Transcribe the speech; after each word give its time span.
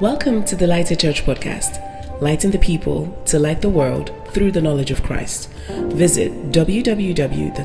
Welcome 0.00 0.44
to 0.44 0.54
the 0.54 0.68
Lighted 0.68 1.00
Church 1.00 1.24
podcast, 1.24 2.20
lighting 2.20 2.52
the 2.52 2.58
people 2.60 3.12
to 3.24 3.40
light 3.40 3.60
the 3.60 3.68
world 3.68 4.12
through 4.28 4.52
the 4.52 4.60
knowledge 4.60 4.92
of 4.92 5.02
Christ. 5.02 5.50
Visit 5.68 6.52
www.tlc.net.ng 6.52 7.60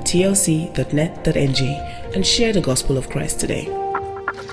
and 2.15 2.25
share 2.25 2.51
the 2.51 2.59
gospel 2.59 2.97
of 2.97 3.07
Christ 3.11 3.39
today. 3.39 3.65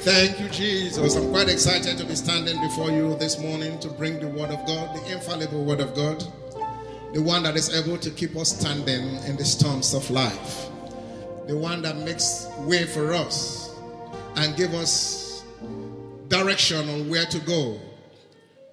Thank 0.02 0.38
you, 0.38 0.50
Jesus. 0.50 1.16
I'm 1.16 1.30
quite 1.30 1.48
excited 1.48 1.96
to 1.96 2.04
be 2.04 2.14
standing 2.16 2.60
before 2.60 2.90
you 2.90 3.16
this 3.16 3.38
morning 3.40 3.78
to 3.78 3.88
bring 3.88 4.20
the 4.20 4.28
Word 4.28 4.50
of 4.50 4.66
God, 4.66 4.94
the 4.94 5.12
infallible 5.12 5.64
Word 5.64 5.80
of 5.80 5.94
God, 5.94 6.22
the 7.14 7.22
one 7.22 7.42
that 7.44 7.56
is 7.56 7.74
able 7.74 7.96
to 7.96 8.10
keep 8.10 8.36
us 8.36 8.50
standing 8.50 9.16
in 9.24 9.38
the 9.38 9.44
storms 9.46 9.94
of 9.94 10.10
life, 10.10 10.68
the 11.46 11.56
one 11.56 11.80
that 11.80 11.96
makes 11.96 12.46
way 12.58 12.84
for 12.84 13.14
us 13.14 13.74
and 14.36 14.54
give 14.54 14.74
us 14.74 15.19
direction 16.30 16.88
on 16.88 17.10
where 17.10 17.26
to 17.26 17.38
go 17.40 17.78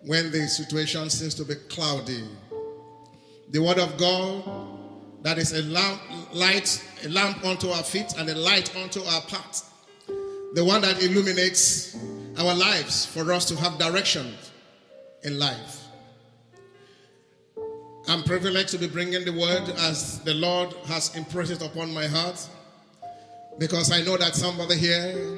when 0.06 0.32
the 0.32 0.48
situation 0.48 1.10
seems 1.10 1.36
to 1.36 1.44
be 1.44 1.56
cloudy. 1.70 2.24
The 3.52 3.60
Word 3.60 3.80
of 3.80 3.98
God 3.98 4.44
that 5.24 5.38
is 5.38 5.52
a 5.52 5.64
lamp, 5.64 6.02
light, 6.34 6.82
a 7.04 7.10
lamp 7.10 7.44
unto 7.44 7.68
our 7.70 7.84
feet 7.84 8.14
and 8.18 8.30
a 8.30 8.36
light 8.36 8.74
unto 8.78 9.02
our 9.04 9.22
path 9.22 9.68
the 10.54 10.64
one 10.64 10.82
that 10.82 11.04
illuminates 11.04 11.98
our 12.40 12.56
lives 12.56 13.06
for 13.06 13.32
us 13.32 13.46
to 13.46 13.56
have 13.58 13.78
direction 13.78 14.34
in 15.24 15.38
life. 15.38 15.84
I'm 18.08 18.24
privileged 18.24 18.70
to 18.70 18.78
be 18.78 18.88
bringing 18.88 19.26
the 19.26 19.34
word 19.34 19.70
as 19.78 20.20
the 20.22 20.34
Lord 20.34 20.74
has 20.86 21.16
impressed 21.16 21.52
it 21.52 21.62
upon 21.62 21.94
my 21.94 22.08
heart 22.08 22.48
because 23.60 23.92
I 23.92 24.02
know 24.02 24.18
that 24.18 24.34
somebody 24.36 24.78
here 24.78 25.38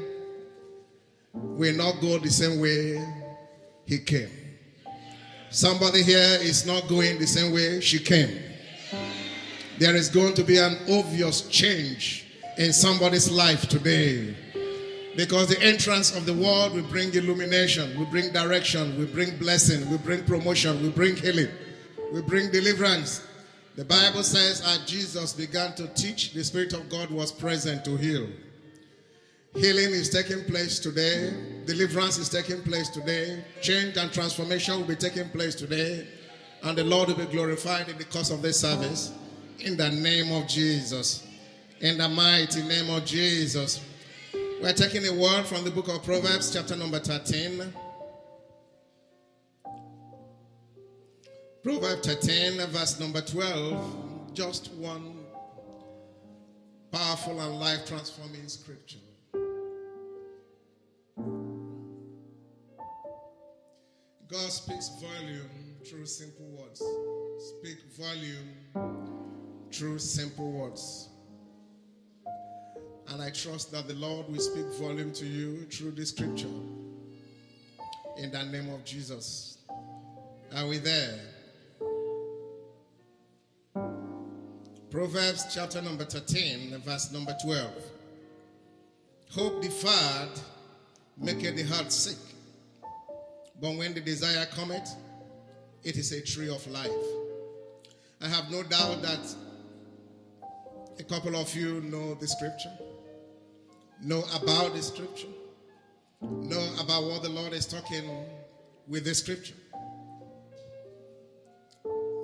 will 1.41 1.75
not 1.75 2.01
go 2.01 2.17
the 2.17 2.29
same 2.29 2.59
way 2.59 3.05
he 3.85 3.99
came. 3.99 4.29
Somebody 5.49 6.03
here 6.03 6.37
is 6.41 6.65
not 6.65 6.87
going 6.87 7.17
the 7.17 7.27
same 7.27 7.51
way 7.53 7.81
she 7.81 7.99
came. 7.99 8.29
There 9.79 9.95
is 9.95 10.09
going 10.09 10.33
to 10.35 10.43
be 10.43 10.57
an 10.57 10.77
obvious 10.91 11.47
change 11.47 12.25
in 12.57 12.73
somebody's 12.73 13.31
life 13.31 13.67
today. 13.67 14.35
Because 15.15 15.47
the 15.49 15.61
entrance 15.61 16.15
of 16.15 16.25
the 16.25 16.33
word 16.33 16.73
will 16.73 16.87
bring 16.89 17.13
illumination, 17.13 17.97
will 17.97 18.05
bring 18.05 18.31
direction, 18.31 18.97
will 18.99 19.07
bring 19.07 19.37
blessing, 19.37 19.89
will 19.89 19.97
bring 19.97 20.23
promotion, 20.23 20.81
will 20.83 20.91
bring 20.91 21.15
healing, 21.15 21.49
will 22.11 22.21
bring 22.21 22.51
deliverance. 22.51 23.25
The 23.75 23.85
Bible 23.85 24.23
says 24.23 24.61
as 24.61 24.79
Jesus 24.85 25.33
began 25.33 25.73
to 25.75 25.87
teach, 25.87 26.33
the 26.33 26.43
Spirit 26.43 26.73
of 26.73 26.89
God 26.89 27.09
was 27.09 27.31
present 27.31 27.83
to 27.85 27.97
heal. 27.97 28.27
Healing 29.55 29.91
is 29.91 30.09
taking 30.09 30.43
place 30.45 30.77
today, 30.79 31.33
deliverance 31.65 32.19
is 32.19 32.29
taking 32.29 32.61
place 32.61 32.87
today, 32.87 33.43
change 33.61 33.97
and 33.97 34.13
transformation 34.13 34.75
will 34.77 34.85
be 34.85 34.95
taking 34.95 35.27
place 35.29 35.55
today, 35.55 36.07
and 36.61 36.77
the 36.77 36.83
Lord 36.83 37.09
will 37.09 37.15
be 37.15 37.25
glorified 37.25 37.89
in 37.89 37.97
the 37.97 38.03
course 38.05 38.29
of 38.29 38.43
this 38.43 38.59
service. 38.59 39.11
In 39.59 39.75
the 39.75 39.89
name 39.89 40.31
of 40.31 40.47
Jesus. 40.47 41.27
In 41.81 41.97
the 41.97 42.07
mighty 42.07 42.61
name 42.61 42.89
of 42.89 43.05
Jesus. 43.05 43.83
We're 44.61 44.73
taking 44.73 45.05
a 45.07 45.13
word 45.13 45.45
from 45.45 45.63
the 45.63 45.71
book 45.71 45.87
of 45.87 46.03
Proverbs, 46.03 46.53
chapter 46.53 46.75
number 46.75 46.99
13. 46.99 47.73
Proverbs 51.63 52.07
13, 52.07 52.67
verse 52.67 52.99
number 52.99 53.21
12. 53.21 54.33
Just 54.33 54.71
one 54.73 55.25
powerful 56.91 57.39
and 57.39 57.59
life 57.59 57.85
transforming 57.85 58.47
scripture. 58.47 58.99
God 64.31 64.51
speaks 64.51 64.89
volume 65.01 65.49
through 65.89 66.05
simple 66.05 66.45
words. 66.45 66.83
Speak 67.39 67.79
volume 67.97 69.71
through 69.71 69.97
simple 69.97 70.51
words. 70.51 71.09
And 73.07 73.23
I 73.23 73.31
trust 73.31 73.71
that 73.71 73.87
the 73.87 73.95
Lord 73.95 74.29
will 74.29 74.39
speak 74.39 74.67
volume 74.79 75.11
to 75.13 75.25
you 75.25 75.65
through 75.65 75.91
this 75.91 76.09
scripture. 76.09 76.45
In 78.17 78.29
the 78.31 78.43
name 78.43 78.71
of 78.71 78.85
Jesus. 78.85 79.57
Are 80.55 80.67
we 80.67 80.77
there? 80.77 81.19
Proverbs 84.91 85.47
chapter 85.51 85.81
number 85.81 86.05
13, 86.05 86.79
verse 86.85 87.11
number 87.11 87.35
12. 87.43 87.71
Hope 89.31 89.61
deferred 89.63 90.39
maketh 91.17 91.55
the 91.55 91.63
heart 91.63 91.91
sick. 91.91 92.28
But 93.61 93.75
when 93.75 93.93
the 93.93 94.01
desire 94.01 94.45
cometh, 94.45 94.89
it 95.83 95.97
is 95.97 96.11
a 96.11 96.21
tree 96.21 96.49
of 96.49 96.65
life. 96.67 96.89
I 98.21 98.27
have 98.27 98.51
no 98.51 98.63
doubt 98.63 99.01
that 99.01 99.35
a 100.99 101.03
couple 101.03 101.35
of 101.35 101.53
you 101.55 101.81
know 101.81 102.15
the 102.15 102.27
scripture 102.27 102.71
know 104.01 104.23
about 104.33 104.73
the 104.73 104.81
scripture, 104.81 105.27
know 106.21 106.73
about 106.79 107.03
what 107.03 107.21
the 107.21 107.29
Lord 107.29 107.53
is 107.53 107.65
talking 107.65 108.25
with 108.87 109.03
the 109.03 109.13
scripture. 109.13 109.55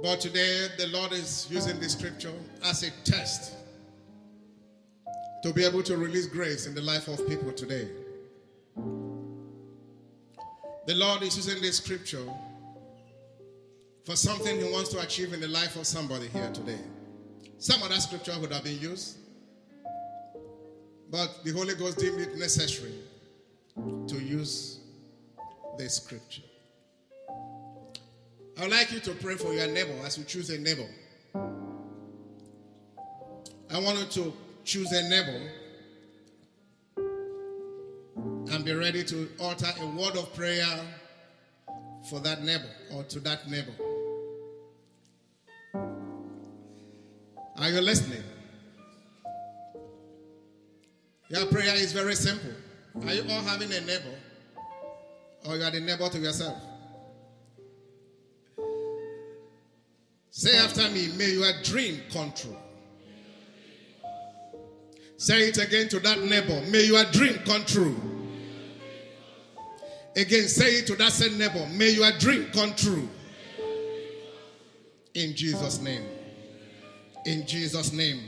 But 0.02 0.22
today, 0.22 0.68
the 0.78 0.88
Lord 0.88 1.12
is 1.14 1.48
using 1.50 1.80
the 1.80 1.90
scripture 1.90 2.32
as 2.64 2.84
a 2.84 2.92
test 3.04 3.56
to 5.44 5.52
be 5.52 5.66
able 5.66 5.84
to 5.84 5.98
release 5.98 6.28
grace 6.28 6.68
in 6.68 6.76
the 6.76 6.82
life 6.82 7.08
of 7.08 7.28
people 7.28 7.52
today. 7.52 7.88
The 10.88 10.94
Lord 10.94 11.24
is 11.24 11.36
using 11.36 11.62
this 11.64 11.78
scripture 11.78 12.24
for 14.04 14.16
something 14.16 14.60
He 14.60 14.72
wants 14.72 14.90
to 14.90 15.00
achieve 15.00 15.34
in 15.34 15.42
the 15.42 15.48
life 15.48 15.76
of 15.78 15.88
somebody 15.88 16.28
here 16.28 16.52
today. 16.54 16.78
Some 17.58 17.82
other 17.82 17.96
scripture 17.96 18.40
would 18.40 18.54
have 18.54 18.64
been 18.64 18.80
used, 18.80 19.18
but 21.10 21.44
the 21.44 21.52
Holy 21.54 21.74
Ghost 21.74 21.98
deemed 21.98 22.22
it 22.22 22.38
necessary 22.38 22.94
to 23.76 24.16
use 24.16 24.80
this 25.78 25.96
scripture. 25.96 26.44
I 28.58 28.62
would 28.62 28.72
like 28.72 28.92
you 28.92 29.00
to 29.00 29.12
pray 29.16 29.36
for 29.36 29.54
your 29.54 29.68
neighbor 29.68 29.96
as 30.06 30.20
you 30.20 30.24
choose 30.24 30.52
a 30.52 30.60
neighbor. 30.60 30.88
I 33.74 33.80
want 33.80 33.98
you 34.00 34.24
to 34.24 34.34
choose 34.64 34.92
a 34.92 35.10
neighbor 35.10 35.50
be 38.66 38.74
ready 38.74 39.04
to 39.04 39.30
utter 39.44 39.72
a 39.80 39.86
word 39.86 40.18
of 40.18 40.34
prayer 40.34 40.66
for 42.10 42.20
that 42.20 42.44
neighbor 42.44 42.68
or 42.96 43.04
to 43.04 43.20
that 43.20 43.48
neighbor. 43.48 43.72
Are 47.58 47.70
you 47.70 47.80
listening? 47.80 48.24
Your 51.30 51.46
prayer 51.46 51.76
is 51.76 51.94
very 51.94 52.16
simple. 52.16 52.50
Are 53.06 53.14
you 53.14 53.22
all 53.30 53.42
having 53.42 53.72
a 53.72 53.82
neighbor? 53.82 54.16
Or 55.48 55.58
you 55.58 55.64
are 55.64 55.70
the 55.70 55.82
neighbor 55.82 56.10
to 56.10 56.18
yourself? 56.18 56.58
Say 60.32 60.58
after 60.58 60.90
me, 60.90 61.10
may 61.20 61.30
your 61.30 61.52
dream 61.62 62.02
come 62.12 62.32
true. 62.32 62.58
Say 65.18 65.50
it 65.50 65.58
again 65.60 65.88
to 65.90 66.00
that 66.00 66.20
neighbor, 66.24 66.62
may 66.72 66.86
your 66.86 67.04
dream 67.12 67.36
come 67.46 67.64
true. 67.66 68.15
Again, 70.16 70.48
say 70.48 70.78
it 70.78 70.88
to 70.88 70.96
that 70.96 71.12
same 71.12 71.38
neighbor, 71.38 71.68
may 71.74 71.90
your 71.90 72.10
dream 72.14 72.48
come 72.54 72.74
true. 72.76 73.10
In 75.14 75.36
Jesus' 75.36 75.82
name. 75.82 76.06
In 77.26 77.46
Jesus' 77.46 77.92
name. 77.92 78.22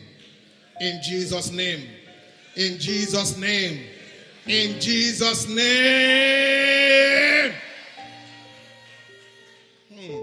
In 0.81 1.01
Jesus' 1.01 1.49
name. 1.51 1.87
In 2.57 2.77
Jesus' 2.77 3.37
name. 3.37 3.85
In 4.47 4.81
Jesus' 4.81 5.47
name. 5.47 7.53
Hmm. 9.93 10.17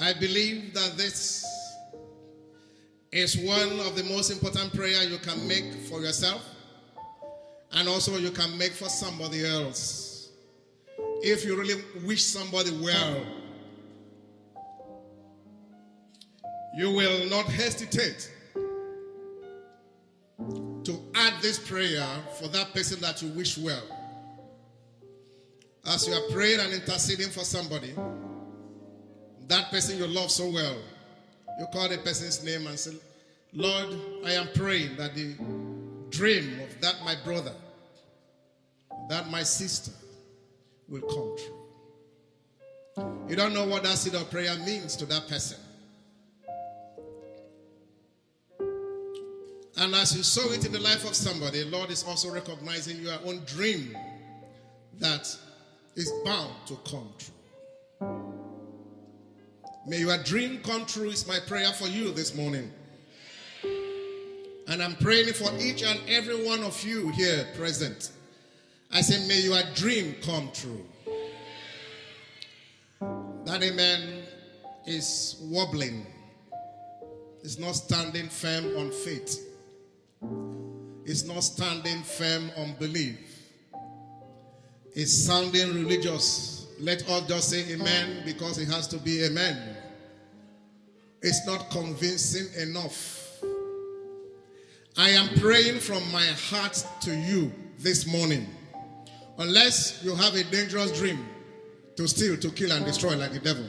I 0.00 0.14
believe 0.14 0.72
that 0.74 0.96
this 0.96 1.44
is 3.12 3.36
one 3.36 3.80
of 3.80 3.96
the 3.96 4.04
most 4.04 4.30
important 4.30 4.72
prayer 4.74 5.02
you 5.04 5.18
can 5.18 5.46
make 5.46 5.74
for 5.88 6.00
yourself 6.00 6.42
and 7.76 7.88
also 7.88 8.16
you 8.16 8.30
can 8.30 8.56
make 8.56 8.72
for 8.72 8.88
somebody 8.88 9.46
else. 9.46 10.30
If 11.22 11.44
you 11.44 11.58
really 11.58 11.82
wish 12.06 12.24
somebody 12.24 12.70
well, 12.82 13.26
you 16.74 16.90
will 16.90 17.28
not 17.28 17.44
hesitate 17.46 18.30
to 20.38 20.98
add 21.14 21.34
this 21.42 21.58
prayer 21.58 22.06
for 22.40 22.48
that 22.48 22.72
person 22.72 22.98
that 23.00 23.20
you 23.22 23.28
wish 23.30 23.58
well. 23.58 23.82
As 25.86 26.08
you 26.08 26.14
are 26.14 26.30
praying 26.30 26.60
and 26.60 26.72
interceding 26.72 27.28
for 27.28 27.44
somebody, 27.44 27.94
that 29.48 29.70
person 29.70 29.98
you 29.98 30.06
love 30.06 30.30
so 30.30 30.48
well, 30.50 30.76
you 31.58 31.66
call 31.72 31.88
the 31.88 31.98
person's 31.98 32.42
name 32.42 32.66
and 32.66 32.78
say, 32.78 32.96
Lord, 33.52 33.94
I 34.24 34.32
am 34.32 34.48
praying 34.54 34.96
that 34.96 35.14
the 35.14 35.34
dream 36.10 36.60
of 36.60 36.80
that 36.80 36.96
my 37.04 37.14
brother, 37.24 37.52
that 39.08 39.30
my 39.30 39.42
sister 39.42 39.92
will 40.88 41.02
come 41.02 41.36
true. 41.36 41.56
You 43.28 43.36
don't 43.36 43.52
know 43.52 43.66
what 43.66 43.82
that 43.82 43.98
seed 43.98 44.14
of 44.14 44.30
prayer 44.30 44.56
means 44.64 44.96
to 44.96 45.06
that 45.06 45.28
person. 45.28 45.58
And 49.78 49.94
as 49.94 50.16
you 50.16 50.22
sow 50.22 50.50
it 50.52 50.64
in 50.64 50.72
the 50.72 50.80
life 50.80 51.04
of 51.06 51.14
somebody, 51.14 51.62
Lord 51.64 51.90
is 51.90 52.02
also 52.04 52.32
recognizing 52.32 52.98
your 53.00 53.18
own 53.26 53.42
dream 53.44 53.96
that 54.98 55.36
is 55.94 56.10
bound 56.24 56.54
to 56.66 56.76
come 56.88 57.12
true. 57.18 57.34
May 59.86 59.98
your 59.98 60.16
dream 60.24 60.60
come 60.64 60.86
true 60.86 61.10
is 61.10 61.28
my 61.28 61.38
prayer 61.46 61.72
for 61.72 61.86
you 61.86 62.10
this 62.12 62.34
morning. 62.34 62.72
And 64.68 64.82
I'm 64.82 64.96
praying 64.96 65.32
for 65.34 65.50
each 65.60 65.82
and 65.82 66.00
every 66.08 66.44
one 66.44 66.64
of 66.64 66.82
you 66.82 67.10
here 67.10 67.46
present. 67.54 68.10
I 68.92 69.00
say, 69.00 69.26
may 69.26 69.40
your 69.40 69.60
dream 69.74 70.16
come 70.22 70.50
true. 70.52 70.84
That 73.44 73.62
amen 73.62 74.24
is 74.86 75.36
wobbling, 75.42 76.06
it's 77.42 77.58
not 77.58 77.72
standing 77.76 78.28
firm 78.28 78.76
on 78.76 78.90
faith, 78.90 79.40
it's 81.04 81.24
not 81.24 81.40
standing 81.40 82.02
firm 82.02 82.50
on 82.56 82.74
belief, 82.74 83.18
it's 84.94 85.12
sounding 85.12 85.74
religious. 85.74 86.66
Let 86.78 87.08
us 87.08 87.26
just 87.26 87.50
say 87.50 87.72
amen 87.72 88.22
because 88.24 88.58
it 88.58 88.68
has 88.68 88.86
to 88.88 88.98
be 88.98 89.24
amen. 89.24 89.76
It's 91.22 91.46
not 91.46 91.70
convincing 91.70 92.48
enough. 92.60 93.40
I 94.96 95.10
am 95.10 95.28
praying 95.38 95.80
from 95.80 96.02
my 96.12 96.24
heart 96.50 96.84
to 97.02 97.14
you 97.14 97.52
this 97.78 98.06
morning. 98.06 98.46
Unless 99.38 100.02
you 100.02 100.14
have 100.14 100.34
a 100.34 100.44
dangerous 100.44 100.98
dream 100.98 101.26
to 101.96 102.06
steal, 102.06 102.36
to 102.36 102.50
kill, 102.50 102.72
and 102.72 102.84
destroy 102.84 103.16
like 103.16 103.32
the 103.32 103.40
devil. 103.40 103.66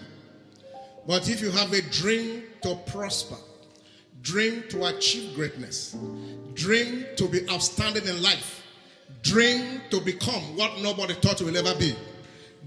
But 1.06 1.30
if 1.30 1.42
you 1.42 1.52
have 1.52 1.74
a 1.74 1.82
dream 1.82 2.44
to 2.64 2.76
prosper, 2.88 3.38
dream 4.22 4.64
to 4.70 4.86
achieve 4.86 5.36
greatness, 5.36 5.96
dream 6.54 7.06
to 7.16 7.28
be 7.28 7.50
outstanding 7.50 8.06
in 8.08 8.22
life, 8.22 8.64
dream 9.22 9.82
to 9.90 10.02
become 10.02 10.42
what 10.58 10.80
nobody 10.82 11.14
thought 11.16 11.40
you 11.40 11.46
will 11.46 11.58
ever 11.58 11.78
be, 11.80 11.96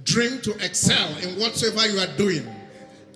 dream 0.05 0.41
to 0.43 0.53
excel 0.65 1.17
in 1.19 1.39
whatsoever 1.39 1.87
you 1.87 2.01
are 2.01 2.17
doing, 2.17 2.49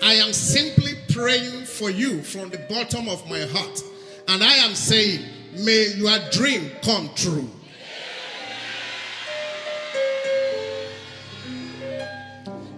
I 0.03 0.15
am 0.15 0.33
simply 0.33 0.93
praying 1.11 1.65
for 1.65 1.91
you 1.91 2.23
from 2.23 2.51
the 2.51 2.59
bottom 2.69 3.09
of 3.09 3.29
my 3.29 3.41
heart. 3.41 3.83
And 4.29 4.43
I 4.43 4.55
am 4.57 4.75
saying, 4.75 5.21
may 5.65 5.93
your 5.97 6.19
dream 6.31 6.71
come 6.83 7.11
true. 7.15 7.49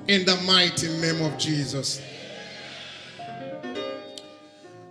In 0.08 0.24
the 0.24 0.36
mighty 0.46 0.88
name 1.00 1.20
of 1.20 1.36
Jesus. 1.36 2.00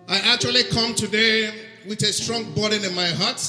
I 0.09 0.17
actually 0.33 0.63
come 0.65 0.93
today 0.93 1.53
with 1.87 2.01
a 2.01 2.11
strong 2.11 2.53
burden 2.53 2.83
in 2.83 2.93
my 2.93 3.07
heart. 3.07 3.41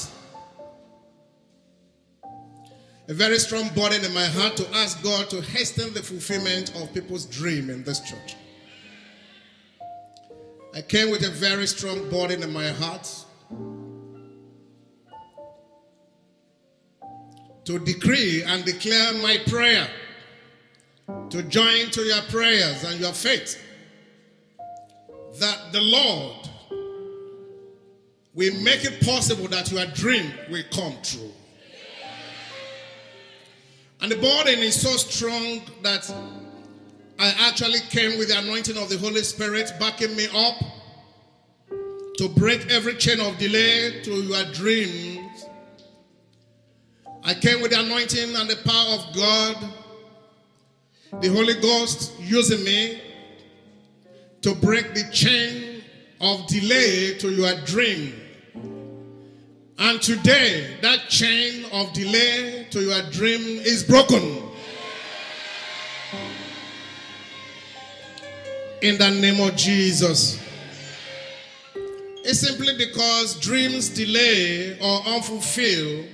A 3.09 3.13
very 3.13 3.37
strong 3.37 3.67
burden 3.75 4.05
in 4.05 4.13
my 4.13 4.23
heart 4.23 4.55
to 4.57 4.75
ask 4.75 5.03
God 5.03 5.29
to 5.29 5.41
hasten 5.41 5.93
the 5.93 6.01
fulfillment 6.01 6.73
of 6.75 6.93
people's 6.93 7.25
dream 7.25 7.69
in 7.69 7.83
this 7.83 7.99
church. 7.99 8.37
I 10.73 10.81
came 10.81 11.11
with 11.11 11.25
a 11.25 11.31
very 11.31 11.67
strong 11.67 12.09
burden 12.09 12.43
in 12.43 12.53
my 12.53 12.69
heart 12.69 13.09
to 17.65 17.79
decree 17.79 18.43
and 18.43 18.63
declare 18.63 19.13
my 19.21 19.37
prayer, 19.47 19.89
to 21.29 21.43
join 21.43 21.89
to 21.91 22.01
your 22.01 22.21
prayers 22.23 22.83
and 22.83 22.99
your 22.99 23.13
faith 23.13 23.61
that 25.39 25.71
the 25.71 25.81
Lord 25.81 26.49
will 28.33 28.53
make 28.61 28.85
it 28.85 29.03
possible 29.03 29.47
that 29.47 29.71
your 29.71 29.85
dream 29.87 30.31
will 30.49 30.63
come 30.71 30.95
true. 31.03 31.31
And 33.99 34.11
the 34.11 34.15
burden 34.15 34.59
is 34.59 34.79
so 34.79 34.91
strong 34.91 35.61
that 35.81 36.13
I 37.19 37.33
actually 37.49 37.79
came 37.89 38.19
with 38.19 38.27
the 38.29 38.37
anointing 38.37 38.77
of 38.77 38.89
the 38.89 38.97
Holy 38.99 39.23
Spirit 39.23 39.71
backing 39.79 40.15
me 40.15 40.27
up 40.33 40.55
to 42.17 42.29
break 42.29 42.71
every 42.71 42.95
chain 42.95 43.19
of 43.19 43.37
delay 43.39 44.01
to 44.03 44.11
your 44.11 44.43
dreams. 44.53 45.45
I 47.23 47.33
came 47.33 47.61
with 47.61 47.71
the 47.71 47.79
anointing 47.79 48.35
and 48.35 48.49
the 48.49 48.55
power 48.63 48.95
of 48.95 49.15
God, 49.15 49.73
the 51.21 51.29
Holy 51.29 51.53
Ghost 51.55 52.13
using 52.19 52.63
me 52.63 53.01
to 54.41 54.53
break 54.55 54.93
the 54.93 55.09
chain 55.11 55.83
of 56.19 56.45
delay 56.47 57.17
to 57.19 57.31
your 57.31 57.55
dream. 57.65 58.13
And 59.79 60.01
today, 60.01 60.77
that 60.81 61.07
chain 61.07 61.65
of 61.71 61.93
delay 61.93 62.67
to 62.71 62.81
your 62.81 63.01
dream 63.11 63.41
is 63.41 63.83
broken. 63.83 64.43
In 68.81 68.97
the 68.97 69.09
name 69.09 69.39
of 69.47 69.55
Jesus. 69.55 70.39
It's 72.23 72.39
simply 72.39 72.77
because 72.77 73.39
dreams 73.39 73.89
delay 73.89 74.77
or 74.79 75.01
unfulfilled 75.07 76.07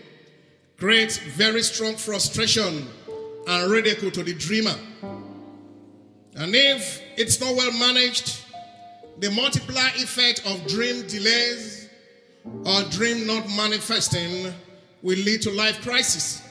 create 0.77 1.13
very 1.35 1.63
strong 1.63 1.95
frustration 1.95 2.87
and 3.47 3.71
ridicule 3.71 4.11
to 4.11 4.23
the 4.23 4.33
dreamer. 4.33 4.75
And 6.35 6.55
if 6.55 7.01
it's 7.17 7.39
not 7.39 7.55
well 7.55 7.71
managed, 7.73 8.41
the 9.19 9.29
multiplier 9.31 9.91
effect 9.95 10.41
of 10.45 10.65
dream 10.67 11.05
delays 11.07 11.89
or 12.65 12.83
dream 12.89 13.27
not 13.27 13.47
manifesting 13.55 14.53
will 15.01 15.19
lead 15.19 15.41
to 15.43 15.51
life 15.51 15.81
crisis. 15.81 16.41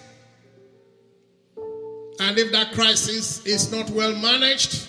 And 2.21 2.39
if 2.39 2.53
that 2.53 2.73
crisis 2.73 3.45
is 3.47 3.73
not 3.73 3.91
well 3.91 4.15
managed, 4.15 4.89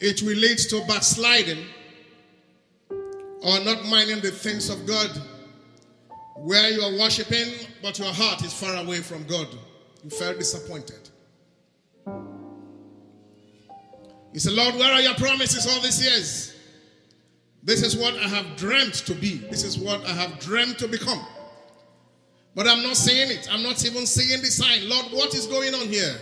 it 0.00 0.22
will 0.22 0.36
lead 0.36 0.58
to 0.58 0.84
backsliding 0.86 1.64
or 2.90 3.58
not 3.60 3.84
minding 3.86 4.20
the 4.20 4.30
things 4.30 4.68
of 4.68 4.86
God, 4.86 5.10
where 6.36 6.70
you 6.70 6.82
are 6.82 6.98
worshiping, 6.98 7.66
but 7.82 7.98
your 7.98 8.12
heart 8.12 8.42
is 8.44 8.52
far 8.52 8.76
away 8.76 8.98
from 8.98 9.24
God. 9.24 9.48
You 10.08 10.16
felt 10.16 10.38
disappointed. 10.38 11.10
You 14.32 14.40
say, 14.40 14.50
Lord, 14.52 14.76
where 14.76 14.90
are 14.90 15.02
your 15.02 15.12
promises 15.16 15.66
all 15.66 15.82
these 15.82 16.02
years? 16.02 16.54
This 17.62 17.82
is 17.82 17.94
what 17.94 18.14
I 18.14 18.26
have 18.26 18.56
dreamt 18.56 18.94
to 19.04 19.14
be. 19.14 19.36
This 19.50 19.64
is 19.64 19.78
what 19.78 20.02
I 20.06 20.12
have 20.12 20.38
dreamt 20.38 20.78
to 20.78 20.88
become. 20.88 21.20
But 22.54 22.66
I'm 22.66 22.82
not 22.82 22.96
seeing 22.96 23.30
it. 23.30 23.48
I'm 23.52 23.62
not 23.62 23.84
even 23.84 24.06
seeing 24.06 24.40
the 24.40 24.46
sign. 24.46 24.88
Lord, 24.88 25.12
what 25.12 25.34
is 25.34 25.46
going 25.46 25.74
on 25.74 25.88
here? 25.88 26.16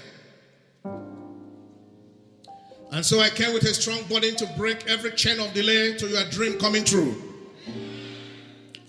And 2.91 3.07
so 3.07 3.21
I 3.21 3.31
came 3.31 3.55
with 3.55 3.63
a 3.63 3.75
strong 3.75 4.03
burden 4.09 4.35
to 4.35 4.47
break 4.59 4.89
every 4.89 5.13
chain 5.13 5.39
of 5.39 5.55
delay 5.55 5.97
to 5.97 6.09
your 6.09 6.29
dream 6.31 6.59
coming 6.59 6.83
true. 6.83 7.15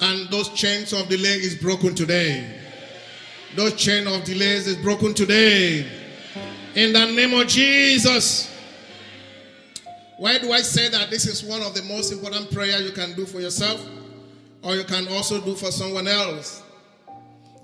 And 0.01 0.27
those 0.29 0.49
chains 0.49 0.91
of 0.91 1.07
delay 1.07 1.35
is 1.35 1.53
broken 1.53 1.93
today. 1.93 2.63
Those 3.55 3.73
chain 3.73 4.07
of 4.07 4.23
delays 4.23 4.67
is 4.67 4.75
broken 4.77 5.13
today. 5.13 5.85
In 6.75 6.93
the 6.93 7.05
name 7.05 7.33
of 7.33 7.47
Jesus. 7.47 8.53
Why 10.17 10.37
do 10.39 10.51
I 10.51 10.61
say 10.61 10.89
that 10.89 11.09
this 11.09 11.25
is 11.25 11.43
one 11.43 11.61
of 11.61 11.73
the 11.75 11.83
most 11.83 12.11
important 12.11 12.51
prayer 12.51 12.79
you 12.81 12.91
can 12.91 13.13
do 13.13 13.25
for 13.25 13.39
yourself 13.39 13.85
or 14.63 14.75
you 14.75 14.83
can 14.83 15.07
also 15.09 15.39
do 15.41 15.55
for 15.55 15.71
someone 15.71 16.07
else? 16.07 16.63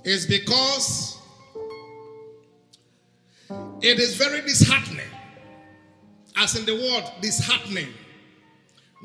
It's 0.03 0.25
because 0.25 1.17
it 3.81 3.99
is 3.99 4.15
very 4.15 4.41
disheartening 4.41 5.07
as 6.37 6.55
in 6.55 6.65
the 6.65 6.75
word 6.75 7.03
disheartening 7.21 7.89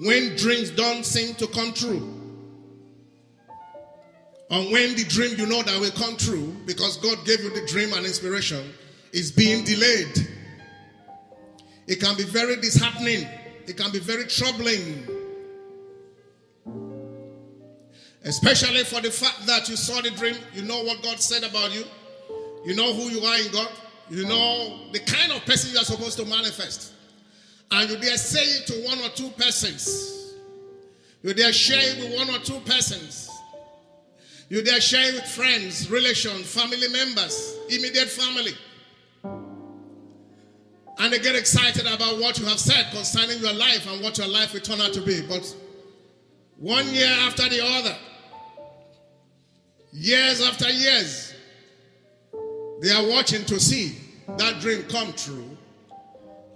when 0.01 0.37
dreams 0.37 0.71
don't 0.71 1.05
seem 1.05 1.35
to 1.37 1.47
come 1.49 1.73
true. 1.73 2.18
And 4.51 4.73
when 4.73 4.95
the 4.97 5.05
dream 5.05 5.39
you 5.39 5.47
know 5.47 5.63
that 5.63 5.79
will 5.79 5.91
come 5.91 6.17
true, 6.17 6.57
because 6.65 6.97
God 6.99 7.25
gave 7.27 7.41
you 7.41 7.51
the 7.51 7.67
dream 7.67 7.93
and 7.93 8.07
inspiration, 8.07 8.73
is 9.13 9.31
being 9.31 9.65
delayed. 9.65 10.29
It 11.87 12.01
can 12.01 12.17
be 12.17 12.25
very 12.25 12.57
disheartening. 12.57 13.27
It 13.67 13.77
can 13.77 13.91
be 13.93 13.99
very 13.99 14.25
troubling. 14.27 15.07
Especially 18.25 18.85
for 18.85 19.01
the 19.01 19.11
fact 19.11 19.47
that 19.47 19.69
you 19.69 19.77
saw 19.77 20.01
the 20.01 20.11
dream, 20.11 20.37
you 20.55 20.63
know 20.63 20.83
what 20.83 21.03
God 21.03 21.21
said 21.21 21.45
about 21.45 21.75
you, 21.75 21.85
you 22.65 22.75
know 22.75 22.93
who 22.93 23.09
you 23.11 23.21
are 23.25 23.39
in 23.39 23.51
God, 23.53 23.69
you 24.11 24.27
know 24.27 24.81
the 24.93 25.01
kind 25.01 25.33
of 25.33 25.45
person 25.45 25.73
you 25.73 25.79
are 25.79 25.85
supposed 25.85 26.19
to 26.19 26.25
manifest 26.25 26.93
and 27.71 27.89
you 27.91 27.97
dare 27.99 28.17
say 28.17 28.41
it 28.41 28.67
to 28.67 28.87
one 28.87 28.99
or 29.01 29.09
two 29.11 29.29
persons, 29.31 30.35
you 31.23 31.35
dare 31.35 31.53
share 31.53 31.81
it 31.81 31.99
with 31.99 32.17
one 32.17 32.29
or 32.35 32.39
two 32.43 32.59
persons, 32.61 33.31
You 34.49 34.63
dare 34.63 34.81
share 34.81 35.13
with 35.13 35.27
friends, 35.27 35.91
relations, 35.91 36.53
family 36.53 36.89
members, 36.89 37.57
immediate 37.69 38.09
family. 38.09 38.53
And 41.01 41.13
they 41.13 41.19
get 41.19 41.37
excited 41.37 41.87
about 41.87 42.19
what 42.19 42.39
you 42.39 42.47
have 42.47 42.59
said 42.59 42.91
concerning 42.93 43.39
your 43.39 43.53
life 43.53 43.87
and 43.91 44.03
what 44.03 44.19
your 44.19 44.27
life 44.27 44.53
will 44.53 44.61
turn 44.61 44.81
out 44.81 44.93
to 44.95 45.01
be. 45.03 45.21
But 45.29 45.55
one 46.57 46.89
year 46.89 47.15
after 47.21 47.49
the 47.49 47.63
other, 47.63 47.97
years 49.93 50.41
after 50.41 50.69
years, 50.71 51.35
they 52.81 52.91
are 52.91 53.07
watching 53.07 53.45
to 53.45 53.61
see 53.61 53.99
that 54.39 54.61
dream 54.61 54.83
come 54.85 55.13
true. 55.13 55.57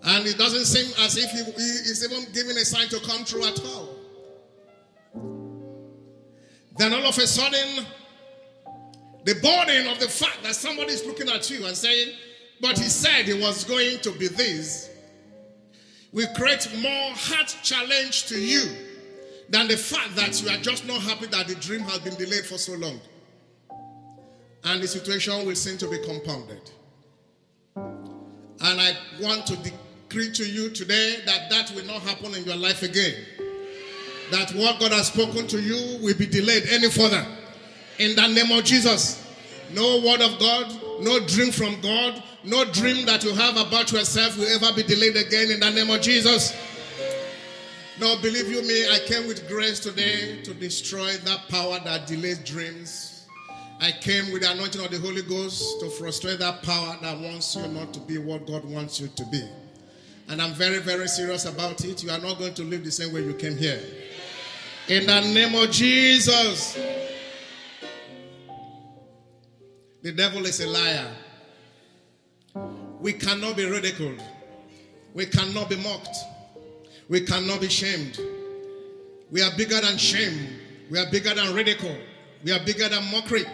And 0.04 0.26
it 0.26 0.38
doesn't 0.38 0.64
seem 0.64 0.92
as 1.04 1.16
if 1.16 1.32
is 1.34 2.04
even 2.10 2.32
giving 2.32 2.56
a 2.56 2.64
sign 2.64 2.88
to 2.88 2.98
come 3.06 3.24
true 3.24 3.44
at 3.44 3.64
all. 3.64 3.91
Then 6.82 6.94
all 6.94 7.06
of 7.06 7.16
a 7.16 7.26
sudden, 7.28 7.86
the 9.24 9.34
burden 9.34 9.86
of 9.86 10.00
the 10.00 10.08
fact 10.08 10.42
that 10.42 10.56
somebody 10.56 10.92
is 10.92 11.06
looking 11.06 11.28
at 11.28 11.48
you 11.48 11.64
and 11.64 11.76
saying, 11.76 12.12
but 12.60 12.76
he 12.76 12.88
said 12.88 13.28
it 13.28 13.40
was 13.40 13.62
going 13.62 14.00
to 14.00 14.10
be 14.18 14.26
this, 14.26 14.90
will 16.12 16.26
create 16.34 16.68
more 16.82 17.12
heart 17.12 17.56
challenge 17.62 18.26
to 18.26 18.36
you 18.36 18.64
than 19.48 19.68
the 19.68 19.76
fact 19.76 20.16
that 20.16 20.42
you 20.42 20.48
are 20.48 20.56
just 20.56 20.84
not 20.84 21.00
happy 21.02 21.26
that 21.26 21.46
the 21.46 21.54
dream 21.54 21.82
has 21.82 22.00
been 22.00 22.16
delayed 22.16 22.44
for 22.44 22.58
so 22.58 22.72
long. 22.72 23.00
And 24.64 24.82
the 24.82 24.88
situation 24.88 25.46
will 25.46 25.54
seem 25.54 25.78
to 25.78 25.88
be 25.88 25.98
compounded. 26.04 26.68
And 27.76 28.80
I 28.80 28.96
want 29.20 29.46
to 29.46 29.56
decree 29.56 30.32
to 30.32 30.44
you 30.44 30.70
today 30.70 31.18
that 31.26 31.48
that 31.48 31.70
will 31.76 31.84
not 31.84 32.02
happen 32.02 32.34
in 32.34 32.42
your 32.42 32.56
life 32.56 32.82
again. 32.82 33.24
That 34.32 34.50
what 34.54 34.80
God 34.80 34.92
has 34.92 35.08
spoken 35.08 35.46
to 35.48 35.60
you 35.60 35.98
will 36.02 36.16
be 36.16 36.24
delayed 36.24 36.64
any 36.70 36.88
further. 36.88 37.22
In 37.98 38.16
the 38.16 38.26
name 38.28 38.50
of 38.50 38.64
Jesus. 38.64 39.22
No 39.74 40.00
word 40.00 40.22
of 40.22 40.38
God, 40.38 41.02
no 41.02 41.20
dream 41.26 41.52
from 41.52 41.78
God, 41.82 42.22
no 42.42 42.64
dream 42.64 43.04
that 43.06 43.24
you 43.24 43.34
have 43.34 43.58
about 43.58 43.92
yourself 43.92 44.38
will 44.38 44.48
ever 44.48 44.74
be 44.74 44.82
delayed 44.82 45.16
again 45.16 45.50
in 45.50 45.60
the 45.60 45.70
name 45.70 45.90
of 45.90 46.00
Jesus. 46.00 46.56
Now, 48.00 48.20
believe 48.22 48.48
you 48.48 48.62
me, 48.62 48.86
I 48.90 49.00
came 49.06 49.28
with 49.28 49.46
grace 49.48 49.80
today 49.80 50.42
to 50.44 50.54
destroy 50.54 51.12
that 51.24 51.48
power 51.50 51.78
that 51.84 52.06
delays 52.06 52.38
dreams. 52.38 53.26
I 53.80 53.92
came 53.92 54.32
with 54.32 54.42
the 54.42 54.52
anointing 54.52 54.82
of 54.82 54.90
the 54.90 54.98
Holy 54.98 55.22
Ghost 55.22 55.80
to 55.80 55.90
frustrate 55.90 56.38
that 56.38 56.62
power 56.62 56.96
that 57.02 57.18
wants 57.18 57.54
you 57.54 57.68
not 57.68 57.92
to 57.92 58.00
be 58.00 58.16
what 58.16 58.46
God 58.46 58.64
wants 58.64 58.98
you 58.98 59.08
to 59.08 59.24
be. 59.26 59.46
And 60.28 60.40
I'm 60.40 60.54
very, 60.54 60.78
very 60.78 61.08
serious 61.08 61.44
about 61.44 61.84
it. 61.84 62.02
You 62.02 62.10
are 62.10 62.18
not 62.18 62.38
going 62.38 62.54
to 62.54 62.62
live 62.62 62.84
the 62.84 62.90
same 62.90 63.12
way 63.12 63.22
you 63.22 63.34
came 63.34 63.56
here. 63.56 63.80
In 64.88 65.06
the 65.06 65.20
name 65.20 65.54
of 65.54 65.70
Jesus. 65.70 66.76
The 70.02 70.10
devil 70.10 70.44
is 70.44 70.60
a 70.60 70.66
liar. 70.66 71.08
We 73.00 73.12
cannot 73.12 73.56
be 73.56 73.64
ridiculed. 73.64 74.20
We 75.14 75.26
cannot 75.26 75.70
be 75.70 75.76
mocked. 75.76 76.16
We 77.08 77.20
cannot 77.20 77.60
be 77.60 77.68
shamed. 77.68 78.18
We 79.30 79.40
are 79.42 79.56
bigger 79.56 79.80
than 79.80 79.98
shame. 79.98 80.58
We 80.90 80.98
are 80.98 81.08
bigger 81.10 81.32
than 81.32 81.54
ridicule. 81.54 81.96
We 82.44 82.50
are 82.50 82.64
bigger 82.64 82.88
than 82.88 83.04
mockery. 83.12 83.44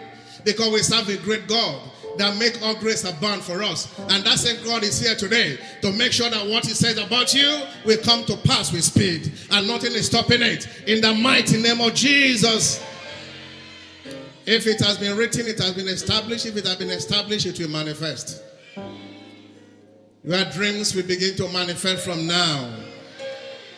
Because 0.44 0.72
we 0.72 0.78
serve 0.78 1.08
a 1.10 1.18
great 1.18 1.46
God 1.46 1.90
that 2.18 2.36
make 2.36 2.60
all 2.62 2.74
grace 2.74 3.04
abound 3.04 3.42
for 3.42 3.62
us. 3.62 3.96
And 3.98 4.24
that 4.24 4.38
same 4.38 4.62
God 4.64 4.82
is 4.82 5.00
here 5.00 5.14
today 5.14 5.58
to 5.82 5.92
make 5.92 6.12
sure 6.12 6.28
that 6.30 6.46
what 6.46 6.66
he 6.66 6.72
says 6.72 6.98
about 6.98 7.34
you 7.34 7.62
will 7.84 7.98
come 7.98 8.24
to 8.24 8.36
pass 8.36 8.72
with 8.72 8.84
speed. 8.84 9.32
And 9.50 9.66
nothing 9.66 9.92
is 9.92 10.06
stopping 10.06 10.42
it. 10.42 10.68
In 10.86 11.00
the 11.00 11.14
mighty 11.14 11.60
name 11.60 11.80
of 11.80 11.94
Jesus. 11.94 12.84
If 14.46 14.66
it 14.66 14.80
has 14.80 14.96
been 14.98 15.16
written, 15.16 15.46
it 15.46 15.58
has 15.58 15.74
been 15.74 15.88
established. 15.88 16.46
If 16.46 16.56
it 16.56 16.66
has 16.66 16.76
been 16.76 16.90
established, 16.90 17.46
it 17.46 17.58
will 17.58 17.68
manifest. 17.68 18.42
Your 20.24 20.44
dreams 20.46 20.94
will 20.94 21.06
begin 21.06 21.36
to 21.36 21.48
manifest 21.48 22.04
from 22.04 22.26
now. 22.26 22.74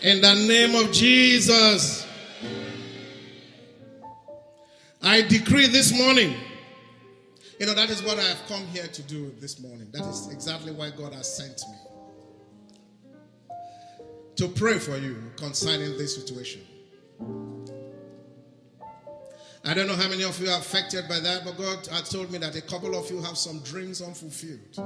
In 0.02 0.20
the 0.20 0.34
name 0.34 0.74
of 0.74 0.92
Jesus. 0.92 2.06
I 5.02 5.22
decree 5.22 5.66
this 5.66 5.96
morning. 5.96 6.34
You 7.60 7.66
know, 7.66 7.74
that 7.74 7.90
is 7.90 8.02
what 8.02 8.18
I 8.18 8.22
have 8.22 8.40
come 8.48 8.66
here 8.68 8.86
to 8.86 9.02
do 9.02 9.34
this 9.38 9.60
morning. 9.60 9.86
That 9.92 10.06
is 10.06 10.30
exactly 10.32 10.72
why 10.72 10.88
God 10.96 11.12
has 11.12 11.36
sent 11.36 11.60
me. 11.68 11.76
To 14.36 14.48
pray 14.48 14.78
for 14.78 14.96
you 14.96 15.30
concerning 15.36 15.98
this 15.98 16.14
situation. 16.14 16.62
I 19.62 19.74
don't 19.74 19.86
know 19.86 19.94
how 19.94 20.08
many 20.08 20.22
of 20.22 20.40
you 20.40 20.48
are 20.48 20.58
affected 20.58 21.06
by 21.06 21.20
that, 21.20 21.44
but 21.44 21.58
God 21.58 21.86
has 21.88 22.08
told 22.08 22.32
me 22.32 22.38
that 22.38 22.56
a 22.56 22.62
couple 22.62 22.98
of 22.98 23.10
you 23.10 23.20
have 23.20 23.36
some 23.36 23.58
dreams 23.58 24.00
unfulfilled. 24.00 24.78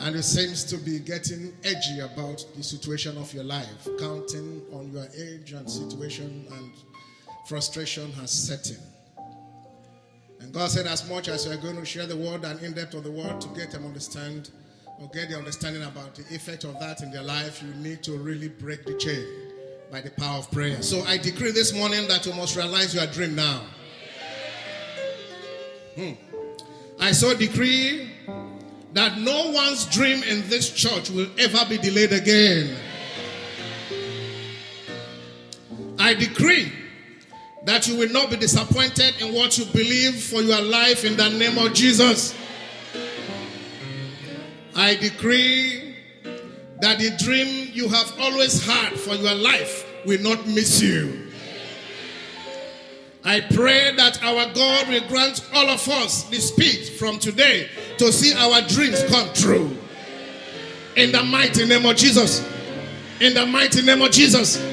And 0.00 0.16
it 0.16 0.24
seems 0.24 0.64
to 0.64 0.76
be 0.76 0.98
getting 0.98 1.56
edgy 1.62 2.00
about 2.00 2.44
the 2.56 2.64
situation 2.64 3.16
of 3.16 3.32
your 3.32 3.44
life, 3.44 3.86
counting 4.00 4.60
on 4.72 4.90
your 4.92 5.06
age 5.16 5.52
and 5.52 5.70
situation, 5.70 6.46
and 6.50 6.72
frustration 7.46 8.10
has 8.14 8.32
set 8.32 8.70
in. 8.70 8.95
And 10.46 10.54
God 10.54 10.70
said, 10.70 10.86
as 10.86 11.10
much 11.10 11.26
as 11.26 11.44
you 11.44 11.50
are 11.50 11.56
going 11.56 11.74
to 11.74 11.84
share 11.84 12.06
the 12.06 12.16
word 12.16 12.44
and 12.44 12.62
in 12.62 12.72
depth 12.72 12.94
of 12.94 13.02
the 13.02 13.10
word 13.10 13.40
to 13.40 13.48
get 13.48 13.72
them 13.72 13.84
understand 13.84 14.50
or 15.00 15.08
get 15.08 15.28
the 15.28 15.36
understanding 15.36 15.82
about 15.82 16.14
the 16.14 16.22
effect 16.32 16.62
of 16.62 16.78
that 16.78 17.02
in 17.02 17.10
their 17.10 17.24
life, 17.24 17.64
you 17.64 17.74
need 17.82 18.00
to 18.04 18.12
really 18.12 18.48
break 18.48 18.84
the 18.84 18.94
chain 18.94 19.26
by 19.90 20.00
the 20.00 20.10
power 20.12 20.38
of 20.38 20.48
prayer. 20.52 20.80
So 20.82 21.02
I 21.02 21.18
decree 21.18 21.50
this 21.50 21.74
morning 21.74 22.06
that 22.06 22.26
you 22.26 22.32
must 22.34 22.54
realize 22.54 22.94
your 22.94 23.06
dream 23.08 23.34
now. 23.34 23.60
Hmm. 25.96 26.12
I 27.00 27.10
so 27.10 27.34
decree 27.34 28.08
that 28.92 29.18
no 29.18 29.50
one's 29.50 29.84
dream 29.86 30.22
in 30.22 30.48
this 30.48 30.72
church 30.72 31.10
will 31.10 31.26
ever 31.40 31.68
be 31.68 31.76
delayed 31.76 32.12
again. 32.12 32.76
I 35.98 36.14
decree 36.14 36.70
that 37.66 37.88
you 37.88 37.96
will 37.96 38.08
not 38.10 38.30
be 38.30 38.36
disappointed 38.36 39.20
in 39.20 39.34
what 39.34 39.58
you 39.58 39.64
believe 39.66 40.22
for 40.22 40.40
your 40.40 40.62
life 40.62 41.04
in 41.04 41.16
the 41.16 41.28
name 41.30 41.58
of 41.58 41.74
Jesus. 41.74 42.32
I 44.76 44.94
decree 44.94 45.96
that 46.80 46.98
the 47.00 47.10
dream 47.18 47.70
you 47.72 47.88
have 47.88 48.12
always 48.20 48.64
had 48.64 48.92
for 48.92 49.16
your 49.16 49.34
life 49.34 49.84
will 50.06 50.20
not 50.20 50.46
miss 50.46 50.80
you. 50.80 51.32
I 53.24 53.40
pray 53.40 53.96
that 53.96 54.22
our 54.22 54.46
God 54.54 54.88
will 54.88 55.08
grant 55.08 55.44
all 55.52 55.68
of 55.68 55.88
us 55.88 56.22
the 56.30 56.38
speed 56.38 56.90
from 57.00 57.18
today 57.18 57.68
to 57.98 58.12
see 58.12 58.32
our 58.34 58.62
dreams 58.68 59.02
come 59.08 59.28
true. 59.34 59.76
In 60.94 61.10
the 61.10 61.24
mighty 61.24 61.66
name 61.66 61.84
of 61.84 61.96
Jesus. 61.96 62.46
In 63.20 63.34
the 63.34 63.44
mighty 63.44 63.82
name 63.82 64.02
of 64.02 64.12
Jesus. 64.12 64.64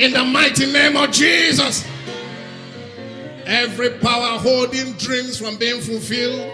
In 0.00 0.12
the 0.12 0.24
mighty 0.24 0.66
name 0.66 0.96
of 0.96 1.12
Jesus. 1.12 1.86
Every 3.52 3.90
power 3.90 4.38
holding 4.38 4.94
dreams 4.94 5.38
from 5.38 5.58
being 5.58 5.82
fulfilled, 5.82 6.50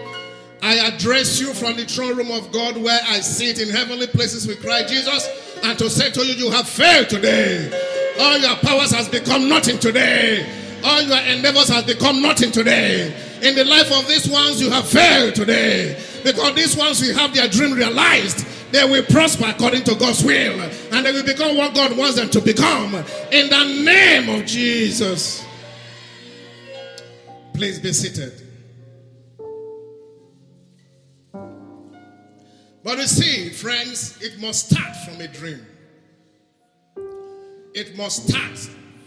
I 0.61 0.85
address 0.85 1.39
you 1.39 1.53
from 1.53 1.77
the 1.77 1.85
throne 1.85 2.17
room 2.17 2.29
of 2.29 2.51
God 2.51 2.75
where 2.75 2.99
I 3.07 3.21
sit 3.21 3.61
in 3.61 3.69
heavenly 3.69 4.07
places 4.07 4.45
with 4.45 4.61
Christ 4.61 4.89
Jesus 4.89 5.59
and 5.63 5.79
to 5.79 5.89
say 5.89 6.11
to 6.11 6.25
you, 6.25 6.33
you 6.33 6.51
have 6.51 6.67
failed 6.67 7.07
today. 7.07 7.71
All 8.19 8.37
your 8.37 8.57
powers 8.57 8.91
has 8.91 9.07
become 9.07 9.47
nothing 9.47 9.79
today. 9.79 10.45
All 10.83 11.01
your 11.01 11.19
endeavors 11.19 11.69
has 11.69 11.85
become 11.85 12.21
nothing 12.21 12.51
today. 12.51 13.15
In 13.43 13.55
the 13.55 13.63
life 13.63 13.89
of 13.93 14.05
these 14.09 14.29
ones, 14.29 14.59
you 14.59 14.69
have 14.69 14.85
failed 14.85 15.35
today. 15.35 15.97
Because 16.25 16.53
these 16.55 16.75
ones 16.75 16.99
will 16.99 17.15
have 17.15 17.33
their 17.33 17.47
dream 17.47 17.75
realized. 17.75 18.45
They 18.73 18.83
will 18.83 19.05
prosper 19.05 19.45
according 19.47 19.85
to 19.85 19.95
God's 19.95 20.21
will. 20.21 20.59
And 20.91 21.05
they 21.05 21.13
will 21.13 21.23
become 21.23 21.55
what 21.55 21.73
God 21.73 21.97
wants 21.97 22.17
them 22.17 22.29
to 22.31 22.41
become. 22.41 22.93
In 23.31 23.49
the 23.49 23.83
name 23.85 24.27
of 24.37 24.45
Jesus. 24.45 25.45
Please 27.59 27.77
be 27.77 27.91
seated. 27.91 28.41
But 32.81 32.97
you 32.99 33.05
see, 33.05 33.49
friends, 33.49 34.17
it 34.21 34.39
must 34.39 34.69
start 34.71 34.95
from 35.03 35.19
a 35.19 35.27
dream. 35.27 35.65
It 37.73 37.97
must 37.97 38.29
start 38.29 38.57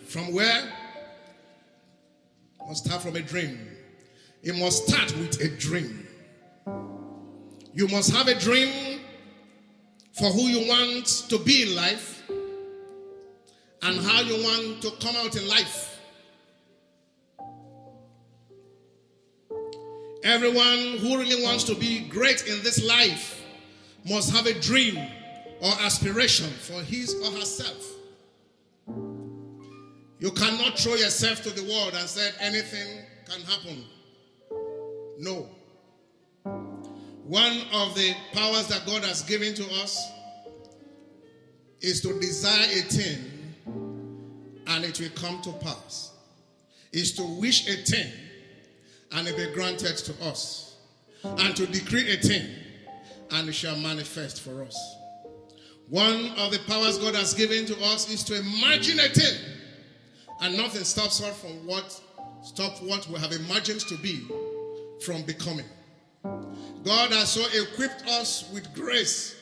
from 0.07 0.35
where? 0.35 0.65
It 2.61 2.69
must 2.69 2.85
start 2.85 3.01
from 3.01 3.17
a 3.17 3.23
dream. 3.23 3.59
It 4.43 4.55
must 4.57 4.87
start 4.87 5.17
with 5.17 5.41
a 5.41 5.49
dream. 5.57 6.07
You 7.73 7.89
must 7.89 8.13
have 8.13 8.29
a 8.29 8.39
dream 8.39 9.01
for 10.13 10.27
who 10.27 10.43
you 10.43 10.69
want 10.69 11.07
to 11.31 11.39
be 11.39 11.63
in 11.63 11.75
life 11.75 12.23
and 13.81 13.99
how 13.99 14.21
you 14.21 14.35
want 14.45 14.83
to 14.83 14.91
come 15.01 15.17
out 15.17 15.37
in 15.37 15.49
life. 15.49 15.92
Everyone 20.25 20.99
who 20.99 21.19
really 21.19 21.43
wants 21.43 21.65
to 21.65 21.75
be 21.75 22.01
great 22.09 22.47
in 22.47 22.63
this 22.63 22.83
life 22.85 23.43
must 24.09 24.33
have 24.33 24.47
a 24.47 24.59
dream 24.61 24.97
or 25.61 25.73
aspiration 25.81 26.49
for 26.49 26.81
his 26.83 27.15
or 27.15 27.31
herself. 27.33 27.89
You 30.21 30.31
cannot 30.31 30.79
throw 30.79 30.95
yourself 30.95 31.43
to 31.43 31.51
the 31.51 31.63
world 31.69 31.95
and 31.97 32.09
say 32.09 32.31
anything 32.39 33.05
can 33.29 33.41
happen. 33.43 33.85
No. 35.19 35.49
One 37.25 37.61
of 37.73 37.95
the 37.97 38.15
powers 38.33 38.69
that 38.69 38.87
God 38.87 39.05
has 39.05 39.23
given 39.23 39.55
to 39.55 39.65
us 39.83 40.01
is 41.81 42.01
to 42.03 42.21
desire 42.21 42.67
a 42.67 42.83
thing 42.83 43.55
and 44.69 44.85
it 44.85 45.01
will 45.01 45.11
come 45.17 45.41
to 45.43 45.53
pass. 45.65 46.13
Is 46.93 47.13
to 47.15 47.25
wish 47.25 47.69
a 47.69 47.77
thing 47.85 48.13
and 49.15 49.29
it 49.29 49.37
be 49.37 49.53
granted 49.53 49.97
to 49.97 50.25
us. 50.25 50.77
And 51.25 51.55
to 51.57 51.67
decree 51.67 52.13
a 52.13 52.17
thing 52.17 52.49
and 53.31 53.49
it 53.49 53.53
shall 53.53 53.77
manifest 53.77 54.41
for 54.41 54.63
us. 54.63 54.97
One 55.89 56.31
of 56.39 56.53
the 56.53 56.59
powers 56.67 56.99
God 56.99 57.15
has 57.15 57.35
given 57.35 57.67
to 57.67 57.75
us 57.85 58.11
is 58.11 58.25
to 58.25 58.39
imagine 58.39 58.99
a 58.99 59.09
thing 59.09 59.39
and 60.41 60.57
nothing 60.57 60.85
stops 60.85 61.23
us 61.23 61.41
from 61.41 61.67
what 61.67 62.01
stop 62.43 62.83
what 62.83 63.07
we 63.09 63.19
have 63.19 63.33
imagined 63.33 63.81
to 63.81 63.97
be 63.99 64.27
from 65.05 65.23
becoming. 65.23 65.67
God 66.85 67.13
has 67.13 67.31
so 67.31 67.45
equipped 67.63 68.07
us 68.09 68.51
with 68.53 68.73
grace 68.75 69.37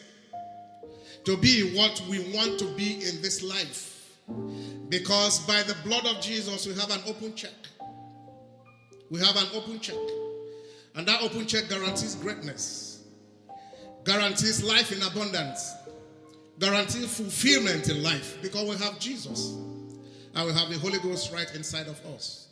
to 1.24 1.36
be 1.36 1.76
what 1.76 2.02
we 2.08 2.18
want 2.34 2.58
to 2.58 2.66
be 2.76 2.94
in 2.94 3.22
this 3.22 3.42
life. 3.42 4.16
Because 4.88 5.38
by 5.40 5.62
the 5.62 5.76
blood 5.84 6.06
of 6.06 6.20
Jesus, 6.20 6.66
we 6.66 6.74
have 6.74 6.90
an 6.90 7.00
open 7.06 7.34
check. 7.34 7.50
We 9.10 9.20
have 9.20 9.36
an 9.36 9.46
open 9.54 9.80
check. 9.80 9.96
And 10.94 11.06
that 11.06 11.22
open 11.22 11.46
check 11.46 11.68
guarantees 11.68 12.14
greatness, 12.16 13.04
guarantees 14.04 14.62
life 14.62 14.92
in 14.92 15.02
abundance, 15.02 15.72
guarantees 16.58 17.16
fulfillment 17.16 17.88
in 17.88 18.02
life 18.02 18.38
because 18.42 18.68
we 18.68 18.84
have 18.84 18.98
Jesus 18.98 19.56
and 20.34 20.46
we 20.46 20.52
have 20.52 20.68
the 20.68 20.78
Holy 20.78 20.98
Ghost 20.98 21.32
right 21.32 21.52
inside 21.54 21.86
of 21.86 22.04
us. 22.06 22.48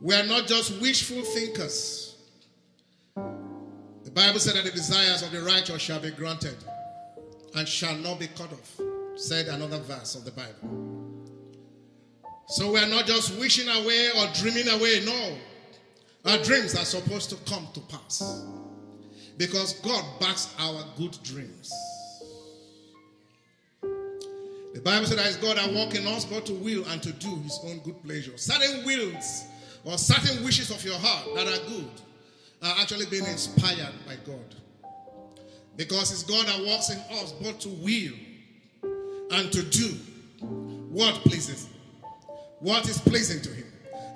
We 0.00 0.14
are 0.14 0.24
not 0.24 0.46
just 0.46 0.80
wishful 0.80 1.22
thinkers. 1.22 2.16
The 3.14 4.10
Bible 4.10 4.40
said 4.40 4.56
that 4.56 4.64
the 4.64 4.70
desires 4.70 5.22
of 5.22 5.30
the 5.30 5.42
righteous 5.42 5.80
shall 5.80 6.00
be 6.00 6.10
granted 6.10 6.56
and 7.54 7.68
shall 7.68 7.94
not 7.96 8.18
be 8.18 8.28
cut 8.28 8.50
off, 8.52 8.80
said 9.16 9.48
another 9.48 9.78
verse 9.78 10.14
of 10.14 10.24
the 10.24 10.30
Bible. 10.30 11.09
So 12.50 12.72
we 12.72 12.80
are 12.80 12.88
not 12.88 13.06
just 13.06 13.38
wishing 13.38 13.68
away 13.68 14.08
or 14.18 14.26
dreaming 14.34 14.68
away. 14.68 15.02
No. 15.04 15.36
Our 16.24 16.38
dreams 16.42 16.74
are 16.74 16.84
supposed 16.84 17.30
to 17.30 17.36
come 17.50 17.68
to 17.74 17.80
pass 17.80 18.44
because 19.38 19.74
God 19.80 20.04
backs 20.20 20.52
our 20.58 20.84
good 20.98 21.16
dreams. 21.22 21.72
The 24.74 24.80
Bible 24.82 25.06
said 25.06 25.18
that 25.18 25.26
it's 25.26 25.36
God 25.36 25.56
that 25.56 25.72
work 25.72 25.94
in 25.94 26.06
us 26.06 26.24
both 26.24 26.44
to 26.46 26.54
will 26.54 26.84
and 26.88 27.02
to 27.02 27.12
do 27.12 27.36
his 27.36 27.58
own 27.64 27.78
good 27.80 28.02
pleasure. 28.02 28.36
Certain 28.36 28.84
wills 28.84 29.44
or 29.84 29.96
certain 29.96 30.44
wishes 30.44 30.70
of 30.70 30.84
your 30.84 30.98
heart 30.98 31.26
that 31.36 31.46
are 31.46 31.68
good 31.68 31.90
are 32.62 32.80
actually 32.80 33.06
being 33.06 33.26
inspired 33.26 33.94
by 34.06 34.16
God. 34.26 34.54
Because 35.76 36.12
it's 36.12 36.22
God 36.24 36.46
that 36.46 36.60
works 36.66 36.90
in 36.90 36.98
us 37.18 37.32
both 37.32 37.60
to 37.60 37.68
will 37.68 38.14
and 39.30 39.52
to 39.52 39.62
do 39.62 39.94
what 40.90 41.14
pleases 41.22 41.66
Him, 41.66 41.79
what 42.60 42.88
is 42.88 42.98
pleasing 42.98 43.40
to 43.42 43.50
Him. 43.50 43.66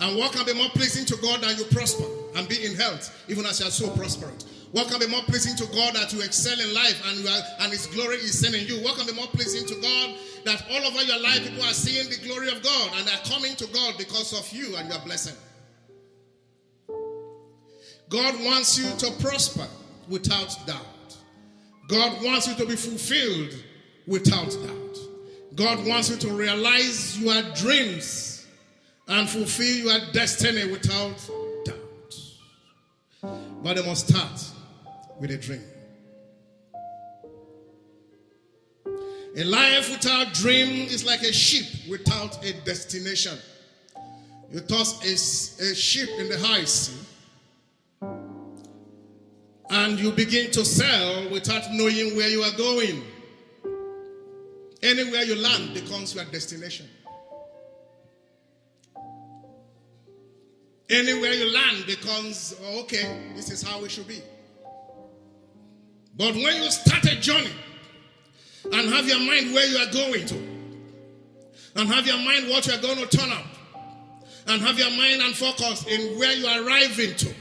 And 0.01 0.19
what 0.19 0.33
can 0.33 0.45
be 0.45 0.55
more 0.55 0.69
pleasing 0.71 1.05
to 1.07 1.17
God 1.23 1.41
than 1.41 1.57
you 1.57 1.65
prosper 1.65 2.05
and 2.37 2.49
be 2.49 2.65
in 2.65 2.75
health, 2.75 3.25
even 3.29 3.47
as 3.47 3.61
you 3.61 3.67
are 3.67 3.71
so 3.71 3.91
prosperous? 3.91 4.45
What 4.73 4.89
can 4.89 4.99
be 4.99 5.07
more 5.07 5.23
pleasing 5.23 5.55
to 5.57 5.67
God 5.73 5.95
that 5.95 6.13
you 6.13 6.21
excel 6.21 6.59
in 6.59 6.75
life 6.75 7.01
and 7.07 7.21
you 7.21 7.29
are, 7.29 7.41
and 7.61 7.73
His 7.73 7.87
glory 7.87 8.17
is 8.17 8.39
seen 8.39 8.55
in 8.55 8.67
you? 8.67 8.83
What 8.83 8.97
can 8.97 9.07
be 9.07 9.15
more 9.15 9.29
pleasing 9.29 9.67
to 9.67 9.75
God 9.81 10.15
that 10.45 10.65
all 10.71 10.85
over 10.85 11.03
your 11.05 11.21
life 11.21 11.45
people 11.45 11.63
are 11.63 11.73
seeing 11.73 12.09
the 12.11 12.27
glory 12.27 12.49
of 12.49 12.63
God 12.63 12.91
and 12.97 13.09
are 13.09 13.25
coming 13.25 13.55
to 13.57 13.67
God 13.69 13.95
because 13.99 14.33
of 14.39 14.53
you 14.53 14.77
and 14.77 14.89
your 14.89 14.99
blessing? 15.05 15.37
God 18.09 18.35
wants 18.45 18.77
you 18.79 18.91
to 18.99 19.23
prosper 19.23 19.67
without 20.09 20.57
doubt. 20.67 21.17
God 21.89 22.23
wants 22.25 22.49
you 22.49 22.55
to 22.57 22.67
be 22.67 22.77
fulfilled 22.77 23.55
without 24.07 24.51
doubt. 24.51 24.99
God 25.55 25.87
wants 25.87 26.11
you 26.11 26.17
to 26.17 26.33
realize 26.33 27.19
your 27.19 27.43
dreams 27.55 28.24
and 29.09 29.29
fulfill 29.29 29.87
your 29.87 30.13
destiny 30.13 30.71
without 30.71 31.31
doubt. 31.65 32.15
But 33.63 33.77
they 33.77 33.87
must 33.87 34.09
start 34.09 34.51
with 35.21 35.31
a 35.31 35.39
dream. 35.39 35.63
A 39.37 39.45
life 39.45 39.91
without 39.91 40.33
dream 40.33 40.87
is 40.87 41.05
like 41.05 41.23
a 41.23 41.33
ship 41.33 41.67
without 41.91 42.45
a 42.45 42.53
destination. 42.65 43.37
You 44.53 44.61
toss 44.61 45.03
a, 45.03 45.65
a 45.71 45.75
ship 45.75 46.09
in 46.19 46.29
the 46.29 46.39
high 46.39 46.65
sea 46.65 47.01
and 49.71 49.99
you 49.99 50.13
begin 50.13 50.53
to 50.53 50.65
sail 50.65 51.29
without 51.31 51.63
knowing 51.73 52.17
where 52.17 52.29
you 52.29 52.43
are 52.43 52.57
going. 52.57 53.03
Anywhere 54.83 55.23
you 55.23 55.35
land 55.35 55.75
becomes 55.75 56.15
your 56.15 56.25
destination. 56.27 56.87
Anywhere 60.95 61.33
you 61.33 61.53
land 61.53 61.87
becomes, 61.87 62.55
oh, 62.63 62.83
okay, 62.83 63.21
this 63.35 63.51
is 63.51 63.63
how 63.63 63.83
it 63.83 63.91
should 63.91 64.07
be. 64.07 64.23
But 66.17 66.35
when 66.35 66.63
you 66.63 66.71
start 66.71 67.05
a 67.07 67.17
journey 67.17 67.51
and 68.73 68.89
have 68.95 69.09
your 69.09 69.19
mind 69.19 69.53
where 69.53 69.67
you 69.67 69.77
are 69.79 69.93
going 69.93 70.25
to, 70.27 70.37
and 71.75 71.89
have 71.89 72.07
your 72.07 72.19
mind 72.19 72.49
what 72.49 72.69
you 72.69 72.75
are 72.75 72.81
going 72.81 72.99
to 72.99 73.07
turn 73.09 73.29
up, 73.33 73.45
and 74.47 74.63
have 74.63 74.79
your 74.79 74.91
mind 74.91 75.21
and 75.23 75.35
focus 75.35 75.85
in 75.89 76.17
where 76.17 76.33
you 76.33 76.47
are 76.47 76.65
arriving 76.65 77.17
to, 77.17 77.35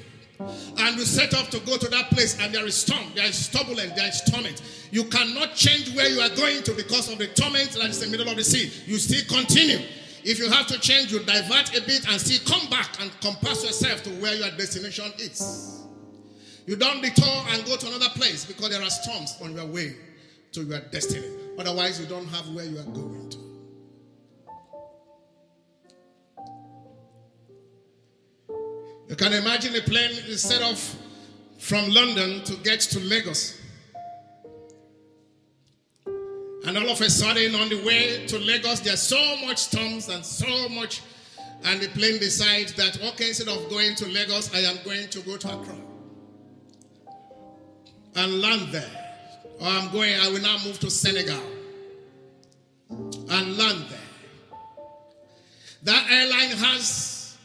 and 0.80 0.98
you 0.98 1.06
set 1.06 1.36
off 1.36 1.52
to 1.52 1.60
go 1.60 1.78
to 1.78 1.88
that 1.90 2.10
place 2.10 2.40
and 2.40 2.52
there 2.56 2.66
is 2.66 2.76
storm, 2.76 3.06
there 3.14 3.28
is 3.28 3.50
turbulence, 3.50 3.94
there 3.94 4.08
is 4.08 4.22
torment. 4.22 4.64
You 4.90 5.04
cannot 5.04 5.54
change 5.54 5.96
where 5.96 6.10
you 6.10 6.22
are 6.22 6.36
going 6.36 6.64
to 6.64 6.74
because 6.74 7.12
of 7.12 7.20
the 7.20 7.28
torment 7.28 7.70
that 7.74 7.86
is 7.92 8.02
in 8.02 8.10
the 8.10 8.18
middle 8.18 8.32
of 8.32 8.38
the 8.38 8.44
sea. 8.44 8.72
You 8.88 8.98
still 8.98 9.24
continue. 9.28 9.78
If 10.26 10.40
you 10.40 10.50
have 10.50 10.68
to 10.68 10.80
change, 10.80 11.12
you 11.12 11.20
divert 11.20 11.78
a 11.78 11.82
bit 11.82 12.08
and 12.10 12.20
see, 12.20 12.40
come 12.50 12.70
back 12.70 13.02
and 13.02 13.12
compass 13.20 13.64
yourself 13.64 14.04
to 14.04 14.10
where 14.22 14.36
your 14.36 14.50
destination 14.52 15.12
is. 15.18 15.82
You 16.66 16.78
don't 16.78 17.02
detour 17.02 17.46
and 17.50 17.66
go 17.66 17.76
to 17.76 17.88
another 17.88 18.10
place 18.16 18.46
because 18.46 18.70
there 18.70 18.82
are 18.82 18.90
storms 18.90 19.36
on 19.42 19.54
your 19.54 19.66
way 19.66 19.96
to 20.54 20.64
your 20.64 20.80
destiny. 20.80 21.28
Otherwise, 21.60 22.00
you 22.00 22.06
don't 22.06 22.28
have 22.28 22.48
where 22.50 22.66
you 22.66 22.80
are 22.80 22.84
going 22.84 23.30
to. 23.30 23.38
You 29.10 29.16
can 29.18 29.34
imagine 29.34 29.76
a 29.76 29.82
plane 29.82 30.14
set 30.38 30.62
off 30.62 30.96
from 31.60 31.90
London 31.92 32.44
to 32.46 32.56
get 32.64 32.80
to 32.80 33.00
Lagos. 33.00 33.60
And 36.66 36.78
all 36.78 36.90
of 36.90 37.02
a 37.02 37.10
sudden, 37.10 37.56
on 37.56 37.70
the 37.70 37.84
way 37.84 38.26
to 38.28 38.40
Lagos, 38.40 38.80
there's 38.80 39.02
so 39.02 39.36
much 39.46 39.58
storms 39.58 40.08
and 40.10 40.26
so 40.26 40.70
much. 40.70 41.02
And 41.66 41.82
the 41.82 41.88
plane 41.90 42.20
decides 42.20 42.74
that, 42.74 43.02
okay, 43.04 43.30
instead 43.30 43.50
of 43.50 43.70
going 43.70 43.96
to 43.96 44.06
Lagos, 44.08 44.54
I 44.54 44.60
am 44.60 44.78
going 44.84 45.10
to 45.10 45.20
go 45.22 45.38
to 45.38 45.54
Accra 45.54 45.76
and 48.16 48.42
land 48.42 48.72
there. 48.72 48.90
Or 49.60 49.68
I'm 49.68 49.92
going, 49.92 50.14
I 50.20 50.30
will 50.30 50.42
now 50.42 50.58
move 50.66 50.80
to 50.80 50.90
Senegal 50.90 51.42
and 52.90 53.58
land 53.58 53.86
there. 53.90 54.00
That 55.84 56.10
airline 56.10 56.56
has 56.58 57.38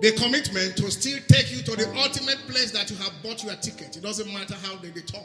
the 0.00 0.12
commitment 0.12 0.76
to 0.78 0.90
still 0.90 1.18
take 1.28 1.54
you 1.54 1.62
to 1.62 1.76
the 1.76 1.88
ultimate 1.98 2.38
place 2.48 2.70
that 2.72 2.90
you 2.90 2.96
have 2.96 3.12
bought 3.22 3.44
your 3.44 3.54
ticket. 3.56 3.96
It 3.96 4.02
doesn't 4.02 4.32
matter 4.32 4.54
how 4.54 4.76
they 4.76 4.90
detour. 4.90 5.20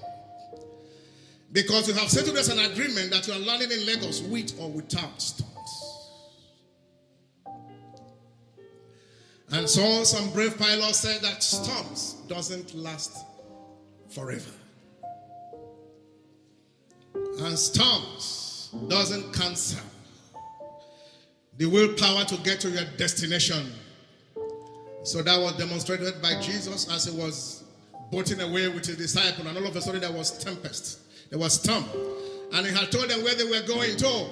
Because 1.51 1.87
you 1.87 1.93
have 1.93 2.09
settled 2.09 2.37
as 2.37 2.49
an 2.49 2.59
agreement 2.59 3.11
that 3.11 3.27
you 3.27 3.33
are 3.33 3.39
landing 3.39 3.71
in 3.71 3.85
Lagos 3.85 4.21
with 4.21 4.53
or 4.59 4.69
without 4.69 5.21
storms. 5.21 5.53
And 9.51 9.69
so 9.69 10.03
some 10.03 10.29
brave 10.31 10.57
pilots 10.57 10.99
said 10.99 11.21
that 11.21 11.41
storms 11.41 12.15
doesn't 12.27 12.75
last 12.75 13.25
forever. 14.09 14.51
And 17.39 17.57
storms 17.57 18.69
doesn't 18.89 19.33
cancel 19.33 19.79
the 21.57 21.65
willpower 21.65 22.25
to 22.25 22.37
get 22.37 22.59
to 22.61 22.69
your 22.69 22.83
destination. 22.97 23.71
So 25.03 25.23
that 25.23 25.39
was 25.39 25.53
demonstrated 25.53 26.21
by 26.21 26.39
Jesus 26.41 26.91
as 26.91 27.05
he 27.05 27.17
was 27.17 27.63
boating 28.11 28.41
away 28.41 28.67
with 28.67 28.85
his 28.85 28.97
disciple, 28.97 29.47
and 29.47 29.57
all 29.57 29.65
of 29.65 29.75
a 29.75 29.81
sudden 29.81 30.01
there 30.01 30.11
was 30.11 30.37
tempest, 30.43 30.99
there 31.29 31.39
was 31.39 31.53
storm, 31.53 31.85
and 32.53 32.65
he 32.65 32.73
had 32.73 32.91
told 32.91 33.09
them 33.09 33.23
where 33.23 33.35
they 33.35 33.43
were 33.43 33.65
going 33.67 33.97
to. 33.97 34.27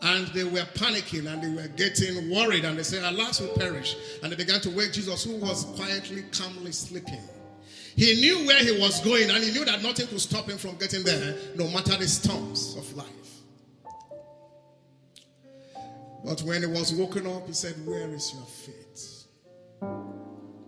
And 0.00 0.28
they 0.28 0.44
were 0.44 0.64
panicking 0.74 1.26
and 1.26 1.42
they 1.42 1.60
were 1.60 1.68
getting 1.68 2.30
worried, 2.30 2.64
and 2.64 2.78
they 2.78 2.84
said, 2.84 3.02
Alas, 3.02 3.40
we 3.40 3.48
perish. 3.56 3.96
And 4.22 4.30
they 4.30 4.36
began 4.36 4.60
to 4.60 4.70
wake 4.70 4.92
Jesus, 4.92 5.24
who 5.24 5.36
was 5.38 5.64
quietly, 5.76 6.22
calmly 6.30 6.70
sleeping. 6.70 7.20
He 7.96 8.14
knew 8.20 8.46
where 8.46 8.62
he 8.62 8.80
was 8.80 9.00
going, 9.00 9.28
and 9.28 9.42
he 9.42 9.50
knew 9.50 9.64
that 9.64 9.82
nothing 9.82 10.06
could 10.06 10.20
stop 10.20 10.48
him 10.48 10.56
from 10.56 10.76
getting 10.76 11.02
there, 11.02 11.34
no 11.56 11.66
matter 11.70 11.96
the 11.96 12.06
storms 12.06 12.76
of 12.76 12.96
life. 12.96 13.06
But 16.24 16.42
when 16.42 16.62
he 16.62 16.66
was 16.66 16.92
woken 16.92 17.26
up, 17.26 17.48
he 17.48 17.52
said, 17.52 17.74
Where 17.84 18.08
is 18.14 18.32
your 18.34 18.44
faith? 18.44 19.24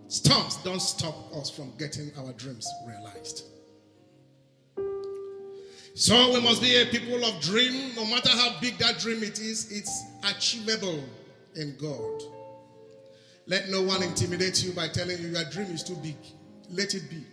Storms 0.09 0.57
don't 0.57 0.81
stop 0.81 1.15
us 1.37 1.49
from 1.49 1.71
getting 1.77 2.11
our 2.17 2.33
dreams 2.33 2.67
realized. 2.85 3.45
So 6.01 6.33
we 6.33 6.41
must 6.41 6.63
be 6.63 6.81
a 6.81 6.87
people 6.87 7.23
of 7.23 7.39
dream. 7.41 7.93
No 7.95 8.03
matter 8.07 8.29
how 8.29 8.59
big 8.59 8.79
that 8.79 8.97
dream 8.97 9.21
it 9.21 9.37
is, 9.37 9.71
it's 9.71 10.03
achievable 10.23 10.99
in 11.55 11.77
God. 11.79 12.23
Let 13.45 13.69
no 13.69 13.83
one 13.83 14.01
intimidate 14.01 14.63
you 14.63 14.71
by 14.71 14.87
telling 14.87 15.19
you 15.21 15.27
your 15.27 15.43
dream 15.51 15.67
is 15.67 15.83
too 15.83 15.93
big. 15.97 16.15
Let 16.71 16.95
it 16.95 17.03
be. 17.07 17.23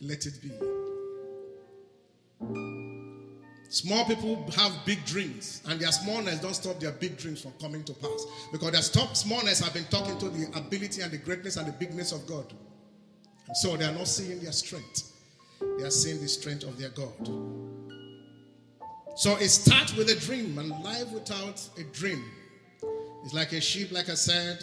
Let 0.00 0.26
it 0.26 0.42
be. 0.42 0.50
Small 3.68 4.04
people 4.06 4.44
have 4.56 4.72
big 4.84 5.04
dreams, 5.04 5.62
and 5.68 5.78
their 5.78 5.92
smallness 5.92 6.40
don't 6.40 6.54
stop 6.54 6.80
their 6.80 6.90
big 6.90 7.18
dreams 7.18 7.40
from 7.40 7.52
coming 7.60 7.84
to 7.84 7.92
pass. 7.92 8.26
Because 8.50 8.72
their 8.72 8.82
stop 8.82 9.14
smallness 9.14 9.60
have 9.60 9.72
been 9.72 9.84
talking 9.90 10.18
to 10.18 10.28
the 10.28 10.58
ability 10.58 11.02
and 11.02 11.12
the 11.12 11.18
greatness 11.18 11.56
and 11.56 11.68
the 11.68 11.72
bigness 11.72 12.10
of 12.10 12.26
God. 12.26 12.52
And 13.46 13.56
so 13.56 13.76
they 13.76 13.84
are 13.84 13.92
not 13.92 14.08
seeing 14.08 14.40
their 14.40 14.50
strength. 14.50 15.12
They 15.60 15.84
are 15.84 15.90
seeing 15.90 16.20
the 16.20 16.28
strength 16.28 16.64
of 16.64 16.78
their 16.78 16.90
God. 16.90 17.12
So 19.16 19.36
it 19.36 19.48
starts 19.48 19.96
with 19.96 20.10
a 20.10 20.20
dream, 20.20 20.58
and 20.58 20.70
life 20.84 21.10
without 21.10 21.66
a 21.78 21.84
dream 21.84 22.22
is 23.24 23.32
like 23.32 23.52
a 23.52 23.60
ship, 23.60 23.90
like 23.90 24.10
I 24.10 24.14
said, 24.14 24.58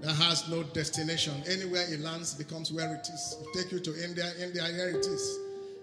that 0.00 0.14
has 0.14 0.48
no 0.48 0.62
destination. 0.62 1.34
Anywhere 1.48 1.84
it 1.88 2.00
lands 2.00 2.34
becomes 2.34 2.72
where 2.72 2.94
it 2.94 3.06
is. 3.08 3.36
It 3.40 3.62
take 3.62 3.72
you 3.72 3.78
to 3.80 4.04
India, 4.04 4.32
India, 4.40 4.64
here 4.64 4.88
it 4.88 5.06
is. 5.06 5.38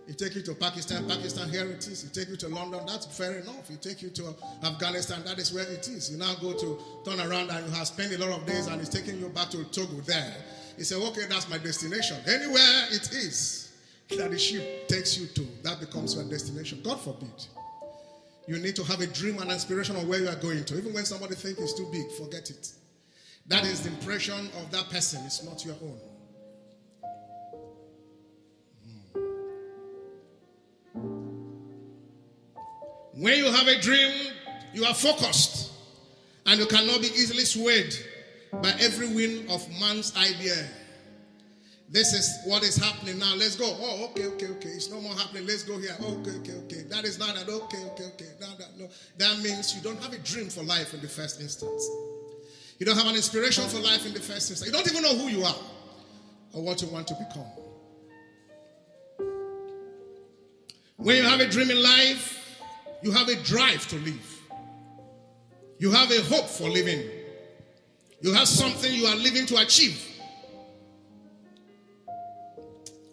It 0.08 0.18
take 0.18 0.36
you 0.36 0.42
to 0.44 0.54
Pakistan, 0.54 1.08
Pakistan, 1.08 1.50
here 1.50 1.70
it 1.70 1.86
is. 1.88 2.04
It 2.04 2.14
take 2.14 2.30
you 2.30 2.38
to 2.38 2.48
London, 2.48 2.82
that's 2.88 3.06
fair 3.06 3.40
enough. 3.40 3.70
It 3.70 3.82
take 3.82 4.02
you 4.02 4.10
to 4.10 4.36
Afghanistan, 4.64 5.24
that 5.26 5.38
is 5.38 5.54
where 5.54 5.66
it 5.66 5.88
is. 5.88 6.12
You 6.12 6.18
now 6.18 6.34
go 6.42 6.54
to 6.54 6.80
turn 7.04 7.20
around 7.20 7.50
and 7.52 7.66
you 7.68 7.72
have 7.74 7.88
spent 7.88 8.14
a 8.14 8.18
lot 8.18 8.38
of 8.38 8.46
days 8.46 8.68
and 8.68 8.80
it's 8.80 8.90
taking 8.90 9.20
you 9.20 9.30
back 9.30 9.50
to 9.50 9.64
Togo 9.66 10.02
there. 10.06 10.34
You 10.78 10.84
say, 10.84 10.96
okay, 10.96 11.24
that's 11.30 11.50
my 11.50 11.58
destination. 11.58 12.18
Anywhere 12.28 12.88
it 12.92 13.12
is 13.12 13.67
that 14.10 14.32
the 14.32 14.40
ship 14.40 14.88
takes 14.88 15.18
you 15.18 15.28
to, 15.28 15.48
that 15.64 15.80
becomes 15.80 16.16
your 16.16 16.24
destination. 16.26 16.82
God 16.84 17.00
forbid. 17.02 17.30
You 18.48 18.58
need 18.60 18.76
to 18.78 18.84
have 18.86 19.02
a 19.02 19.08
dream 19.08 19.40
and 19.40 19.52
inspiration 19.52 19.98
of 19.98 20.08
where 20.08 20.20
you 20.22 20.30
are 20.30 20.36
going 20.36 20.64
to. 20.64 20.78
Even 20.78 20.94
when 20.94 21.04
somebody 21.04 21.36
thinks 21.36 21.60
it's 21.60 21.74
too 21.74 21.88
big, 21.92 22.10
forget 22.14 22.50
it. 22.50 22.72
That 23.48 23.66
is 23.66 23.82
the 23.82 23.90
impression 23.90 24.50
of 24.58 24.72
that 24.72 24.90
person, 24.90 25.22
it's 25.26 25.44
not 25.44 25.66
your 25.66 25.76
own. 25.82 26.00
Hmm. 30.94 31.10
When 33.22 33.38
you 33.38 33.52
have 33.52 33.68
a 33.68 33.82
dream, 33.82 34.34
you 34.74 34.86
are 34.86 34.94
focused 34.94 35.72
and 36.46 36.60
you 36.60 36.66
cannot 36.66 37.02
be 37.02 37.08
easily 37.08 37.44
swayed 37.44 37.94
by 38.62 38.74
every 38.80 39.14
wind 39.14 39.50
of 39.50 39.68
man's 39.80 40.16
idea. 40.16 40.56
This 41.90 42.14
is 42.14 42.40
what 42.46 42.64
is 42.64 42.76
happening 42.76 43.18
now. 43.18 43.34
Let's 43.36 43.56
go. 43.56 43.66
Oh, 43.66 44.10
okay, 44.10 44.26
okay, 44.28 44.48
okay. 44.48 44.70
It's 44.70 44.92
no 44.92 45.00
more 45.00 45.14
happening. 45.14 45.48
Let's 45.48 45.64
go 45.64 45.78
here. 45.78 45.96
Oh, 46.02 46.20
okay, 46.20 46.32
okay, 46.40 46.54
okay. 46.66 46.82
That 46.90 47.06
is 47.06 47.18
not 47.18 47.36
that. 47.36 47.48
Okay, 47.48 47.78
okay, 47.92 48.04
okay. 48.14 48.30
No, 48.42 48.48
that, 48.58 48.78
no. 48.78 48.90
That 49.18 49.40
means 49.42 49.74
you 49.74 49.82
don't 49.82 50.02
have 50.04 50.12
a 50.12 50.18
dream 50.18 50.50
for 50.50 50.64
life 50.64 50.94
in 50.94 51.00
the 51.00 51.08
first 51.08 51.40
instance. 51.40 51.90
You 52.78 52.86
don't 52.86 52.98
have 52.98 53.08
an 53.08 53.16
inspiration 53.16 53.64
for 53.70 53.80
life 53.80 54.06
in 54.06 54.14
the 54.14 54.20
first 54.20 54.50
instance. 54.50 54.66
You 54.66 54.72
don't 54.72 54.88
even 54.88 55.02
know 55.02 55.16
who 55.16 55.30
you 55.30 55.46
are 55.46 55.56
or 56.54 56.62
what 56.62 56.82
you 56.82 56.90
want 56.90 57.08
to 57.08 57.14
become. 57.16 57.48
When 60.98 61.16
you 61.16 61.24
have 61.24 61.40
a 61.40 61.48
dream 61.48 61.72
in 61.72 61.82
life, 61.82 62.60
you 63.02 63.12
have 63.12 63.30
a 63.30 63.36
drive 63.44 63.88
to 63.88 63.96
live. 63.98 64.42
You 65.80 65.92
have 65.92 66.12
a 66.12 66.22
hope 66.24 66.48
for 66.48 66.70
living. 66.70 67.02
You 68.22 68.34
have 68.34 68.48
something 68.48 68.92
you 68.92 69.06
are 69.06 69.16
living 69.16 69.46
to 69.46 69.58
achieve. 69.58 70.17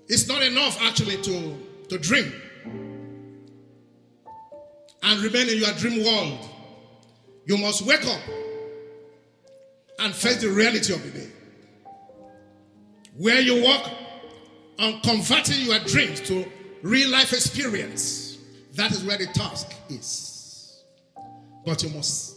It's 0.08 0.28
not 0.28 0.42
enough 0.42 0.80
actually 0.82 1.16
to, 1.22 1.56
to 1.88 1.98
dream 1.98 2.32
and 5.02 5.22
remain 5.22 5.48
in 5.48 5.58
your 5.58 5.72
dream 5.72 6.04
world. 6.04 6.48
You 7.46 7.58
must 7.58 7.82
wake 7.82 8.06
up 8.06 8.20
and 9.98 10.14
face 10.14 10.40
the 10.40 10.48
reality 10.48 10.92
of 10.92 11.02
the 11.02 11.18
day. 11.18 11.30
Where 13.16 13.40
you 13.40 13.64
work 13.64 13.90
on 14.78 15.00
converting 15.02 15.66
your 15.66 15.78
dreams 15.80 16.20
to 16.22 16.44
real 16.82 17.10
life 17.10 17.32
experience. 17.32 18.38
That 18.74 18.90
is 18.90 19.04
where 19.04 19.16
the 19.16 19.26
task 19.26 19.72
is. 19.88 20.82
But 21.64 21.82
you 21.82 21.90
must 21.90 22.36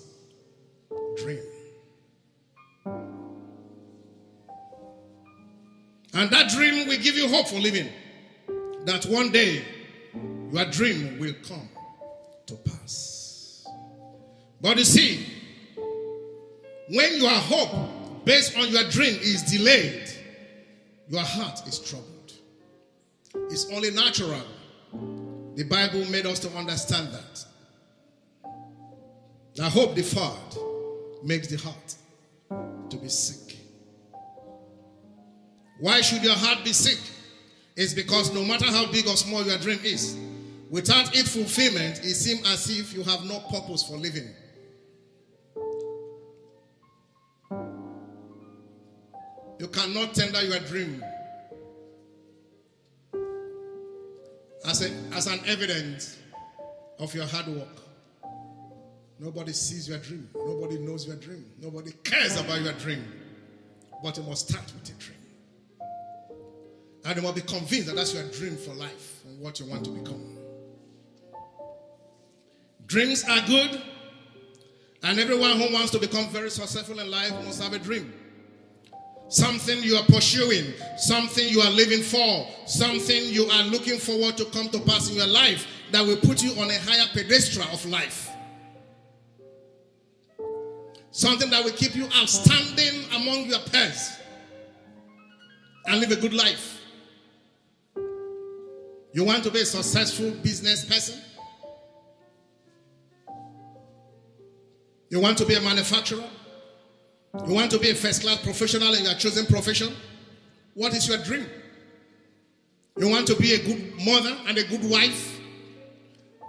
dream. 1.18 1.44
And 6.14 6.30
that 6.32 6.50
dream 6.50 6.88
will 6.88 6.98
give 6.98 7.16
you 7.16 7.28
hope 7.28 7.48
for 7.48 7.60
living. 7.60 7.90
That 8.86 9.06
one 9.06 9.32
day 9.32 9.64
your 10.52 10.66
dream 10.66 11.20
will 11.20 11.36
come 11.48 11.70
to 12.48 12.56
pass. 12.56 13.68
But 14.62 14.78
you 14.78 14.86
see, 14.86 15.26
when 16.90 17.22
your 17.22 17.30
hope 17.30 18.26
based 18.26 18.58
on 18.58 18.70
your 18.70 18.84
dream 18.90 19.18
is 19.22 19.44
delayed, 19.44 20.10
your 21.10 21.22
heart 21.22 21.68
is 21.68 21.80
troubled. 21.80 22.34
It's 23.50 23.72
only 23.72 23.92
natural. 23.92 24.42
The 25.56 25.64
Bible 25.64 26.06
made 26.12 26.26
us 26.26 26.40
to 26.40 26.50
understand 26.58 27.10
that. 27.14 27.46
The 29.56 29.70
hope 29.70 29.96
deferred 29.96 30.58
makes 31.24 31.48
the 31.48 31.58
heart 31.58 31.96
to 32.90 32.98
be 32.98 33.10
sick. 33.10 33.47
Why 35.80 36.02
should 36.02 36.24
your 36.24 36.36
heart 36.36 36.64
be 36.64 36.74
sick? 36.74 37.00
It's 37.76 37.94
because 37.94 38.34
no 38.34 38.44
matter 38.44 38.66
how 38.66 38.92
big 38.92 39.08
or 39.08 39.16
small 39.16 39.44
your 39.44 39.58
dream 39.60 39.80
is, 39.84 40.18
without 40.70 41.16
its 41.16 41.36
fulfillment, 41.36 42.00
it 42.00 42.16
seems 42.16 42.48
as 42.50 42.70
if 42.70 42.94
you 42.94 43.04
have 43.04 43.24
no 43.26 43.40
purpose 43.52 43.84
for 43.84 43.98
living. 43.98 44.28
You 49.60 49.68
cannot 49.68 50.14
tender 50.14 50.42
your 50.42 50.60
dream 50.60 51.04
as, 54.66 54.82
a, 54.84 54.92
as 55.16 55.28
an 55.28 55.40
evidence 55.46 56.18
of 57.00 57.14
your 57.14 57.26
hard 57.26 57.48
work. 57.48 57.68
Nobody 59.20 59.54
sees 59.54 59.90
your 59.90 59.98
dream. 59.98 60.30
Nobody 60.36 60.78
knows 60.78 61.08
your 61.08 61.16
dream. 61.16 61.46
Nobody 61.60 61.92
cares 62.04 62.40
about 62.40 62.62
your 62.62 62.74
dream. 62.74 63.04
But 64.04 64.18
you 64.18 64.24
must 64.24 64.50
start 64.50 64.66
with 64.74 64.90
a 64.90 64.94
dream. 65.00 65.17
And 67.08 67.16
you 67.16 67.22
must 67.24 67.36
be 67.36 67.42
convinced 67.42 67.88
that 67.88 67.96
that's 67.96 68.14
your 68.14 68.24
dream 68.32 68.58
for 68.58 68.74
life 68.74 69.22
and 69.26 69.40
what 69.40 69.60
you 69.60 69.66
want 69.66 69.86
to 69.86 69.92
become. 69.92 70.38
Dreams 72.86 73.24
are 73.24 73.42
good. 73.48 73.82
And 75.04 75.18
everyone 75.20 75.58
who 75.58 75.74
wants 75.74 75.92
to 75.92 76.00
become 76.00 76.28
very 76.30 76.50
successful 76.50 77.00
in 77.00 77.10
life 77.10 77.32
must 77.46 77.64
have 77.64 77.74
a 77.74 77.80
dream 77.80 78.14
something 79.30 79.84
you 79.84 79.96
are 79.96 80.06
pursuing, 80.06 80.74
something 80.98 81.48
you 81.50 81.60
are 81.60 81.72
living 81.72 82.02
for, 82.02 82.48
something 82.66 83.26
you 83.26 83.46
are 83.46 83.64
looking 83.64 83.98
forward 83.98 84.38
to 84.38 84.46
come 84.46 84.70
to 84.70 84.80
pass 84.80 85.10
in 85.10 85.18
your 85.18 85.28
life 85.28 85.68
that 85.92 86.06
will 86.06 86.18
put 86.18 86.42
you 86.42 86.52
on 86.62 86.70
a 86.70 86.78
higher 86.80 87.06
pedestal 87.14 87.64
of 87.74 87.86
life. 87.86 88.30
Something 91.12 91.50
that 91.50 91.64
will 91.64 91.72
keep 91.72 91.96
you 91.96 92.08
outstanding 92.18 93.04
among 93.16 93.48
your 93.48 93.60
peers 93.60 94.18
and 95.88 96.00
live 96.00 96.12
a 96.12 96.16
good 96.16 96.34
life. 96.34 96.77
You 99.18 99.24
want 99.24 99.44
to 99.46 99.50
be 99.50 99.62
a 99.62 99.66
successful 99.66 100.30
business 100.44 100.86
person? 100.86 101.20
You 105.10 105.20
want 105.20 105.40
to 105.40 105.46
be 105.48 105.56
a 105.56 105.60
manufacturer? 105.60 106.30
You 107.48 107.56
want 107.56 107.72
to 107.72 107.80
be 107.80 107.90
a 107.90 107.96
first 107.96 108.22
class 108.22 108.40
professional 108.44 108.94
in 108.94 109.06
your 109.06 109.16
chosen 109.16 109.48
profession? 109.48 109.92
What 110.76 110.94
is 110.94 111.08
your 111.08 111.18
dream? 111.18 111.48
You 112.96 113.10
want 113.10 113.26
to 113.26 113.36
be 113.38 113.56
a 113.56 113.58
good 113.58 114.06
mother 114.06 114.38
and 114.50 114.56
a 114.60 114.64
good 114.66 114.88
wife 114.88 115.40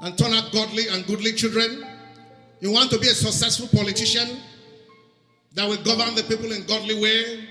and 0.02 0.18
turn 0.18 0.34
out 0.34 0.52
godly 0.52 0.88
and 0.88 1.06
goodly 1.06 1.32
children? 1.32 1.86
You 2.60 2.70
want 2.70 2.90
to 2.90 2.98
be 2.98 3.08
a 3.08 3.14
successful 3.14 3.68
politician 3.68 4.40
that 5.54 5.66
will 5.66 5.82
govern 5.84 6.14
the 6.14 6.24
people 6.24 6.52
in 6.52 6.66
godly 6.66 7.00
way? 7.00 7.48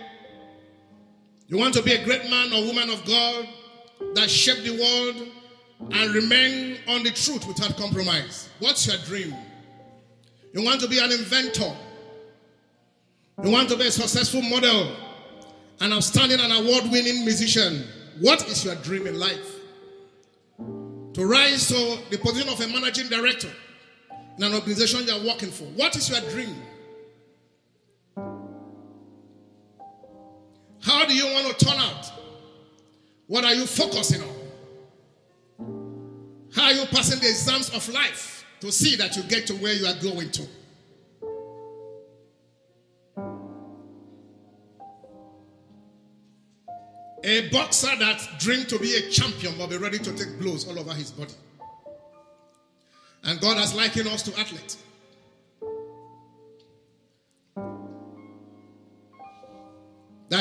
You 1.48 1.58
want 1.58 1.74
to 1.74 1.82
be 1.82 1.94
a 1.94 2.06
great 2.06 2.30
man 2.30 2.54
or 2.54 2.68
woman 2.68 2.92
of 2.92 3.04
God 3.04 3.48
that 4.14 4.30
shape 4.30 4.64
the 4.64 4.80
world 4.80 5.28
and 5.92 6.14
remain 6.14 6.78
on 6.88 7.04
the 7.04 7.12
truth 7.12 7.48
without 7.48 7.78
compromise? 7.78 8.50
What's 8.60 8.88
your 8.88 8.98
dream? 9.06 9.36
You 10.54 10.64
want 10.64 10.82
to 10.82 10.88
be 10.88 11.00
an 11.00 11.12
inventor 11.12 11.76
you 13.44 13.52
want 13.52 13.70
to 13.70 13.78
be 13.78 13.86
a 13.86 13.92
successful 13.92 14.42
model, 14.42 14.96
an 15.80 15.94
outstanding 15.94 16.40
and 16.40 16.52
award 16.52 16.92
winning 16.92 17.24
musician. 17.24 17.84
What 18.20 18.48
is 18.48 18.66
your 18.66 18.74
dream 18.76 19.06
in 19.06 19.20
life? 19.20 19.60
To 20.58 21.26
rise 21.26 21.68
to 21.68 22.00
the 22.10 22.18
position 22.18 22.50
of 22.50 22.60
a 22.62 22.68
managing 22.68 23.10
director 23.10 23.52
in 24.38 24.44
an 24.44 24.54
organization 24.56 25.06
you 25.06 25.14
are 25.14 25.24
working 25.24 25.52
for. 25.52 25.66
What 25.66 25.96
is 25.96 26.10
your 26.10 26.20
dream? 26.32 26.56
How 30.82 31.06
do 31.06 31.14
you 31.14 31.26
want 31.28 31.56
to 31.56 31.66
turn 31.66 31.78
out? 31.78 32.12
What 33.28 33.44
are 33.44 33.54
you 33.54 33.66
focusing 33.66 34.22
on? 34.22 34.38
How 36.54 36.64
are 36.64 36.74
you 36.74 36.86
passing 36.88 37.20
the 37.20 37.28
exams 37.28 37.70
of 37.70 37.88
life 37.90 38.46
to 38.62 38.72
see 38.72 38.96
that 38.96 39.16
you 39.16 39.24
get 39.24 39.46
to 39.48 39.54
where 39.56 39.74
you 39.74 39.86
are 39.86 40.02
going 40.02 40.32
to? 40.32 40.48
A 47.24 47.50
boxer 47.50 47.94
that 48.00 48.26
dreamed 48.40 48.70
to 48.70 48.80
be 48.80 48.96
a 48.96 49.10
champion 49.10 49.58
will 49.58 49.68
be 49.68 49.76
ready 49.76 50.00
to 50.00 50.14
take 50.14 50.40
blows 50.40 50.66
all 50.66 50.80
over 50.80 50.94
his 50.94 51.12
body. 51.12 51.34
And 53.26 53.42
God 53.42 53.58
has 53.58 53.76
likened 53.76 54.08
us 54.08 54.24
to 54.24 54.40
athletes. 54.40 54.78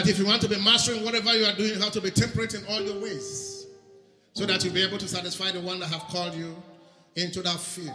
If 0.08 0.20
you 0.20 0.26
want 0.26 0.40
to 0.42 0.48
be 0.48 0.56
mastering 0.60 1.04
whatever 1.04 1.36
you 1.36 1.44
are 1.44 1.52
doing, 1.56 1.70
you 1.70 1.80
have 1.80 1.90
to 1.92 2.00
be 2.00 2.12
temperate 2.12 2.54
in 2.54 2.64
all 2.66 2.80
your 2.80 3.00
ways. 3.00 3.66
So 4.34 4.46
that 4.46 4.62
you'll 4.62 4.72
be 4.72 4.84
able 4.84 4.98
to 4.98 5.08
satisfy 5.08 5.50
the 5.50 5.60
one 5.60 5.80
that 5.80 5.88
have 5.88 6.02
called 6.02 6.34
you 6.34 6.54
into 7.16 7.42
that 7.42 7.58
field. 7.58 7.92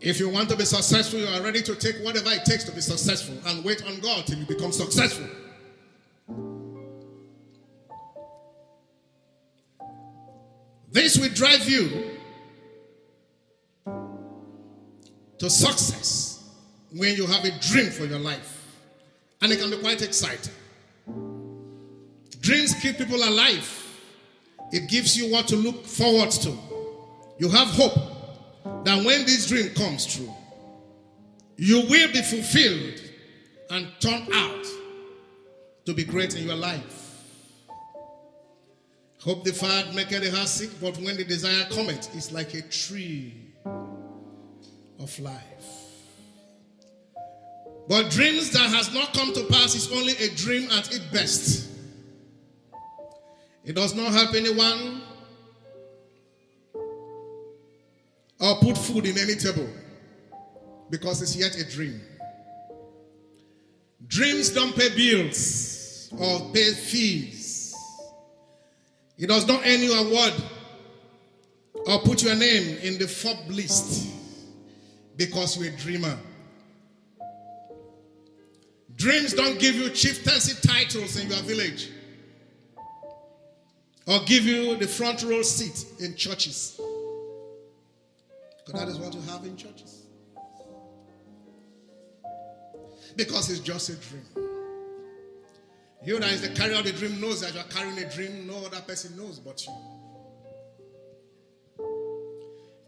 If 0.00 0.18
you 0.18 0.28
want 0.28 0.48
to 0.48 0.56
be 0.56 0.64
successful, 0.64 1.20
you 1.20 1.26
are 1.26 1.40
ready 1.40 1.62
to 1.62 1.76
take 1.76 1.96
whatever 2.04 2.30
it 2.30 2.44
takes 2.44 2.64
to 2.64 2.72
be 2.72 2.80
successful 2.80 3.36
and 3.46 3.64
wait 3.64 3.84
on 3.86 4.00
God 4.00 4.26
till 4.26 4.38
you 4.38 4.46
become 4.46 4.72
successful. 4.72 5.26
This 10.90 11.16
will 11.16 11.28
drive 11.28 11.68
you 11.68 12.16
to 15.38 15.48
success 15.48 16.37
when 16.92 17.14
you 17.16 17.26
have 17.26 17.44
a 17.44 17.50
dream 17.60 17.90
for 17.90 18.04
your 18.04 18.18
life. 18.18 18.54
And 19.40 19.52
it 19.52 19.60
can 19.60 19.70
be 19.70 19.78
quite 19.78 20.02
exciting. 20.02 20.54
Dreams 22.40 22.74
keep 22.74 22.98
people 22.98 23.16
alive, 23.16 23.86
it 24.72 24.88
gives 24.88 25.16
you 25.16 25.30
what 25.32 25.48
to 25.48 25.56
look 25.56 25.84
forward 25.84 26.30
to. 26.30 26.56
You 27.38 27.48
have 27.50 27.68
hope 27.68 28.84
that 28.84 29.04
when 29.04 29.24
this 29.26 29.46
dream 29.48 29.70
comes 29.74 30.06
true, 30.06 30.32
you 31.56 31.80
will 31.88 32.12
be 32.12 32.22
fulfilled 32.22 33.00
and 33.70 33.88
turn 34.00 34.26
out 34.32 34.64
to 35.84 35.94
be 35.94 36.04
great 36.04 36.36
in 36.36 36.46
your 36.46 36.56
life. 36.56 37.08
Hope 39.20 39.44
deferred 39.44 39.94
maketh 39.94 40.22
the 40.22 40.30
heart 40.30 40.48
sick, 40.48 40.70
but 40.80 40.96
when 40.98 41.16
the 41.16 41.24
desire 41.24 41.64
cometh, 41.70 42.14
it's 42.14 42.30
like 42.30 42.54
a 42.54 42.62
tree 42.62 43.34
of 45.00 45.18
life. 45.18 45.77
But 47.88 48.10
dreams 48.10 48.50
that 48.50 48.68
has 48.68 48.92
not 48.92 49.14
come 49.14 49.32
to 49.32 49.44
pass 49.44 49.74
is 49.74 49.90
only 49.90 50.12
a 50.18 50.28
dream 50.34 50.70
at 50.72 50.88
its 50.88 50.98
best. 51.10 51.70
It 53.64 53.74
does 53.74 53.94
not 53.94 54.12
help 54.12 54.34
anyone 54.34 55.02
or 58.40 58.56
put 58.56 58.76
food 58.76 59.06
in 59.06 59.16
any 59.16 59.34
table 59.34 59.68
because 60.90 61.22
it's 61.22 61.34
yet 61.34 61.56
a 61.56 61.68
dream. 61.68 62.00
Dreams 64.06 64.50
don't 64.50 64.76
pay 64.76 64.94
bills 64.94 66.10
or 66.18 66.40
pay 66.52 66.72
fees. 66.72 67.74
It 69.16 69.28
does 69.28 69.46
not 69.46 69.62
earn 69.66 69.80
you 69.80 69.92
a 69.94 70.06
award 70.06 70.34
or 71.86 71.98
put 72.00 72.22
your 72.22 72.36
name 72.36 72.78
in 72.78 72.98
the 72.98 73.08
Forbes 73.08 73.50
list 73.50 74.08
because 75.16 75.56
you're 75.56 75.72
a 75.72 75.76
dreamer. 75.76 76.16
Dreams 78.98 79.32
don't 79.32 79.60
give 79.60 79.76
you 79.76 79.90
chieftaincy 79.90 80.60
titles 80.66 81.16
in 81.16 81.30
your 81.30 81.40
village 81.42 81.88
or 84.08 84.18
give 84.26 84.44
you 84.44 84.76
the 84.76 84.88
front 84.88 85.22
row 85.22 85.42
seat 85.42 85.86
in 86.00 86.16
churches. 86.16 86.80
Because 88.66 88.80
that 88.80 88.88
is 88.88 88.98
what 88.98 89.14
you 89.14 89.20
have 89.30 89.44
in 89.44 89.56
churches. 89.56 90.06
Because 93.14 93.50
it's 93.50 93.60
just 93.60 93.88
a 93.88 93.94
dream. 93.94 94.48
You 96.04 96.18
that 96.18 96.32
is 96.32 96.42
the 96.42 96.48
carrier 96.48 96.78
of 96.78 96.84
the 96.84 96.92
dream 96.92 97.20
knows 97.20 97.40
that 97.42 97.54
you 97.54 97.60
are 97.60 97.68
carrying 97.68 97.98
a 97.98 98.10
dream, 98.10 98.48
no 98.48 98.56
other 98.66 98.80
person 98.80 99.16
knows 99.16 99.38
but 99.38 99.64
you. 99.64 99.72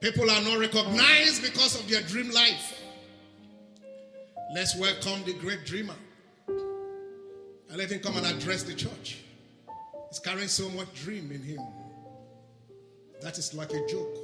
People 0.01 0.29
are 0.29 0.43
not 0.43 0.59
recognized 0.59 1.43
because 1.43 1.79
of 1.79 1.89
their 1.89 2.03
dream 2.03 2.31
life. 2.33 2.80
Let's 4.53 4.75
welcome 4.75 5.23
the 5.25 5.35
great 5.35 5.65
dreamer 5.65 5.95
and 6.49 7.77
let 7.77 7.93
him 7.93 8.01
come 8.01 8.17
and 8.17 8.27
address 8.27 8.65
the 8.65 8.75
church. 8.75 9.19
He's 10.09 10.19
carrying 10.19 10.49
so 10.49 10.69
much 10.71 10.93
dream 10.93 11.31
in 11.31 11.41
him. 11.41 11.61
That 13.23 13.39
is 13.39 13.55
like 13.55 13.71
a 13.71 13.87
joke. 13.87 14.19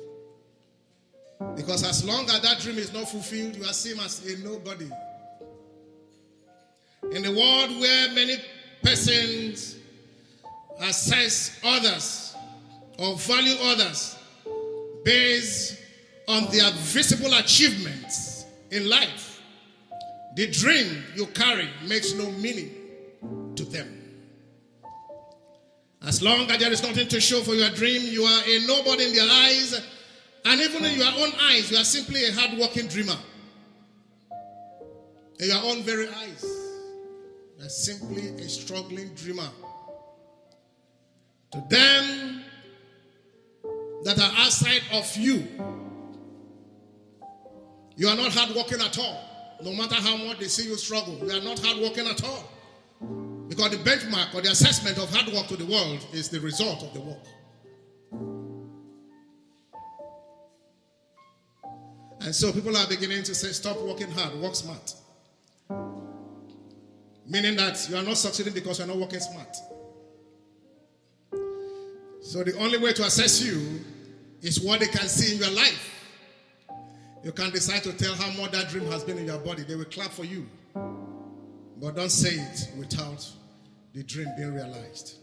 Because 1.54 1.84
as 1.84 2.04
long 2.04 2.24
as 2.24 2.40
that 2.40 2.58
dream 2.58 2.76
is 2.76 2.92
not 2.92 3.08
fulfilled, 3.08 3.54
you 3.54 3.62
are 3.66 3.72
seen 3.72 4.00
as 4.00 4.26
a 4.26 4.36
nobody. 4.42 4.90
In 7.12 7.22
the 7.22 7.30
world 7.30 7.80
where 7.80 8.12
many 8.12 8.36
persons 8.82 9.76
assess 10.80 11.60
others 11.62 12.34
or 12.98 13.14
value 13.14 13.54
others 13.62 14.16
based 15.04 15.80
on 16.26 16.50
their 16.50 16.72
visible 16.72 17.32
achievements 17.34 18.44
in 18.72 18.88
life, 18.90 19.25
the 20.37 20.46
dream 20.49 21.03
you 21.14 21.27
carry 21.29 21.68
makes 21.88 22.12
no 22.14 22.31
meaning 22.31 22.70
to 23.57 23.64
them. 23.64 23.88
As 26.03 26.22
long 26.22 26.49
as 26.51 26.59
there 26.59 26.70
is 26.70 26.83
nothing 26.83 27.09
to 27.09 27.20
show 27.20 27.40
for 27.40 27.55
your 27.55 27.70
dream, 27.70 28.03
you 28.03 28.22
are 28.22 28.42
a 28.46 28.66
nobody 28.66 29.05
in 29.07 29.14
their 29.14 29.29
eyes. 29.29 29.81
And 30.44 30.61
even 30.61 30.85
in 30.85 30.99
your 30.99 31.09
own 31.09 31.33
eyes, 31.40 31.70
you 31.70 31.79
are 31.79 31.85
simply 31.85 32.27
a 32.27 32.33
hard-working 32.33 32.87
dreamer. 32.88 33.16
In 35.40 35.49
your 35.49 35.62
own 35.64 35.83
very 35.83 36.07
eyes, 36.07 36.44
you 37.59 37.64
are 37.64 37.68
simply 37.70 38.29
a 38.29 38.49
struggling 38.49 39.14
dreamer. 39.14 39.49
To 41.53 41.64
them 41.70 42.42
that 44.05 44.20
are 44.20 44.33
outside 44.37 44.83
of 44.92 45.16
you, 45.16 45.49
you 47.96 48.07
are 48.09 48.16
not 48.16 48.33
hardworking 48.33 48.83
at 48.83 48.99
all. 48.99 49.36
No 49.62 49.72
matter 49.72 49.96
how 49.96 50.16
much 50.16 50.38
they 50.38 50.48
see 50.48 50.68
you 50.68 50.76
struggle, 50.76 51.18
you 51.18 51.30
are 51.30 51.42
not 51.42 51.58
hardworking 51.58 52.06
at 52.06 52.22
all. 52.24 52.44
Because 53.48 53.70
the 53.70 53.78
benchmark 53.78 54.34
or 54.34 54.42
the 54.42 54.50
assessment 54.50 54.98
of 54.98 55.08
hard 55.14 55.32
work 55.32 55.46
to 55.48 55.56
the 55.56 55.64
world 55.64 56.06
is 56.12 56.28
the 56.28 56.40
result 56.40 56.82
of 56.82 56.92
the 56.92 57.00
work. 57.00 57.26
And 62.20 62.34
so 62.34 62.52
people 62.52 62.76
are 62.76 62.86
beginning 62.88 63.22
to 63.22 63.34
say, 63.34 63.52
stop 63.52 63.80
working 63.80 64.10
hard, 64.10 64.34
work 64.40 64.54
smart. 64.54 64.94
Meaning 67.28 67.56
that 67.56 67.88
you 67.88 67.96
are 67.96 68.02
not 68.02 68.16
succeeding 68.16 68.52
because 68.52 68.78
you're 68.78 68.88
not 68.88 68.96
working 68.96 69.20
smart. 69.20 69.56
So 72.20 72.42
the 72.42 72.56
only 72.58 72.78
way 72.78 72.92
to 72.94 73.04
assess 73.04 73.40
you 73.40 73.80
is 74.42 74.60
what 74.60 74.80
they 74.80 74.88
can 74.88 75.08
see 75.08 75.34
in 75.36 75.40
your 75.40 75.50
life. 75.52 75.95
You 77.26 77.32
can 77.32 77.50
decide 77.50 77.82
to 77.82 77.92
tell 77.92 78.14
how 78.14 78.30
much 78.40 78.52
that 78.52 78.68
dream 78.68 78.86
has 78.86 79.02
been 79.02 79.18
in 79.18 79.26
your 79.26 79.38
body. 79.38 79.64
They 79.64 79.74
will 79.74 79.86
clap 79.86 80.12
for 80.12 80.22
you. 80.22 80.46
But 80.74 81.96
don't 81.96 82.08
say 82.08 82.36
it 82.36 82.70
without 82.78 83.28
the 83.92 84.04
dream 84.04 84.28
being 84.36 84.54
realized. 84.54 85.16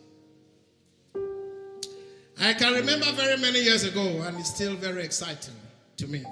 I 2.42 2.56
can 2.56 2.74
remember 2.74 3.06
very 3.14 3.38
many 3.38 3.62
years 3.62 3.86
ago, 3.86 4.02
and 4.24 4.38
it's 4.38 4.54
still 4.54 4.76
very 4.76 5.02
exciting 5.02 5.54
to 5.96 6.08
me. 6.08 6.26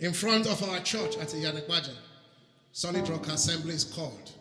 In 0.00 0.12
front 0.12 0.48
of 0.48 0.60
our 0.68 0.80
church 0.80 1.16
at 1.18 1.28
Yanekbaja, 1.28 1.94
Solid 2.72 3.08
Rock 3.08 3.28
Assembly 3.28 3.72
is 3.72 3.84
called. 3.84 4.32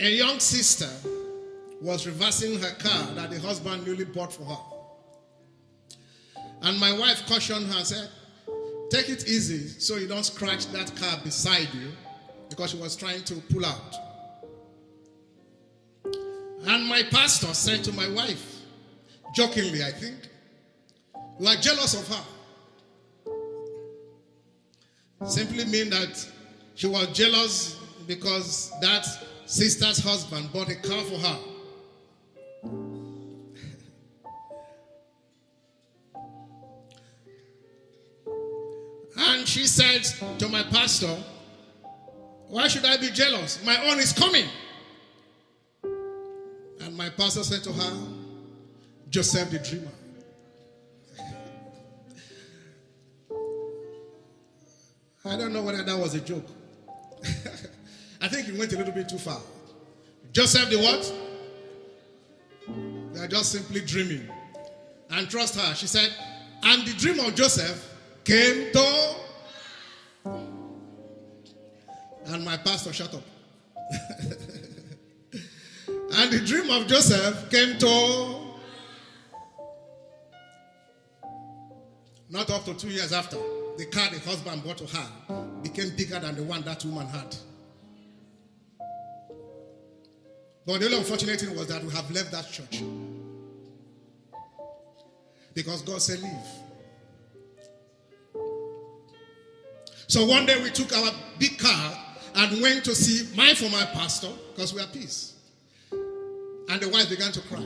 A 0.00 0.10
young 0.10 0.40
sister 0.40 0.90
was 1.80 2.08
reversing 2.08 2.58
her 2.58 2.74
car 2.80 3.14
that 3.14 3.30
the 3.30 3.38
husband 3.38 3.86
newly 3.86 4.04
bought 4.04 4.32
for 4.32 4.42
her. 4.46 4.73
And 6.64 6.80
my 6.80 6.96
wife 6.96 7.26
cautioned 7.26 7.66
her 7.66 7.76
and 7.76 7.86
said, 7.86 8.08
Take 8.90 9.10
it 9.10 9.28
easy 9.28 9.68
so 9.68 9.96
you 9.96 10.08
don't 10.08 10.24
scratch 10.24 10.66
that 10.68 10.94
car 10.96 11.18
beside 11.22 11.68
you 11.74 11.92
because 12.48 12.70
she 12.70 12.78
was 12.78 12.96
trying 12.96 13.22
to 13.24 13.34
pull 13.52 13.66
out. 13.66 13.94
And 16.66 16.86
my 16.86 17.02
pastor 17.10 17.52
said 17.52 17.84
to 17.84 17.92
my 17.92 18.08
wife, 18.08 18.60
jokingly, 19.34 19.84
I 19.84 19.90
think, 19.90 20.16
You 21.38 21.48
are 21.48 21.56
jealous 21.56 21.94
of 22.00 22.08
her. 22.08 22.24
Simply 25.26 25.64
mean 25.66 25.90
that 25.90 26.26
she 26.74 26.86
was 26.86 27.06
jealous 27.08 27.78
because 28.06 28.72
that 28.80 29.06
sister's 29.44 29.98
husband 29.98 30.50
bought 30.52 30.70
a 30.70 30.76
car 30.76 31.02
for 31.02 31.18
her. 31.18 31.38
She 39.44 39.66
said 39.66 40.02
to 40.38 40.48
my 40.48 40.62
pastor, 40.64 41.16
Why 42.48 42.66
should 42.68 42.84
I 42.84 42.96
be 42.96 43.10
jealous? 43.10 43.62
My 43.64 43.76
own 43.90 43.98
is 43.98 44.12
coming. 44.12 44.46
And 45.82 46.96
my 46.96 47.10
pastor 47.10 47.42
said 47.44 47.62
to 47.64 47.72
her, 47.72 47.92
Joseph 49.10 49.50
the 49.50 49.58
dreamer. 49.58 49.90
I 55.24 55.36
don't 55.36 55.52
know 55.52 55.62
whether 55.62 55.82
that 55.82 55.98
was 55.98 56.14
a 56.14 56.20
joke. 56.20 56.46
I 58.20 58.28
think 58.28 58.46
he 58.46 58.58
went 58.58 58.72
a 58.72 58.78
little 58.78 58.94
bit 58.94 59.08
too 59.08 59.18
far. 59.18 59.40
Joseph 60.32 60.70
the 60.70 60.78
what? 60.78 61.12
They 63.12 63.20
are 63.20 63.28
just 63.28 63.52
simply 63.52 63.82
dreaming. 63.82 64.28
And 65.10 65.28
trust 65.30 65.54
her. 65.60 65.74
She 65.74 65.86
said, 65.86 66.10
and 66.62 66.86
the 66.86 66.94
dream 66.94 67.20
of 67.20 67.34
Joseph 67.34 67.88
came 68.24 68.72
to. 68.72 69.14
And 72.26 72.44
my 72.44 72.56
pastor 72.56 72.92
shut 72.92 73.14
up. 73.14 73.22
and 75.82 76.32
the 76.32 76.42
dream 76.44 76.70
of 76.70 76.86
Joseph 76.86 77.50
came 77.50 77.78
to. 77.78 78.36
Not 82.30 82.50
up 82.50 82.64
to 82.64 82.74
two 82.74 82.88
years 82.88 83.12
after, 83.12 83.36
the 83.76 83.86
car 83.86 84.08
the 84.10 84.18
husband 84.20 84.64
bought 84.64 84.78
to 84.78 84.86
her 84.86 85.06
became 85.62 85.94
bigger 85.96 86.18
than 86.18 86.34
the 86.34 86.42
one 86.42 86.62
that 86.62 86.84
woman 86.84 87.06
had. 87.06 87.36
But 90.66 90.80
the 90.80 90.86
only 90.86 90.98
unfortunate 90.98 91.40
thing 91.40 91.54
was 91.56 91.66
that 91.68 91.84
we 91.84 91.90
have 91.92 92.10
left 92.10 92.32
that 92.32 92.50
church. 92.50 92.82
Because 95.52 95.82
God 95.82 96.00
said, 96.00 96.20
Leave. 96.20 96.32
So 100.06 100.24
one 100.26 100.46
day 100.46 100.62
we 100.62 100.70
took 100.70 100.96
our 100.96 101.10
big 101.38 101.58
car 101.58 102.03
and 102.34 102.60
went 102.62 102.84
to 102.84 102.94
see 102.94 103.34
my 103.36 103.54
former 103.54 103.84
pastor 103.92 104.30
because 104.54 104.74
we 104.74 104.80
are 104.80 104.86
peace. 104.88 105.34
And 105.92 106.80
the 106.80 106.88
wife 106.88 107.08
began 107.08 107.30
to 107.32 107.40
cry. 107.42 107.62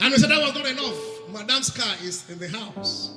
And 0.00 0.10
we 0.10 0.18
said 0.18 0.30
that 0.30 0.40
was 0.40 0.54
not 0.54 0.66
enough. 0.66 1.28
Madame's 1.28 1.70
car 1.70 1.94
is 2.02 2.28
in 2.28 2.38
the 2.38 2.48
house. 2.48 3.14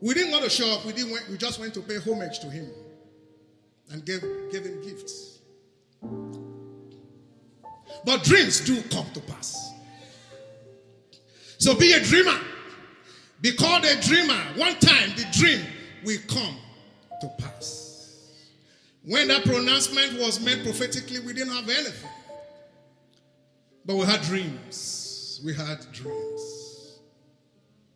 We 0.00 0.14
didn't 0.14 0.32
want 0.32 0.44
to 0.44 0.50
show 0.50 0.68
up. 0.72 0.84
We 0.84 0.92
didn't. 0.92 1.12
Want, 1.12 1.28
we 1.30 1.36
just 1.36 1.60
went 1.60 1.74
to 1.74 1.80
pay 1.80 1.98
homage 1.98 2.40
to 2.40 2.50
him 2.50 2.68
and 3.90 4.04
gave, 4.04 4.20
gave 4.50 4.64
him 4.64 4.82
gifts. 4.82 5.38
But 8.04 8.24
dreams 8.24 8.60
do 8.60 8.82
come 8.82 9.06
to 9.14 9.20
pass. 9.20 9.72
So 11.58 11.74
be 11.74 11.92
a 11.92 12.00
dreamer. 12.00 12.38
Be 13.40 13.52
called 13.52 13.84
a 13.84 14.00
dreamer. 14.00 14.40
One 14.56 14.74
time 14.80 15.10
the 15.16 15.26
dream 15.32 15.64
will 16.06 16.18
come 16.28 16.56
to 17.20 17.28
pass. 17.38 18.32
When 19.04 19.28
that 19.28 19.44
pronouncement 19.44 20.18
was 20.18 20.40
made 20.40 20.62
prophetically, 20.62 21.20
we 21.20 21.32
didn't 21.32 21.54
have 21.54 21.68
anything. 21.68 22.10
But 23.84 23.96
we 23.96 24.06
had 24.06 24.22
dreams. 24.22 25.40
We 25.44 25.54
had 25.54 25.78
dreams. 25.92 26.98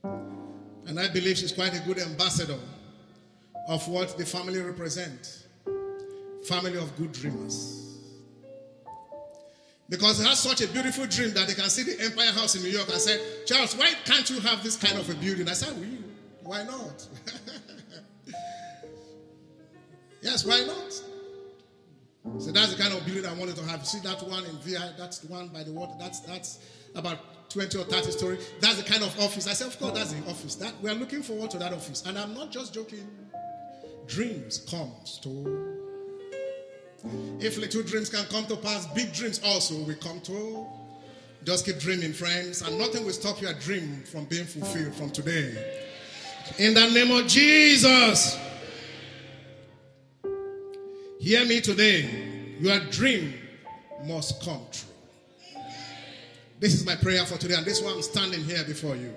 And 0.05 0.99
I 0.99 1.09
believe 1.09 1.38
she's 1.38 1.53
quite 1.53 1.75
a 1.75 1.81
good 1.87 1.99
ambassador 1.99 2.59
of 3.68 3.87
what 3.88 4.18
the 4.18 4.27
family 4.27 4.61
represent. 4.61 5.44
Family 6.46 6.77
of 6.77 6.96
good 6.96 7.12
dreamers. 7.12 7.99
Because 9.88 10.20
he 10.20 10.25
has 10.25 10.38
such 10.38 10.61
a 10.61 10.68
beautiful 10.68 11.07
dream 11.07 11.33
that 11.35 11.49
they 11.49 11.55
can 11.55 11.68
see 11.68 11.83
the 11.83 12.01
Empire 12.05 12.33
House 12.33 12.55
in 12.55 12.62
New 12.62 12.70
York 12.70 12.88
and 12.88 13.01
say, 13.01 13.20
Charles, 13.44 13.77
why 13.77 13.92
can't 14.05 14.31
you 14.31 14.40
have 14.40 14.62
this 14.62 14.77
kind 14.77 14.96
of 14.96 15.11
a 15.11 15.14
building? 15.14 15.49
I 15.49 15.53
said, 15.53 15.77
well, 15.77 15.90
why 16.44 16.62
not? 16.62 17.07
yes, 20.22 20.44
why 20.44 20.64
not? 20.64 22.40
So 22.40 22.52
that's 22.52 22.74
the 22.74 22.83
kind 22.83 22.94
of 22.94 23.04
building 23.06 23.26
I 23.26 23.33
wanted 23.35 23.56
to 23.56 23.64
have. 23.64 23.87
See 23.87 24.00
that 24.00 24.22
one 24.28 24.44
in 24.44 24.56
VI, 24.59 24.92
that's 24.98 25.18
the 25.18 25.33
one 25.33 25.48
by 25.48 25.62
the 25.62 25.72
water, 25.72 25.94
that's 25.98 26.20
that's 26.20 26.59
about 26.94 27.50
20 27.50 27.78
or 27.78 27.85
30 27.85 28.11
story. 28.12 28.38
That's 28.61 28.76
the 28.76 28.88
kind 28.88 29.02
of 29.02 29.18
office. 29.20 29.48
I 29.48 29.52
said, 29.52 29.66
of 29.66 29.78
course, 29.78 29.92
that's 29.92 30.12
the 30.12 30.30
office. 30.30 30.54
That 30.56 30.72
we 30.80 30.90
are 30.90 30.94
looking 30.94 31.22
forward 31.22 31.50
to 31.50 31.59
that 31.59 31.72
office. 31.72 32.04
And 32.06 32.18
I'm 32.18 32.35
not 32.35 32.50
just 32.50 32.72
joking. 32.72 33.09
Dreams 34.06 34.59
comes 34.70 35.18
to 35.20 35.80
if 37.40 37.56
little 37.56 37.83
dreams 37.83 38.11
can 38.11 38.24
come 38.26 38.44
to 38.46 38.56
pass, 38.56 38.87
big 38.88 39.12
dreams 39.12 39.40
also 39.44 39.74
will 39.85 39.94
come 39.96 40.20
to. 40.22 40.66
Just 41.44 41.64
keep 41.64 41.78
dreaming, 41.78 42.12
friends, 42.12 42.61
and 42.61 42.78
nothing 42.78 43.04
will 43.04 43.12
stop 43.12 43.40
your 43.40 43.54
dream 43.54 44.02
from 44.04 44.26
being 44.26 44.44
fulfilled 44.44 44.94
from 44.94 45.11
today. 45.11 45.54
In 46.59 46.74
the 46.74 46.90
name 46.90 47.11
of 47.11 47.26
Jesus. 47.26 48.38
Hear 51.20 51.44
me 51.44 51.61
today. 51.61 52.09
Your 52.61 52.80
dream 52.90 53.35
must 54.06 54.42
come 54.42 54.62
true. 54.72 54.88
This 56.59 56.72
is 56.72 56.87
my 56.87 56.96
prayer 56.96 57.26
for 57.26 57.37
today, 57.37 57.56
and 57.56 57.66
this 57.66 57.78
is 57.78 57.85
why 57.85 57.92
I'm 57.92 58.00
standing 58.00 58.42
here 58.42 58.64
before 58.64 58.96
you. 58.96 59.12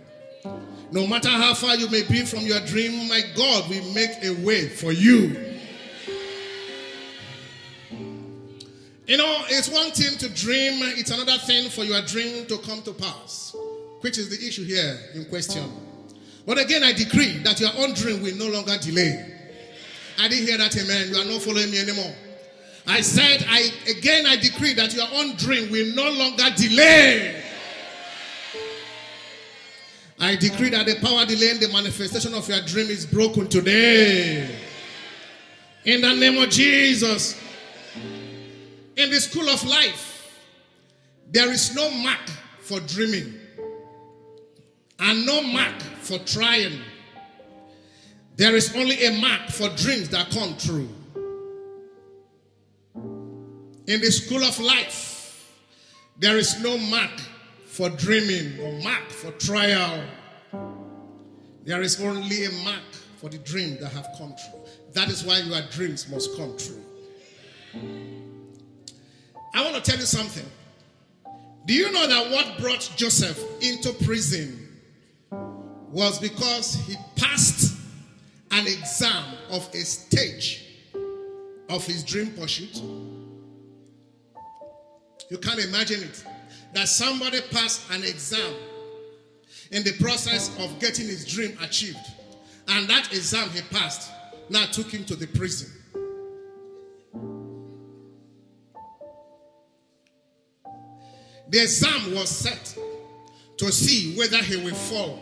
No 0.91 1.07
matter 1.07 1.29
how 1.29 1.53
far 1.53 1.77
you 1.77 1.89
may 1.89 2.03
be 2.03 2.25
from 2.25 2.41
your 2.41 2.59
dream, 2.65 3.07
my 3.07 3.21
God 3.37 3.69
will 3.69 3.93
make 3.93 4.11
a 4.21 4.31
way 4.45 4.67
for 4.67 4.91
you. 4.91 5.55
You 9.07 9.15
know, 9.15 9.45
it's 9.47 9.69
one 9.69 9.91
thing 9.91 10.17
to 10.17 10.27
dream, 10.27 10.79
it's 10.97 11.11
another 11.11 11.37
thing 11.37 11.69
for 11.69 11.85
your 11.85 12.01
dream 12.01 12.45
to 12.47 12.57
come 12.57 12.81
to 12.81 12.91
pass, 12.91 13.55
which 14.01 14.17
is 14.17 14.27
the 14.27 14.45
issue 14.45 14.65
here 14.65 14.99
in 15.15 15.23
question. 15.25 15.71
But 16.45 16.57
again, 16.57 16.83
I 16.83 16.91
decree 16.91 17.37
that 17.43 17.61
your 17.61 17.71
own 17.77 17.93
dream 17.93 18.21
will 18.21 18.35
no 18.35 18.49
longer 18.49 18.77
delay. 18.77 19.32
I 20.19 20.28
didn't 20.28 20.47
hear 20.47 20.58
that, 20.58 20.76
amen. 20.78 21.10
You 21.10 21.21
are 21.21 21.26
not 21.26 21.41
following 21.41 21.71
me 21.71 21.80
anymore. 21.80 22.13
I 22.86 23.02
said, 23.02 23.45
I 23.47 23.71
again, 23.89 24.26
I 24.26 24.36
decree 24.36 24.73
that 24.73 24.93
your 24.93 25.08
own 25.13 25.36
dream 25.36 25.71
will 25.71 25.95
no 25.95 26.10
longer 26.12 26.49
delay. 26.56 27.43
I 30.19 30.36
decree 30.36 30.69
that 30.69 30.86
the 30.86 30.95
power 30.95 31.26
delaying 31.26 31.60
the 31.60 31.69
manifestation 31.69 32.34
of 32.34 32.47
your 32.47 32.62
dream 32.62 32.88
is 32.88 33.06
broken 33.06 33.47
today. 33.47 34.56
In 35.86 36.02
the 36.02 36.13
name 36.13 36.38
of 36.41 36.49
Jesus. 36.49 37.39
In 38.95 39.10
the 39.10 39.19
school 39.19 39.49
of 39.49 39.63
life, 39.65 40.39
there 41.32 41.52
is 41.52 41.76
no 41.76 41.89
mark 41.89 42.30
for 42.60 42.80
dreaming 42.82 43.34
and 44.99 45.26
no 45.26 45.41
mark 45.41 45.82
for 46.02 46.19
trying. 46.19 46.80
There 48.43 48.58
is 48.58 48.75
only 48.75 49.06
a 49.06 49.12
mark 49.21 49.47
for 49.51 49.69
dreams 49.69 50.10
that 50.10 50.29
come 50.32 50.58
true. 50.58 50.89
In 53.88 54.01
the 54.01 54.12
school 54.12 54.43
of 54.43 54.60
life, 54.60 55.49
there 56.19 56.38
is 56.38 56.62
no 56.62 56.77
mark 56.77 57.21
for 57.65 57.88
dreaming 57.91 58.60
or 58.60 58.84
mark 58.84 59.10
for 59.10 59.32
trial. 59.32 60.03
There 61.63 61.82
is 61.82 62.01
only 62.01 62.43
a 62.43 62.51
mark 62.65 62.84
for 63.15 63.29
the 63.29 63.38
dream 63.38 63.77
that 63.79 63.93
have 63.93 64.10
come 64.17 64.36
true. 64.36 64.60
That 64.91 65.08
is 65.08 65.23
why 65.23 65.38
your 65.38 65.62
dreams 65.71 66.10
must 66.10 66.36
come 66.36 66.58
true. 66.58 66.84
I 69.56 69.63
want 69.63 69.82
to 69.82 69.89
tell 69.89 69.97
you 69.97 70.06
something. 70.06 70.51
Do 71.65 71.73
you 71.73 71.93
know 71.93 72.08
that 72.08 72.29
what 72.29 72.60
brought 72.60 72.91
Joseph 72.97 73.41
into 73.62 73.93
prison 74.03 74.67
was 75.93 76.19
because 76.19 76.75
he 76.86 76.97
passed 77.15 77.72
an 78.53 78.67
exam 78.67 79.23
of 79.49 79.67
a 79.73 79.79
stage 79.79 80.65
of 81.69 81.85
his 81.85 82.03
dream 82.03 82.31
pursuit? 82.33 82.81
You 85.30 85.38
can't 85.38 85.59
imagine 85.59 86.03
it. 86.03 86.23
That 86.73 86.88
somebody 86.88 87.41
passed 87.51 87.89
an 87.91 88.03
exam 88.03 88.53
in 89.71 89.84
the 89.84 89.93
process 89.93 90.55
of 90.59 90.80
getting 90.80 91.07
his 91.07 91.25
dream 91.25 91.57
achieved. 91.61 91.97
And 92.67 92.88
that 92.89 93.11
exam 93.11 93.49
he 93.49 93.61
passed 93.61 94.11
now 94.49 94.65
took 94.67 94.91
him 94.91 95.03
to 95.05 95.15
the 95.15 95.28
prison. 95.28 95.71
The 101.49 101.61
exam 101.61 102.15
was 102.15 102.30
set 102.30 102.78
to 103.57 103.71
see 103.71 104.15
whether 104.17 104.38
he 104.38 104.57
will 104.57 104.75
fall 104.75 105.19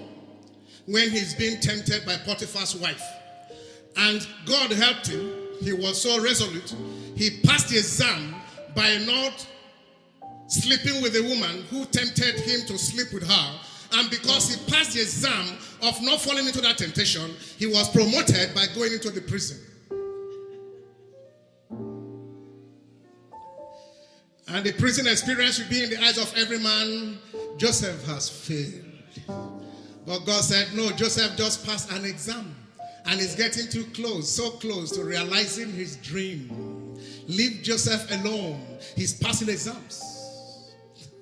when 0.85 1.09
he's 1.09 1.33
being 1.33 1.59
tempted 1.59 2.05
by 2.05 2.15
Potiphar's 2.17 2.75
wife. 2.75 3.03
And 3.97 4.25
God 4.45 4.71
helped 4.71 5.07
him. 5.07 5.31
He 5.61 5.73
was 5.73 6.01
so 6.01 6.21
resolute. 6.21 6.75
He 7.15 7.41
passed 7.43 7.69
the 7.69 7.77
exam 7.77 8.35
by 8.75 8.97
not 9.05 9.45
sleeping 10.47 11.01
with 11.01 11.15
a 11.15 11.23
woman 11.23 11.63
who 11.69 11.85
tempted 11.85 12.39
him 12.39 12.61
to 12.67 12.77
sleep 12.77 13.13
with 13.13 13.27
her. 13.27 13.59
And 13.93 14.09
because 14.09 14.53
he 14.53 14.71
passed 14.71 14.93
the 14.93 15.01
exam 15.01 15.57
of 15.81 16.01
not 16.01 16.21
falling 16.21 16.47
into 16.47 16.61
that 16.61 16.77
temptation, 16.77 17.29
he 17.57 17.67
was 17.67 17.89
promoted 17.89 18.55
by 18.55 18.65
going 18.73 18.93
into 18.93 19.11
the 19.11 19.21
prison. 19.21 19.59
And 24.47 24.65
the 24.65 24.73
prison 24.73 25.07
experience 25.07 25.59
will 25.59 25.69
be 25.69 25.83
in 25.83 25.89
the 25.89 25.97
eyes 26.03 26.17
of 26.17 26.33
every 26.37 26.59
man. 26.59 27.17
Joseph 27.57 28.05
has 28.05 28.29
failed. 28.29 28.85
But 30.05 30.25
God 30.25 30.43
said, 30.43 30.67
No, 30.73 30.91
Joseph 30.91 31.37
just 31.37 31.65
passed 31.65 31.91
an 31.91 32.05
exam 32.05 32.55
and 33.05 33.19
is 33.19 33.35
getting 33.35 33.67
too 33.67 33.85
close, 33.93 34.29
so 34.29 34.51
close 34.51 34.91
to 34.91 35.03
realizing 35.03 35.71
his 35.71 35.95
dream. 35.97 36.97
Leave 37.27 37.61
Joseph 37.63 38.09
alone. 38.11 38.61
He's 38.95 39.13
passing 39.13 39.49
exams. 39.49 40.73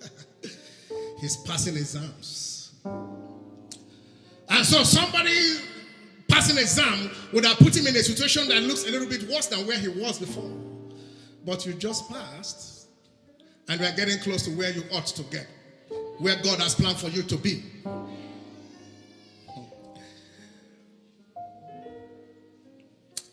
He's 1.21 1.37
passing 1.37 1.75
exams. 1.75 2.73
And 4.49 4.65
so 4.65 4.83
somebody 4.83 5.57
passing 6.27 6.57
exam 6.57 7.11
would 7.33 7.45
have 7.45 7.57
put 7.57 7.75
him 7.75 7.87
in 7.87 7.95
a 7.95 8.03
situation 8.03 8.47
that 8.49 8.61
looks 8.63 8.87
a 8.87 8.91
little 8.91 9.07
bit 9.07 9.29
worse 9.29 9.47
than 9.47 9.65
where 9.67 9.77
he 9.77 9.87
was 9.87 10.19
before. 10.19 10.51
But 11.45 11.65
you 11.65 11.73
just 11.73 12.09
passed, 12.09 12.87
and 13.67 13.79
we 13.79 13.85
are 13.85 13.95
getting 13.95 14.19
close 14.19 14.43
to 14.45 14.51
where 14.51 14.71
you 14.71 14.83
ought 14.91 15.07
to 15.07 15.23
get, 15.23 15.47
where 16.17 16.35
God 16.43 16.59
has 16.59 16.75
planned 16.75 16.97
for 16.97 17.07
you 17.07 17.23
to 17.23 17.37
be. 17.37 17.63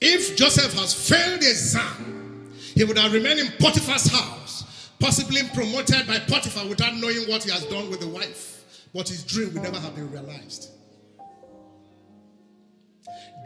If 0.09 0.37
Joseph 0.37 0.73
has 0.75 0.95
failed 0.95 1.41
the 1.41 1.51
exam, 1.51 2.53
he 2.77 2.85
would 2.85 2.97
have 2.97 3.13
remained 3.13 3.41
in 3.41 3.49
Potiphar's 3.59 4.07
house, 4.07 4.93
possibly 5.01 5.41
promoted 5.53 6.07
by 6.07 6.21
Potiphar 6.21 6.69
without 6.69 6.95
knowing 6.95 7.29
what 7.29 7.43
he 7.43 7.51
has 7.51 7.65
done 7.67 7.91
with 7.91 7.99
the 7.99 8.07
wife. 8.07 8.87
But 8.95 9.09
his 9.09 9.25
dream 9.25 9.53
would 9.53 9.65
never 9.65 9.81
have 9.81 9.97
been 9.97 10.09
realized. 10.13 10.71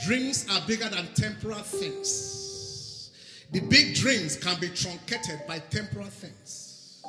Dreams 0.05 0.47
are 0.51 0.61
bigger 0.67 0.87
than 0.91 1.09
temporal 1.15 1.61
things. 1.61 3.11
The 3.53 3.61
big 3.61 3.95
dreams 3.95 4.37
can 4.37 4.61
be 4.61 4.69
truncated 4.69 5.41
by 5.49 5.61
temporal 5.61 6.09
things. 6.09 7.03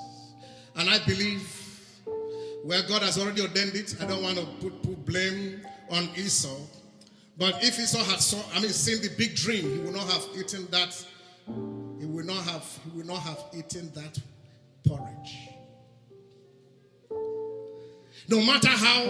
And 0.77 0.89
I 0.89 0.97
believe 1.05 1.43
where 2.63 2.83
God 2.83 3.01
has 3.01 3.17
already 3.17 3.41
ordained 3.41 3.75
it, 3.75 3.97
I 3.99 4.05
don't 4.05 4.23
want 4.23 4.37
to 4.37 4.45
put, 4.61 4.81
put 4.81 5.05
blame 5.05 5.61
on 5.89 6.07
Esau. 6.15 6.55
But 7.41 7.63
if 7.63 7.79
Esau 7.79 8.03
had 8.03 8.21
saw, 8.21 8.37
I 8.53 8.59
mean, 8.59 8.69
seen 8.69 9.01
the 9.01 9.09
big 9.17 9.33
dream, 9.33 9.63
he 9.63 9.79
would 9.79 9.95
not 9.95 10.07
have 10.11 10.27
eaten 10.37 10.67
that. 10.69 10.93
He 11.99 12.05
would 12.05 12.25
not 12.25 12.43
have. 12.43 12.63
He 12.83 12.95
would 12.95 13.07
not 13.07 13.17
have 13.23 13.39
eaten 13.57 13.91
that 13.95 14.19
porridge. 14.87 15.49
No 18.29 18.45
matter 18.45 18.67
how 18.67 19.01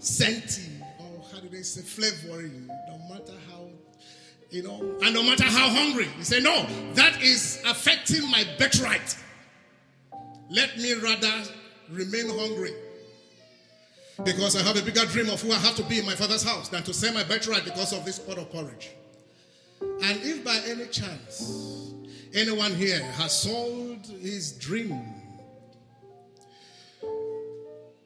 scenty 0.00 0.80
or 0.98 1.22
how 1.32 1.38
do 1.38 1.48
they 1.48 1.62
say 1.62 1.82
flavoring, 1.82 2.66
no 2.66 3.14
matter 3.14 3.34
how 3.48 3.68
you 4.50 4.64
know, 4.64 4.98
and 5.04 5.14
no 5.14 5.22
matter 5.22 5.44
how 5.44 5.68
hungry, 5.68 6.08
he 6.18 6.24
said, 6.24 6.42
no. 6.42 6.66
That 6.94 7.22
is 7.22 7.62
affecting 7.68 8.28
my 8.32 8.44
birthright. 8.58 9.16
Let 10.50 10.76
me 10.76 10.94
rather 10.94 11.44
remain 11.88 12.36
hungry 12.36 12.74
because 14.22 14.54
I 14.54 14.62
have 14.62 14.76
a 14.76 14.82
bigger 14.82 15.04
dream 15.06 15.28
of 15.28 15.42
who 15.42 15.50
I 15.50 15.56
have 15.56 15.74
to 15.76 15.82
be 15.84 15.98
in 15.98 16.06
my 16.06 16.14
father's 16.14 16.44
house 16.44 16.68
than 16.68 16.82
to 16.84 16.94
sell 16.94 17.12
my 17.12 17.24
birthright 17.24 17.64
because 17.64 17.92
of 17.92 18.04
this 18.04 18.18
pot 18.18 18.38
of 18.38 18.50
porridge. 18.52 18.90
And 19.80 20.20
if 20.22 20.44
by 20.44 20.60
any 20.66 20.86
chance 20.86 21.92
anyone 22.32 22.72
here 22.74 23.02
has 23.02 23.32
sold 23.32 24.06
his 24.06 24.52
dream 24.52 25.00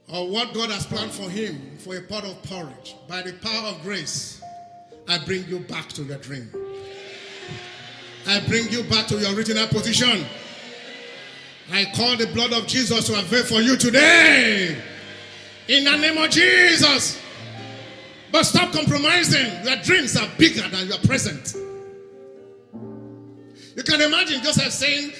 or 0.08 0.28
what 0.28 0.54
God 0.54 0.70
has 0.70 0.86
planned 0.86 1.10
for 1.10 1.28
him 1.28 1.76
for 1.78 1.96
a 1.96 2.02
pot 2.02 2.24
of 2.24 2.42
porridge, 2.44 2.96
by 3.06 3.20
the 3.20 3.34
power 3.34 3.68
of 3.68 3.82
grace, 3.82 4.40
I 5.06 5.18
bring 5.18 5.46
you 5.46 5.60
back 5.60 5.88
to 5.90 6.02
your 6.02 6.18
dream. 6.18 6.50
I 8.26 8.40
bring 8.40 8.68
you 8.70 8.82
back 8.84 9.06
to 9.08 9.18
your 9.18 9.34
original 9.34 9.66
position. 9.66 10.24
I 11.70 11.84
call 11.94 12.16
the 12.16 12.26
blood 12.28 12.52
of 12.54 12.66
Jesus 12.66 13.06
to 13.08 13.18
avail 13.18 13.44
for 13.44 13.60
you 13.60 13.76
today. 13.76 14.76
In 15.68 15.84
the 15.84 15.96
name 15.96 16.16
of 16.16 16.30
Jesus. 16.30 17.20
But 18.32 18.44
stop 18.44 18.72
compromising. 18.72 19.64
Your 19.64 19.76
dreams 19.76 20.16
are 20.16 20.28
bigger 20.38 20.66
than 20.68 20.88
your 20.88 20.98
present. 20.98 21.54
You 23.76 23.82
can 23.82 24.00
imagine 24.00 24.42
Joseph 24.42 24.72
saying, 24.72 25.12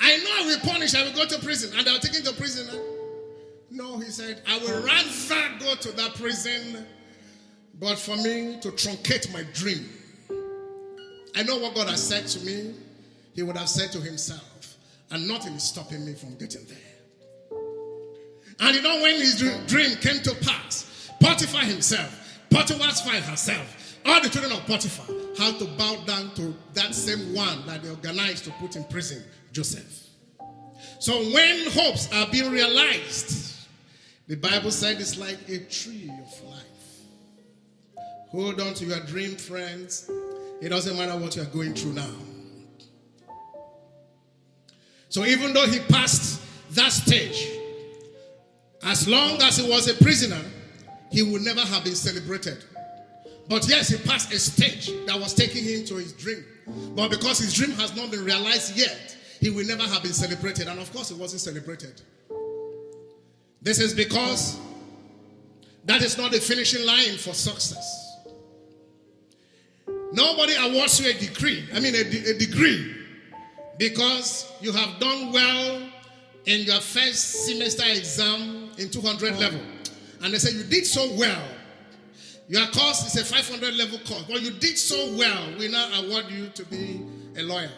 I 0.00 0.16
know 0.18 0.30
I 0.38 0.46
will 0.46 0.60
punish, 0.70 0.94
I 0.94 1.02
will 1.04 1.14
go 1.14 1.26
to 1.26 1.38
prison. 1.40 1.76
And 1.78 1.88
I'll 1.88 1.98
take 1.98 2.14
him 2.14 2.24
to 2.24 2.32
prison. 2.34 2.80
No, 3.70 3.98
he 3.98 4.10
said, 4.10 4.42
I 4.46 4.58
will 4.58 4.82
rather 4.82 5.58
go 5.58 5.74
to 5.74 5.92
that 5.96 6.14
prison, 6.14 6.86
but 7.80 7.98
for 7.98 8.16
me 8.16 8.58
to 8.60 8.70
truncate 8.70 9.32
my 9.32 9.42
dream. 9.52 9.88
I 11.34 11.42
know 11.42 11.58
what 11.58 11.74
God 11.74 11.88
has 11.88 12.06
said 12.06 12.28
to 12.28 12.46
me, 12.46 12.74
he 13.34 13.42
would 13.42 13.56
have 13.56 13.68
said 13.68 13.90
to 13.92 14.00
himself, 14.00 14.76
and 15.10 15.26
nothing 15.26 15.54
is 15.54 15.64
stopping 15.64 16.06
me 16.06 16.14
from 16.14 16.36
getting 16.36 16.64
there. 16.66 16.93
And 18.60 18.76
you 18.76 18.82
know, 18.82 19.00
when 19.02 19.16
his 19.16 19.38
dream 19.66 19.96
came 19.96 20.22
to 20.22 20.34
pass, 20.36 21.10
Potiphar 21.20 21.62
himself, 21.62 22.38
Potiphar's 22.50 23.02
wife 23.06 23.26
herself, 23.26 23.98
all 24.06 24.20
the 24.20 24.28
children 24.28 24.52
of 24.52 24.64
Potiphar 24.66 25.06
had 25.38 25.58
to 25.58 25.64
bow 25.64 25.96
down 26.04 26.34
to 26.34 26.54
that 26.74 26.94
same 26.94 27.34
one 27.34 27.66
that 27.66 27.82
they 27.82 27.88
organized 27.88 28.44
to 28.44 28.50
put 28.52 28.76
in 28.76 28.84
prison, 28.84 29.22
Joseph. 29.52 30.02
So 31.00 31.12
when 31.32 31.70
hopes 31.70 32.12
are 32.12 32.26
being 32.30 32.50
realized, 32.50 33.66
the 34.26 34.36
Bible 34.36 34.70
said 34.70 35.00
it's 35.00 35.18
like 35.18 35.38
a 35.48 35.58
tree 35.58 36.10
of 36.10 36.48
life. 36.48 36.64
Hold 38.30 38.60
on 38.60 38.74
to 38.74 38.84
your 38.84 39.00
dream, 39.00 39.36
friends. 39.36 40.10
It 40.60 40.68
doesn't 40.68 40.96
matter 40.96 41.18
what 41.18 41.36
you're 41.36 41.44
going 41.46 41.74
through 41.74 41.94
now. 41.94 42.10
So 45.08 45.24
even 45.24 45.52
though 45.52 45.66
he 45.66 45.78
passed 45.80 46.40
that 46.74 46.92
stage, 46.92 47.48
as 48.84 49.08
long 49.08 49.40
as 49.42 49.56
he 49.56 49.68
was 49.68 49.88
a 49.88 49.94
prisoner, 50.02 50.40
he 51.10 51.22
would 51.22 51.42
never 51.42 51.60
have 51.60 51.84
been 51.84 51.94
celebrated. 51.94 52.64
But 53.48 53.68
yes, 53.68 53.88
he 53.88 53.98
passed 53.98 54.32
a 54.32 54.38
stage 54.38 54.90
that 55.06 55.18
was 55.18 55.34
taking 55.34 55.64
him 55.64 55.84
to 55.86 55.96
his 55.96 56.12
dream. 56.12 56.44
But 56.94 57.10
because 57.10 57.38
his 57.38 57.54
dream 57.54 57.70
has 57.72 57.94
not 57.94 58.10
been 58.10 58.24
realized 58.24 58.76
yet, 58.76 59.16
he 59.40 59.50
will 59.50 59.66
never 59.66 59.82
have 59.82 60.02
been 60.02 60.12
celebrated. 60.12 60.66
And 60.68 60.80
of 60.80 60.92
course, 60.92 61.10
he 61.10 61.14
wasn't 61.14 61.42
celebrated. 61.42 62.00
This 63.60 63.80
is 63.80 63.94
because 63.94 64.58
that 65.84 66.02
is 66.02 66.16
not 66.16 66.32
the 66.32 66.40
finishing 66.40 66.84
line 66.86 67.16
for 67.16 67.34
success. 67.34 68.18
Nobody 70.12 70.54
awards 70.56 71.00
you 71.00 71.10
a 71.10 71.14
degree, 71.14 71.64
I 71.74 71.80
mean, 71.80 71.94
a, 71.94 72.00
a 72.00 72.38
degree, 72.38 72.94
because 73.78 74.52
you 74.60 74.70
have 74.70 75.00
done 75.00 75.32
well 75.32 75.88
in 76.46 76.60
your 76.60 76.80
first 76.80 77.46
semester 77.46 77.82
exam 77.86 78.63
in 78.78 78.90
200 78.90 79.38
level. 79.38 79.60
And 80.22 80.32
they 80.32 80.38
say 80.38 80.56
you 80.56 80.64
did 80.64 80.86
so 80.86 81.14
well. 81.16 81.42
Your 82.48 82.66
course 82.68 83.14
is 83.14 83.20
a 83.20 83.24
500 83.24 83.74
level 83.74 83.98
course, 84.00 84.24
but 84.28 84.42
you 84.42 84.50
did 84.50 84.76
so 84.76 85.14
well. 85.16 85.54
We 85.58 85.68
now 85.68 86.02
award 86.02 86.26
you 86.30 86.48
to 86.48 86.64
be 86.66 87.00
a 87.36 87.42
lawyer. 87.42 87.70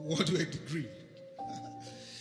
Award 0.00 0.28
you 0.28 0.38
a 0.38 0.44
degree. 0.44 0.86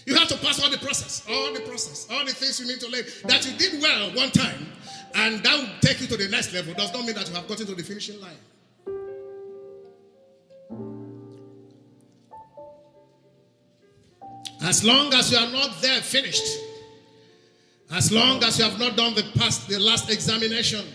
You 0.06 0.16
have 0.16 0.28
to 0.30 0.38
pass 0.38 0.64
all 0.64 0.72
the 0.72 0.78
process, 0.80 1.24
all 1.30 1.54
the 1.54 1.60
process, 1.60 2.08
all 2.10 2.26
the 2.26 2.34
things 2.34 2.60
you 2.60 2.66
need 2.66 2.80
to 2.80 2.88
learn. 2.88 3.04
That 3.26 3.46
you 3.46 3.56
did 3.60 3.80
well 3.80 4.10
one 4.16 4.32
time, 4.32 4.66
and 5.14 5.44
that 5.44 5.56
will 5.56 5.70
take 5.82 6.02
you 6.02 6.08
to 6.08 6.18
the 6.18 6.28
next 6.30 6.52
level. 6.52 6.74
Does 6.74 6.92
not 6.92 7.06
mean 7.06 7.14
that 7.14 7.30
you 7.30 7.36
have 7.36 7.48
gotten 7.48 7.68
to 7.68 7.76
the 7.76 7.84
finishing 7.84 8.20
line. 8.20 8.34
As 14.64 14.84
long 14.84 15.14
as 15.14 15.32
you 15.32 15.38
are 15.38 15.52
not 15.52 15.80
there 15.82 16.02
finished, 16.02 16.58
as 17.92 18.12
long 18.12 18.44
as 18.44 18.60
you 18.60 18.66
have 18.66 18.80
not 18.80 18.96
done 18.96 19.16
the 19.16 19.24
past, 19.36 19.68
the 19.68 19.80
last 19.80 20.12
examination, 20.12 20.86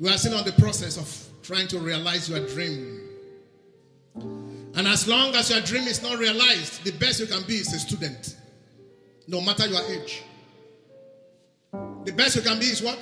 we 0.00 0.10
are 0.10 0.18
still 0.18 0.36
on 0.36 0.44
the 0.44 0.52
process 0.52 0.96
of 0.96 1.42
trying 1.42 1.68
to 1.68 1.78
realize 1.78 2.28
your 2.28 2.44
dream. 2.48 3.00
And 4.76 4.88
as 4.88 5.06
long 5.06 5.34
as 5.36 5.50
your 5.50 5.60
dream 5.60 5.84
is 5.84 6.02
not 6.02 6.18
realized, 6.18 6.82
the 6.84 6.92
best 6.92 7.20
you 7.20 7.26
can 7.26 7.42
be 7.46 7.54
is 7.54 7.72
a 7.72 7.78
student, 7.78 8.36
no 9.28 9.40
matter 9.40 9.66
your 9.66 9.82
age. 9.90 10.24
The 12.04 12.12
best 12.12 12.36
you 12.36 12.42
can 12.42 12.58
be 12.58 12.66
is 12.66 12.82
what? 12.82 12.98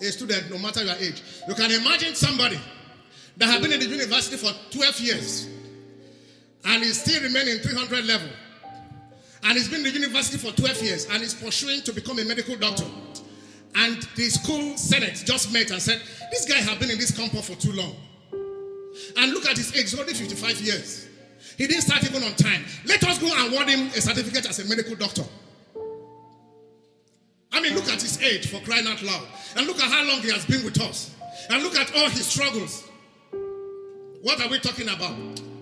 A 0.00 0.04
student, 0.04 0.50
no 0.50 0.58
matter 0.58 0.84
your 0.84 0.96
age. 0.96 1.22
You 1.48 1.54
can 1.54 1.70
imagine 1.70 2.14
somebody 2.14 2.58
that 3.38 3.46
has 3.46 3.62
been 3.62 3.72
in 3.72 3.80
the 3.80 3.86
university 3.86 4.36
for 4.36 4.52
12 4.70 5.00
years 5.00 5.48
and 6.64 6.82
is 6.82 7.00
still 7.00 7.22
remaining 7.22 7.58
300 7.58 8.04
level 8.04 8.28
and 9.44 9.52
he's 9.52 9.68
been 9.68 9.84
in 9.84 9.92
the 9.92 9.98
university 9.98 10.38
for 10.38 10.54
12 10.54 10.82
years 10.82 11.06
and 11.10 11.22
is 11.22 11.34
pursuing 11.34 11.82
to 11.82 11.92
become 11.92 12.18
a 12.18 12.24
medical 12.24 12.56
doctor. 12.56 12.84
And 13.74 14.02
the 14.16 14.28
school 14.28 14.76
senate 14.76 15.22
just 15.24 15.52
met 15.52 15.70
and 15.70 15.80
said, 15.80 16.00
This 16.30 16.44
guy 16.44 16.56
has 16.58 16.78
been 16.78 16.90
in 16.90 16.98
this 16.98 17.16
compound 17.16 17.44
for 17.44 17.54
too 17.56 17.72
long. 17.72 17.96
And 19.16 19.32
look 19.32 19.46
at 19.46 19.56
his 19.56 19.74
age, 19.74 19.90
he's 19.90 19.98
only 19.98 20.14
55 20.14 20.60
years. 20.60 21.08
He 21.56 21.66
didn't 21.66 21.82
start 21.82 22.04
even 22.04 22.22
on 22.22 22.34
time. 22.34 22.64
Let 22.86 23.02
us 23.04 23.18
go 23.18 23.28
and 23.34 23.52
award 23.52 23.68
him 23.68 23.88
a 23.88 24.00
certificate 24.00 24.48
as 24.48 24.58
a 24.60 24.68
medical 24.68 24.94
doctor. 24.94 25.24
I 27.52 27.60
mean, 27.60 27.74
look 27.74 27.88
at 27.88 28.00
his 28.00 28.20
age 28.22 28.48
for 28.48 28.60
crying 28.64 28.86
out 28.86 29.02
loud. 29.02 29.26
And 29.56 29.66
look 29.66 29.76
at 29.80 29.90
how 29.90 30.04
long 30.04 30.20
he 30.20 30.30
has 30.32 30.44
been 30.46 30.64
with 30.64 30.80
us. 30.80 31.14
And 31.50 31.62
look 31.62 31.76
at 31.76 31.94
all 31.94 32.08
his 32.08 32.26
struggles. 32.26 32.84
What 34.22 34.40
are 34.40 34.48
we 34.48 34.58
talking 34.58 34.88
about? 34.88 35.16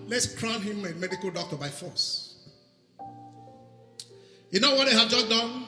Let's 0.07 0.33
crown 0.35 0.61
him 0.61 0.85
a 0.85 0.91
medical 0.93 1.31
doctor 1.31 1.55
by 1.55 1.69
force. 1.69 2.30
You 4.51 4.59
know 4.59 4.75
what 4.75 4.87
they 4.87 4.93
have 4.93 5.09
just 5.09 5.29
done? 5.29 5.65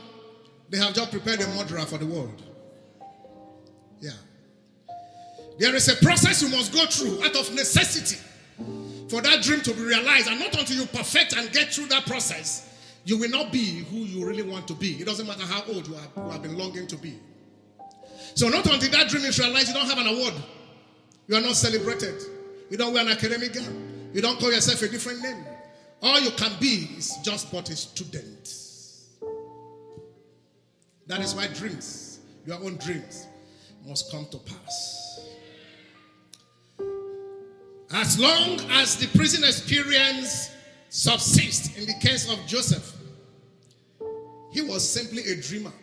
They 0.70 0.78
have 0.78 0.94
just 0.94 1.12
prepared 1.12 1.42
a 1.42 1.48
murderer 1.50 1.86
for 1.86 1.98
the 1.98 2.06
world. 2.06 2.42
Yeah. 4.02 4.12
There 5.58 5.74
is 5.76 5.88
a 5.88 5.96
process 6.04 6.42
you 6.42 6.50
must 6.50 6.74
go 6.74 6.86
through 6.86 7.24
out 7.24 7.36
of 7.36 7.54
necessity 7.56 8.18
for 9.08 9.22
that 9.22 9.42
dream 9.44 9.62
to 9.62 9.74
be 9.74 9.82
realized. 9.82 10.28
And 10.28 10.40
not 10.40 10.58
until 10.58 10.78
you 10.78 10.86
perfect 10.88 11.36
and 11.36 11.52
get 11.52 11.74
through 11.74 11.88
that 11.88 12.06
process, 12.06 12.70
you 13.06 13.18
will 13.18 13.30
not 13.30 13.52
be 13.52 13.84
who 13.90 13.98
you 13.98 14.26
really 14.26 14.44
want 14.44 14.68
to 14.68 14.74
be. 14.74 14.94
It 14.94 15.06
doesn't 15.06 15.28
matter 15.28 15.44
how 15.44 15.64
old 15.74 15.88
you, 15.88 15.96
you 15.96 16.30
have 16.30 16.42
been 16.42 16.58
longing 16.58 16.88
to 16.88 16.98
be. 16.98 17.20
So, 18.36 18.50
not 18.50 18.66
until 18.66 18.90
that 18.92 19.10
dream 19.10 19.24
is 19.26 19.38
realized, 19.38 19.68
you 19.68 19.74
don't 19.74 19.86
have 19.86 20.00
an 20.00 20.08
award. 20.08 20.34
You 21.28 21.36
are 21.36 21.42
not 21.42 21.56
celebrated. 21.56 22.22
You 22.70 22.78
don't 22.78 22.94
wear 22.94 23.06
an 23.06 23.12
academic 23.12 23.54
gown. 23.54 24.10
You 24.14 24.22
don't 24.22 24.40
call 24.40 24.52
yourself 24.52 24.82
a 24.82 24.88
different 24.88 25.22
name. 25.22 25.46
All 26.02 26.20
you 26.20 26.32
can 26.32 26.52
be 26.60 26.90
is 26.98 27.18
just 27.24 27.52
but 27.52 27.70
a 27.70 27.76
student. 27.76 28.63
That 31.08 31.20
is 31.22 31.36
why 31.36 31.48
dreams, 31.48 32.20
your 32.46 32.64
own 32.64 32.78
dreams, 32.78 33.28
must 33.86 34.10
come 34.12 34.26
to 34.32 34.38
pass. 34.38 35.20
As 37.92 38.18
long 38.18 38.60
as 38.72 38.96
the 38.98 39.08
prison 39.16 39.44
experience 39.44 40.50
subsists 40.90 41.78
in 41.78 41.86
the 41.86 41.94
case 42.02 42.32
of 42.32 42.40
Joseph, 42.48 42.96
he 44.52 44.62
was 44.62 44.88
simply 44.88 45.24
a 45.32 45.36
dreamer. 45.36 45.74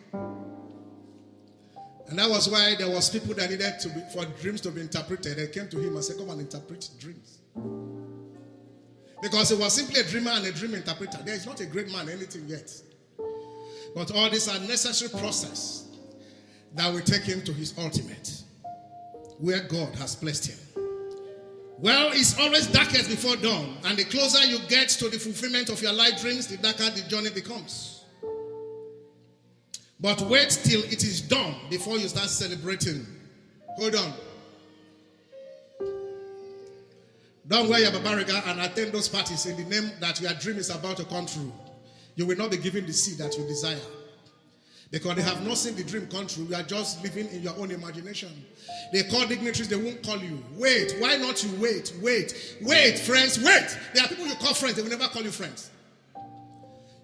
And 2.07 2.19
that 2.19 2.29
was 2.29 2.49
why 2.49 2.75
there 2.75 2.89
was 2.89 3.09
people 3.09 3.33
that 3.35 3.49
needed 3.49 3.79
to 3.79 3.89
be, 3.89 4.01
for 4.13 4.25
dreams 4.41 4.59
to 4.61 4.71
be 4.71 4.81
interpreted. 4.81 5.37
They 5.37 5.47
came 5.47 5.69
to 5.69 5.79
him 5.79 5.95
and 5.95 6.03
said, 6.03 6.17
"Come 6.17 6.29
and 6.29 6.41
interpret 6.41 6.89
dreams." 6.99 7.37
Because 9.21 9.49
he 9.49 9.55
was 9.55 9.71
simply 9.71 10.01
a 10.01 10.03
dreamer 10.03 10.31
and 10.31 10.45
a 10.45 10.51
dream 10.51 10.73
interpreter. 10.73 11.19
There 11.23 11.35
is 11.35 11.45
not 11.45 11.61
a 11.61 11.65
great 11.65 11.89
man 11.89 12.09
anything 12.09 12.49
yet. 12.49 12.69
But 13.95 14.11
all 14.11 14.29
these 14.29 14.47
are 14.47 14.59
necessary 14.59 15.09
process 15.19 15.89
that 16.75 16.91
will 16.93 17.01
take 17.01 17.23
him 17.23 17.41
to 17.43 17.53
his 17.53 17.77
ultimate, 17.77 18.41
where 19.39 19.61
God 19.61 19.93
has 19.95 20.15
placed 20.15 20.47
him. 20.47 20.57
Well, 21.77 22.11
it's 22.13 22.39
always 22.39 22.67
darkest 22.67 23.09
before 23.09 23.35
dawn, 23.37 23.75
and 23.85 23.97
the 23.97 24.03
closer 24.03 24.45
you 24.45 24.59
get 24.69 24.89
to 24.89 25.09
the 25.09 25.17
fulfillment 25.17 25.69
of 25.69 25.81
your 25.81 25.93
life 25.93 26.21
dreams, 26.21 26.47
the 26.47 26.57
darker 26.57 26.89
the 26.91 27.01
journey 27.09 27.31
becomes. 27.31 28.03
But 29.99 30.21
wait 30.21 30.49
till 30.63 30.83
it 30.83 31.03
is 31.03 31.21
done 31.21 31.55
before 31.69 31.97
you 31.97 32.07
start 32.07 32.29
celebrating. 32.29 33.05
Hold 33.77 33.95
on. 33.95 34.13
Don't 37.47 37.67
wear 37.69 37.79
your 37.79 37.91
babariga 37.91 38.47
and 38.47 38.61
attend 38.61 38.93
those 38.93 39.07
parties 39.09 39.45
in 39.45 39.57
the 39.57 39.63
name 39.63 39.91
that 39.99 40.21
your 40.21 40.33
dream 40.33 40.57
is 40.57 40.69
about 40.69 40.97
to 40.97 41.05
come 41.05 41.25
true. 41.25 41.51
You 42.21 42.27
will 42.27 42.37
not 42.37 42.51
be 42.51 42.57
given 42.57 42.85
the 42.85 42.93
seed 42.93 43.17
that 43.17 43.35
you 43.35 43.47
desire. 43.47 43.79
Because 44.91 45.15
they 45.15 45.23
have 45.23 45.43
not 45.43 45.57
seen 45.57 45.73
the 45.75 45.83
dream 45.83 46.05
come 46.05 46.27
true. 46.27 46.43
You 46.43 46.53
are 46.53 46.61
just 46.61 47.01
living 47.01 47.27
in 47.29 47.41
your 47.41 47.57
own 47.57 47.71
imagination. 47.71 48.29
They 48.93 49.01
call 49.01 49.25
dignitaries, 49.25 49.67
they 49.69 49.75
won't 49.75 50.03
call 50.03 50.19
you. 50.19 50.37
Wait, 50.55 50.97
why 50.99 51.15
not 51.15 51.43
you 51.43 51.49
wait? 51.59 51.91
Wait, 51.99 52.57
wait, 52.61 52.99
friends, 52.99 53.43
wait. 53.43 53.75
There 53.95 54.05
are 54.05 54.07
people 54.07 54.27
you 54.27 54.35
call 54.35 54.53
friends, 54.53 54.75
they 54.75 54.83
will 54.83 54.91
never 54.91 55.07
call 55.07 55.23
you 55.23 55.31
friends. 55.31 55.71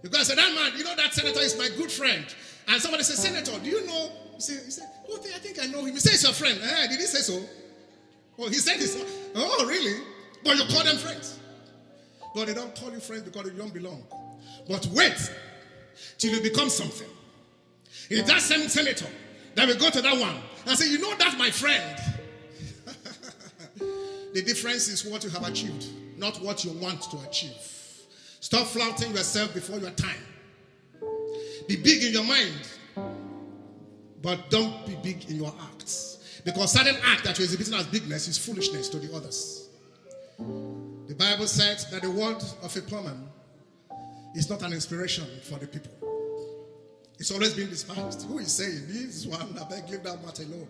You 0.03 0.11
guys 0.11 0.27
say, 0.27 0.35
that 0.35 0.53
man, 0.53 0.77
you 0.77 0.83
know 0.83 0.95
that 0.95 1.15
senator 1.15 1.39
is 1.39 1.57
my 1.57 1.69
good 1.75 1.91
friend. 1.91 2.23
And 2.67 2.79
somebody 2.79 3.01
says, 3.01 3.17
Senator, 3.17 3.57
do 3.57 3.67
you 3.71 3.87
know? 3.87 4.11
He 4.35 4.41
said, 4.41 4.85
Oh, 5.09 5.17
I 5.17 5.39
think 5.39 5.57
I 5.59 5.65
know 5.65 5.83
him. 5.83 5.95
He 5.95 5.99
says, 5.99 6.21
your 6.21 6.33
friend. 6.33 6.59
Eh, 6.61 6.87
did 6.89 6.99
he 6.99 7.07
say 7.07 7.21
so? 7.21 7.41
Oh, 8.37 8.49
he 8.49 8.55
said 8.55 8.77
this. 8.77 9.03
Oh, 9.33 9.65
really? 9.67 9.99
But 10.43 10.57
you 10.57 10.65
call 10.71 10.83
them 10.83 10.97
friends. 10.97 11.39
But 12.35 12.45
they 12.45 12.53
don't 12.53 12.75
call 12.75 12.91
you 12.91 12.99
friends 12.99 13.23
because 13.23 13.45
you 13.45 13.57
don't 13.57 13.73
belong. 13.73 14.03
But 14.67 14.87
wait 14.87 15.31
till 16.17 16.33
you 16.33 16.41
become 16.41 16.69
something. 16.69 17.07
It's 18.09 18.27
that 18.29 18.41
same 18.41 18.67
senator 18.69 19.07
that 19.55 19.67
will 19.67 19.77
go 19.77 19.89
to 19.89 20.01
that 20.01 20.17
one 20.17 20.35
and 20.65 20.77
say, 20.77 20.89
You 20.89 20.99
know, 20.99 21.15
that, 21.15 21.37
my 21.37 21.49
friend. 21.49 21.99
the 24.33 24.41
difference 24.41 24.87
is 24.87 25.05
what 25.05 25.23
you 25.23 25.29
have 25.29 25.47
achieved, 25.47 25.87
not 26.17 26.41
what 26.41 26.63
you 26.63 26.71
want 26.73 27.01
to 27.03 27.17
achieve. 27.27 27.73
Stop 28.39 28.67
flouting 28.67 29.11
yourself 29.11 29.53
before 29.53 29.79
your 29.79 29.91
time. 29.91 30.23
Be 31.67 31.75
big 31.75 32.03
in 32.03 32.13
your 32.13 32.23
mind, 32.23 32.69
but 34.21 34.49
don't 34.49 34.85
be 34.85 34.95
big 35.03 35.29
in 35.29 35.35
your 35.35 35.53
acts. 35.73 36.41
Because 36.45 36.71
certain 36.71 36.95
act 37.03 37.25
that 37.25 37.37
you're 37.37 37.43
exhibiting 37.45 37.73
as 37.73 37.87
bigness 37.87 38.27
is 38.27 38.37
foolishness 38.37 38.87
to 38.89 38.99
the 38.99 39.13
others. 39.13 39.67
The 40.37 41.15
Bible 41.15 41.47
says 41.47 41.89
that 41.91 42.03
the 42.03 42.11
word 42.11 42.41
of 42.61 42.77
a 42.77 43.01
man 43.03 43.27
is 44.37 44.49
not 44.49 44.61
an 44.61 44.71
inspiration 44.71 45.25
for 45.41 45.57
the 45.57 45.67
people. 45.67 45.91
It's 47.19 47.31
always 47.31 47.55
been 47.55 47.69
despised. 47.69 48.27
Who 48.27 48.37
is 48.37 48.51
saying 48.51 48.85
this 48.87 49.25
one? 49.25 49.57
I 49.59 49.67
beg 49.67 49.89
leave 49.89 50.03
that 50.03 50.23
matter 50.23 50.43
alone. 50.43 50.67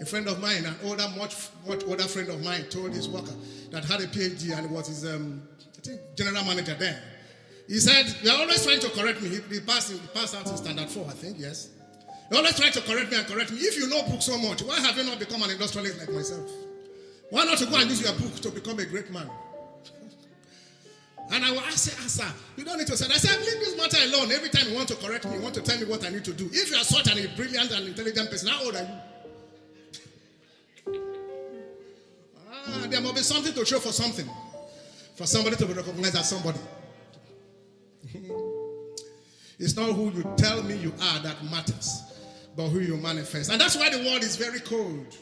A 0.00 0.04
friend 0.04 0.28
of 0.28 0.40
mine, 0.40 0.64
an 0.64 0.76
older, 0.84 1.08
much, 1.18 1.34
much 1.66 1.82
older 1.84 2.04
friend 2.04 2.28
of 2.28 2.44
mine, 2.44 2.64
told 2.70 2.92
his 2.92 3.08
worker 3.08 3.32
that 3.70 3.84
had 3.84 4.00
a 4.00 4.06
PhD 4.06 4.56
and 4.56 4.70
was 4.70 4.86
his, 4.86 5.04
um, 5.04 5.42
I 5.76 5.80
think, 5.80 6.00
general 6.16 6.44
manager 6.44 6.74
then. 6.74 6.96
He 7.66 7.78
said, 7.80 8.14
You're 8.22 8.34
always 8.34 8.64
trying 8.64 8.78
to 8.80 8.90
correct 8.90 9.20
me. 9.22 9.40
He, 9.50 9.60
passed, 9.60 9.90
he 9.90 9.98
passed 10.14 10.36
out 10.36 10.46
in 10.46 10.56
standard 10.56 10.88
four, 10.88 11.06
I 11.08 11.14
think, 11.14 11.38
yes. 11.40 11.70
You're 12.30 12.38
always 12.38 12.56
trying 12.56 12.72
to 12.72 12.80
correct 12.82 13.10
me 13.10 13.18
and 13.18 13.26
correct 13.26 13.50
me. 13.50 13.58
If 13.58 13.76
you 13.76 13.88
know 13.88 14.02
books 14.02 14.26
so 14.26 14.38
much, 14.38 14.62
why 14.62 14.78
have 14.78 14.96
you 14.96 15.04
not 15.04 15.18
become 15.18 15.42
an 15.42 15.50
industrialist 15.50 15.98
like 15.98 16.12
myself? 16.12 16.48
Why 17.30 17.44
not 17.44 17.58
to 17.58 17.66
go 17.66 17.76
and 17.76 17.90
use 17.90 18.02
your 18.02 18.12
book 18.12 18.34
to 18.42 18.50
become 18.50 18.78
a 18.78 18.84
great 18.84 19.10
man? 19.10 19.28
And 21.30 21.44
I 21.44 21.50
will 21.50 21.60
ask, 21.60 21.90
sir, 22.08 22.24
you 22.56 22.64
don't 22.64 22.78
need 22.78 22.86
to 22.86 22.96
say, 22.96 23.06
I 23.06 23.18
said, 23.18 23.38
leave 23.40 23.58
this 23.58 23.76
matter 23.76 23.98
alone. 24.04 24.30
Every 24.30 24.48
time 24.48 24.68
you 24.68 24.76
want 24.76 24.88
to 24.88 24.96
correct 24.96 25.24
me, 25.26 25.34
you 25.34 25.40
want 25.40 25.54
to 25.54 25.62
tell 25.62 25.78
me 25.78 25.84
what 25.84 26.04
I 26.06 26.10
need 26.10 26.24
to 26.24 26.32
do. 26.32 26.48
If 26.52 26.70
you 26.70 26.76
are 26.76 26.84
such 26.84 27.08
a 27.08 27.28
brilliant 27.36 27.72
and 27.72 27.88
intelligent 27.88 28.30
person, 28.30 28.48
how 28.48 28.64
old 28.64 28.76
are 28.76 28.82
you? 28.82 28.88
ah, 32.38 32.86
there 32.88 33.00
must 33.00 33.14
be 33.16 33.22
something 33.22 33.52
to 33.54 33.64
show 33.64 33.80
for 33.80 33.92
something. 33.92 34.28
For 35.16 35.26
somebody 35.26 35.56
to 35.56 35.66
be 35.66 35.72
recognized 35.72 36.16
as 36.16 36.28
somebody. 36.28 36.60
it's 39.58 39.76
not 39.76 39.92
who 39.92 40.12
you 40.12 40.32
tell 40.36 40.62
me 40.62 40.76
you 40.76 40.92
are 41.02 41.20
that 41.20 41.42
matters, 41.50 42.02
but 42.56 42.68
who 42.68 42.78
you 42.78 42.96
manifest. 42.98 43.50
And 43.50 43.60
that's 43.60 43.76
why 43.76 43.90
the 43.90 43.98
world 43.98 44.22
is 44.22 44.36
very 44.36 44.60
cold. 44.60 45.16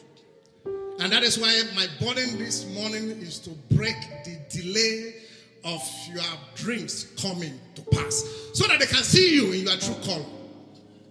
And 0.99 1.11
that 1.11 1.23
is 1.23 1.39
why 1.39 1.61
my 1.75 1.87
burden 1.99 2.37
this 2.37 2.65
morning 2.73 3.09
is 3.09 3.39
to 3.39 3.49
break 3.71 3.95
the 4.23 4.37
delay 4.49 5.24
of 5.65 5.81
your 6.13 6.23
dreams 6.55 7.07
coming 7.19 7.59
to 7.73 7.81
pass 7.81 8.23
so 8.53 8.67
that 8.67 8.79
they 8.79 8.85
can 8.85 9.03
see 9.03 9.35
you 9.35 9.51
in 9.51 9.65
your 9.65 9.75
true 9.77 9.95
color. 10.05 10.25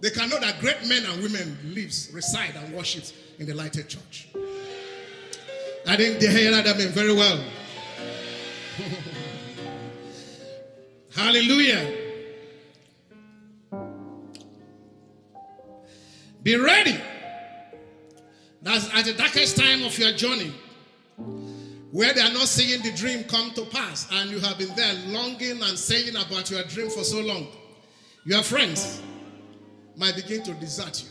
They 0.01 0.09
can 0.09 0.29
know 0.29 0.39
that 0.39 0.59
great 0.59 0.87
men 0.87 1.05
and 1.05 1.21
women 1.21 1.57
lives, 1.73 2.09
reside, 2.13 2.55
and 2.55 2.73
worship 2.73 3.03
in 3.37 3.45
the 3.45 3.53
Lighted 3.53 3.89
Church. 3.89 4.29
I 5.87 5.97
think 5.97 6.19
they 6.19 6.27
hear 6.27 6.51
that 6.51 6.65
very 6.93 7.13
well. 7.13 7.43
Hallelujah. 11.15 11.95
Be 16.43 16.57
ready. 16.57 16.99
That's 18.61 18.93
at 18.93 19.05
the 19.05 19.13
darkest 19.13 19.57
time 19.57 19.83
of 19.83 19.97
your 19.97 20.11
journey, 20.11 20.53
where 21.95 22.13
they 22.13 22.19
are 22.19 22.33
not 22.33 22.45
seeing 22.45 22.81
the 22.81 22.91
dream 22.91 23.23
come 23.23 23.51
to 23.51 23.63
pass, 23.67 24.05
and 24.11 24.29
you 24.29 24.37
have 24.41 24.57
been 24.57 24.75
there 24.75 24.93
longing 25.07 25.61
and 25.63 25.79
saying 25.79 26.13
about 26.17 26.51
your 26.51 26.61
dream 26.63 26.89
for 26.89 27.05
so 27.05 27.21
long. 27.21 27.47
Your 28.25 28.43
friends 28.43 29.01
might 29.95 30.13
begin 30.13 30.43
to 30.43 30.53
desert 30.55 31.05
you. 31.05 31.09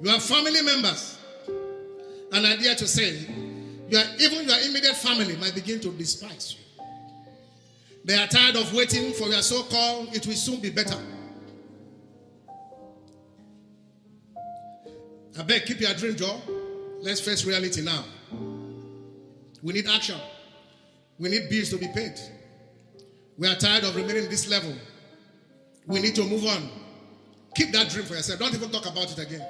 Your 0.00 0.18
family 0.18 0.62
members, 0.62 1.18
and 2.32 2.46
I 2.46 2.56
dare 2.56 2.76
to 2.76 2.86
say, 2.86 3.26
your, 3.90 4.00
even 4.20 4.48
your 4.48 4.58
immediate 4.60 4.96
family 4.96 5.36
might 5.36 5.54
begin 5.54 5.80
to 5.80 5.92
despise 5.92 6.56
you. 6.56 6.84
They 8.06 8.14
are 8.14 8.26
tired 8.26 8.56
of 8.56 8.72
waiting 8.72 9.12
for 9.12 9.28
your 9.28 9.42
so 9.42 9.64
called, 9.64 10.16
it 10.16 10.26
will 10.26 10.32
soon 10.32 10.60
be 10.60 10.70
better. 10.70 10.96
I 15.38 15.42
beg, 15.42 15.66
keep 15.66 15.82
your 15.82 15.92
dream, 15.92 16.16
Joe. 16.16 16.40
Let's 17.02 17.20
face 17.20 17.44
reality 17.44 17.82
now. 17.82 18.02
We 19.64 19.72
need 19.72 19.88
action. 19.88 20.20
We 21.18 21.30
need 21.30 21.48
bills 21.48 21.70
to 21.70 21.78
be 21.78 21.88
paid. 21.88 22.20
We 23.38 23.48
are 23.48 23.54
tired 23.56 23.84
of 23.84 23.96
remaining 23.96 24.28
this 24.28 24.48
level. 24.48 24.74
We 25.86 26.00
need 26.00 26.14
to 26.16 26.24
move 26.24 26.44
on. 26.44 26.68
Keep 27.56 27.72
that 27.72 27.88
dream 27.88 28.04
for 28.04 28.14
yourself. 28.14 28.38
Don't 28.38 28.54
even 28.54 28.70
talk 28.70 28.84
about 28.84 29.10
it 29.10 29.18
again. 29.18 29.44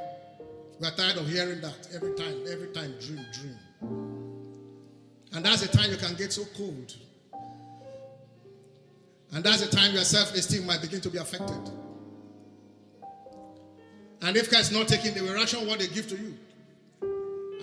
We 0.81 0.87
are 0.87 0.93
tired 0.93 1.17
of 1.17 1.29
hearing 1.29 1.61
that 1.62 1.89
every 1.93 2.15
time, 2.15 2.45
every 2.49 2.69
time, 2.69 2.95
dream, 3.01 3.27
dream. 3.33 3.59
And 5.33 5.45
that's 5.45 5.67
the 5.67 5.77
time 5.77 5.91
you 5.91 5.97
can 5.97 6.15
get 6.15 6.33
so 6.33 6.45
cold. 6.57 6.95
And 9.33 9.43
that's 9.43 9.67
the 9.67 9.77
time 9.77 9.95
your 9.95 10.05
self 10.05 10.33
esteem 10.35 10.65
might 10.65 10.81
begin 10.81 11.01
to 11.01 11.11
be 11.11 11.19
affected. 11.19 11.71
And 14.23 14.37
if 14.37 14.49
guys 14.49 14.71
not 14.71 14.87
taking, 14.87 15.12
the 15.12 15.33
ration 15.33 15.67
what 15.67 15.81
they 15.81 15.89
give 15.89 16.09
to 16.09 16.17
you. 16.17 16.35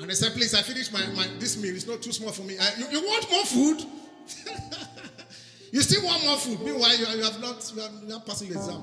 And 0.01 0.09
they 0.09 0.15
said, 0.15 0.33
please, 0.33 0.55
I 0.55 0.63
finished 0.63 0.91
my, 0.91 1.05
my 1.15 1.27
this 1.37 1.61
meal. 1.61 1.75
It's 1.75 1.85
not 1.85 2.01
too 2.01 2.11
small 2.11 2.31
for 2.31 2.41
me. 2.41 2.57
I, 2.59 2.71
you, 2.79 2.99
you, 2.99 3.05
want 3.05 3.29
more 3.29 3.45
food? 3.45 3.85
you 5.71 5.81
still 5.81 6.03
want 6.03 6.25
more 6.25 6.37
food. 6.37 6.59
Meanwhile, 6.65 6.97
you, 6.97 7.05
you 7.17 7.23
have 7.23 7.39
not 7.39 7.71
you 7.75 7.81
are 7.83 7.89
not 8.07 8.25
passing 8.25 8.49
the 8.49 8.55
exam. 8.55 8.81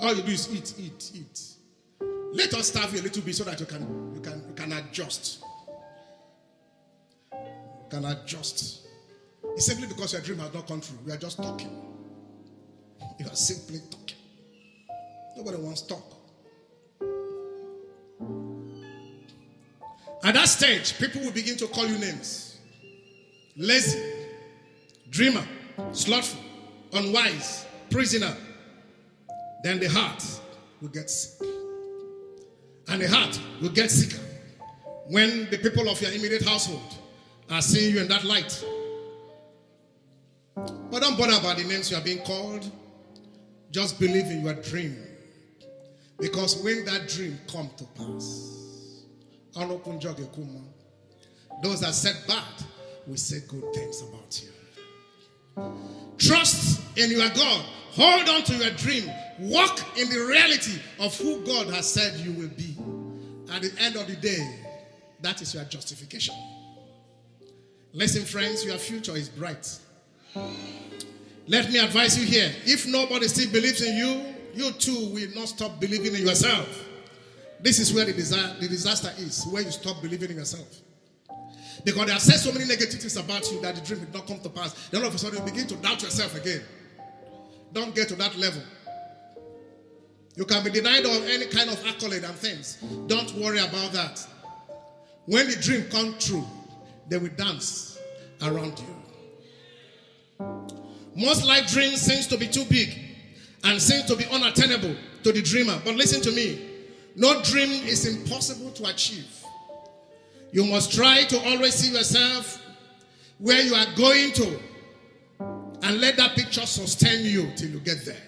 All 0.00 0.14
you 0.14 0.22
do 0.22 0.32
is 0.32 0.48
eat, 0.50 0.74
eat, 0.78 1.10
eat. 1.14 1.40
Let 2.32 2.54
us 2.54 2.68
starve 2.68 2.94
you 2.94 3.00
a 3.00 3.02
little 3.02 3.22
bit 3.22 3.36
so 3.36 3.44
that 3.44 3.60
you 3.60 3.66
can 3.66 4.12
you 4.14 4.20
can 4.20 4.42
you 4.48 4.54
can 4.54 4.72
adjust. 4.72 5.44
You 7.32 7.90
can 7.90 8.04
adjust. 8.06 8.86
It's 9.56 9.66
simply 9.66 9.88
because 9.88 10.14
your 10.14 10.22
dream 10.22 10.38
has 10.38 10.54
not 10.54 10.66
come 10.66 10.80
true. 10.80 10.96
We 11.04 11.12
are 11.12 11.18
just 11.18 11.36
talking. 11.36 11.70
You 13.18 13.26
are 13.26 13.36
simply 13.36 13.80
talking. 13.90 14.16
Nobody 15.36 15.58
wants 15.58 15.82
to 15.82 15.94
talk. 15.94 16.13
At 20.24 20.32
that 20.34 20.48
stage, 20.48 20.98
people 20.98 21.20
will 21.20 21.32
begin 21.32 21.56
to 21.58 21.66
call 21.66 21.86
you 21.86 21.98
names 21.98 22.58
lazy, 23.56 24.02
dreamer, 25.10 25.46
slothful, 25.92 26.40
unwise, 26.94 27.66
prisoner. 27.90 28.34
Then 29.62 29.78
the 29.80 29.88
heart 29.88 30.24
will 30.80 30.88
get 30.88 31.10
sick. 31.10 31.46
And 32.88 33.02
the 33.02 33.08
heart 33.08 33.38
will 33.60 33.68
get 33.68 33.90
sicker 33.90 34.22
when 35.08 35.48
the 35.50 35.58
people 35.58 35.88
of 35.90 36.00
your 36.00 36.10
immediate 36.10 36.44
household 36.44 36.94
are 37.50 37.62
seeing 37.62 37.94
you 37.94 38.00
in 38.00 38.08
that 38.08 38.24
light. 38.24 38.64
But 40.54 41.00
don't 41.00 41.18
bother 41.18 41.36
about 41.38 41.58
the 41.58 41.64
names 41.64 41.90
you 41.90 41.98
are 41.98 42.02
being 42.02 42.24
called. 42.24 42.70
Just 43.70 44.00
believe 44.00 44.26
in 44.26 44.42
your 44.42 44.54
dream. 44.54 44.96
Because 46.18 46.62
when 46.62 46.84
that 46.86 47.08
dream 47.08 47.38
come 47.46 47.70
to 47.76 47.84
pass, 47.84 48.63
those 51.62 51.80
that 51.80 51.94
said 51.94 52.16
bad 52.26 52.42
will 53.06 53.16
say 53.16 53.38
good 53.48 53.64
things 53.74 54.02
about 54.02 54.42
you. 54.42 54.50
Trust 56.18 56.82
in 56.96 57.10
your 57.10 57.28
God. 57.30 57.64
Hold 57.92 58.28
on 58.28 58.42
to 58.44 58.54
your 58.56 58.70
dream. 58.70 59.08
Walk 59.38 59.80
in 59.98 60.08
the 60.08 60.26
reality 60.26 60.80
of 60.98 61.16
who 61.18 61.44
God 61.44 61.72
has 61.72 61.92
said 61.92 62.18
you 62.20 62.32
will 62.32 62.48
be. 62.48 62.76
At 63.52 63.62
the 63.62 63.72
end 63.80 63.96
of 63.96 64.06
the 64.06 64.16
day, 64.16 64.60
that 65.20 65.40
is 65.42 65.54
your 65.54 65.64
justification. 65.64 66.34
Listen, 67.92 68.24
friends, 68.24 68.64
your 68.64 68.76
future 68.76 69.16
is 69.16 69.28
bright. 69.28 69.78
Let 71.46 71.70
me 71.70 71.78
advise 71.78 72.18
you 72.18 72.24
here. 72.24 72.52
If 72.64 72.86
nobody 72.86 73.28
still 73.28 73.50
believes 73.52 73.82
in 73.82 73.96
you, 73.96 74.34
you 74.54 74.72
too 74.72 75.10
will 75.12 75.30
not 75.34 75.48
stop 75.48 75.78
believing 75.80 76.14
in 76.14 76.26
yourself. 76.26 76.88
This 77.60 77.78
is 77.78 77.92
where 77.94 78.04
the, 78.04 78.12
desire, 78.12 78.54
the 78.60 78.68
disaster 78.68 79.10
is, 79.18 79.44
where 79.46 79.62
you 79.62 79.70
stop 79.70 80.02
believing 80.02 80.30
in 80.30 80.36
yourself. 80.36 80.68
Because 81.84 82.06
they 82.06 82.12
have 82.12 82.22
said 82.22 82.36
so 82.36 82.52
many 82.52 82.66
negative 82.66 83.00
things 83.00 83.16
about 83.16 83.50
you 83.50 83.60
that 83.62 83.74
the 83.74 83.80
dream 83.80 84.00
did 84.00 84.12
not 84.12 84.26
come 84.26 84.40
to 84.40 84.48
pass. 84.48 84.88
Then 84.88 85.02
all 85.02 85.08
of 85.08 85.14
a 85.14 85.18
sudden 85.18 85.38
you 85.38 85.50
begin 85.50 85.66
to 85.68 85.76
doubt 85.76 86.02
yourself 86.02 86.34
again. 86.36 86.62
Don't 87.72 87.94
get 87.94 88.08
to 88.08 88.14
that 88.16 88.36
level. 88.36 88.62
You 90.36 90.44
can 90.44 90.64
be 90.64 90.70
denied 90.70 91.04
of 91.04 91.28
any 91.28 91.46
kind 91.46 91.70
of 91.70 91.84
accolade 91.86 92.24
and 92.24 92.34
things. 92.34 92.78
Don't 93.06 93.32
worry 93.34 93.58
about 93.58 93.92
that. 93.92 94.26
When 95.26 95.48
the 95.48 95.56
dream 95.56 95.84
comes 95.90 96.24
true, 96.24 96.44
they 97.08 97.18
will 97.18 97.30
dance 97.36 97.98
around 98.42 98.78
you. 98.78 100.46
Most 101.16 101.46
life 101.46 101.70
dreams 101.72 102.00
seems 102.00 102.26
to 102.28 102.36
be 102.36 102.48
too 102.48 102.64
big 102.64 102.98
and 103.62 103.80
seems 103.80 104.04
to 104.06 104.16
be 104.16 104.24
unattainable 104.26 104.94
to 105.22 105.32
the 105.32 105.42
dreamer. 105.42 105.80
But 105.84 105.94
listen 105.94 106.20
to 106.22 106.32
me. 106.32 106.73
No 107.16 107.40
dream 107.42 107.70
is 107.86 108.06
impossible 108.06 108.70
to 108.72 108.86
achieve. 108.86 109.44
You 110.52 110.64
must 110.64 110.92
try 110.92 111.24
to 111.24 111.38
always 111.48 111.74
see 111.74 111.92
yourself 111.92 112.60
where 113.38 113.62
you 113.62 113.74
are 113.74 113.86
going 113.96 114.32
to 114.32 114.58
and 115.82 116.00
let 116.00 116.16
that 116.16 116.34
picture 116.34 116.66
sustain 116.66 117.24
you 117.24 117.50
till 117.56 117.68
you 117.68 117.80
get 117.80 118.04
there. 118.04 118.22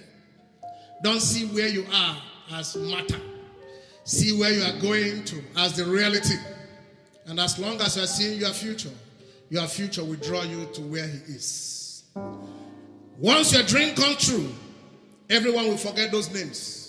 Don't 1.03 1.21
see 1.21 1.47
where 1.47 1.69
you 1.69 1.85
are 1.93 2.17
as 2.53 2.77
matter. 2.77 3.21
See 4.05 4.39
where 4.39 4.53
you 4.53 4.63
are 4.63 4.81
going 4.81 5.25
to 5.25 5.43
as 5.57 5.77
the 5.77 5.85
reality. 5.85 6.37
And 7.27 7.41
as 7.41 7.59
long 7.59 7.81
as 7.81 7.97
you 7.97 8.03
are 8.05 8.07
seeing 8.07 8.39
your 8.39 8.51
future, 8.51 8.91
your 9.49 9.67
future 9.67 10.05
will 10.05 10.17
draw 10.17 10.43
you 10.43 10.67
to 10.75 10.81
where 10.83 11.07
He 11.07 11.19
is. 11.35 12.05
Once 13.19 13.53
your 13.53 13.63
dream 13.65 13.95
comes 13.95 14.25
true, 14.25 14.49
everyone 15.29 15.67
will 15.67 15.77
forget 15.77 16.13
those 16.13 16.33
names 16.33 16.86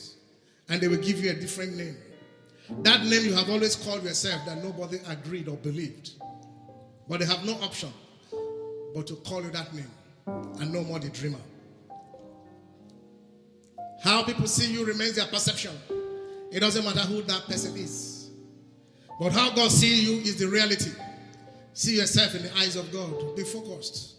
and 0.70 0.82
they 0.82 0.88
will 0.88 0.97
give 0.97 1.24
you 1.24 1.32
a 1.32 1.34
different 1.34 1.76
name. 1.76 1.95
That 2.84 3.05
name 3.05 3.26
you 3.26 3.34
have 3.34 3.49
always 3.49 3.76
called 3.76 4.03
yourself 4.03 4.45
that 4.45 4.63
nobody 4.63 4.99
agreed 5.07 5.47
or 5.47 5.55
believed. 5.57 6.11
But 7.07 7.20
they 7.20 7.26
have 7.26 7.45
no 7.45 7.53
option 7.61 7.89
but 8.93 9.07
to 9.07 9.15
call 9.18 9.43
you 9.43 9.51
that 9.51 9.74
name 9.74 9.91
and 10.26 10.74
no 10.74 10.84
more 10.84 10.99
the 10.99 11.09
dreamer. 11.09 11.39
How 14.03 14.24
people 14.24 14.47
see 14.47 14.72
you 14.72 14.86
remains 14.86 15.15
their 15.15 15.26
perception. 15.26 15.72
It 16.51 16.59
doesn't 16.59 16.84
matter 16.84 16.99
who 16.99 17.22
that 17.24 17.45
person 17.45 17.76
is. 17.78 18.30
But 19.20 19.32
how 19.32 19.51
God 19.51 19.72
sees 19.72 20.07
you 20.07 20.18
is 20.18 20.38
the 20.38 20.47
reality. 20.47 20.91
See 21.74 21.97
yourself 21.97 22.36
in 22.36 22.43
the 22.43 22.55
eyes 22.57 22.76
of 22.76 22.91
God. 22.91 23.36
Be 23.36 23.43
focused. 23.43 24.15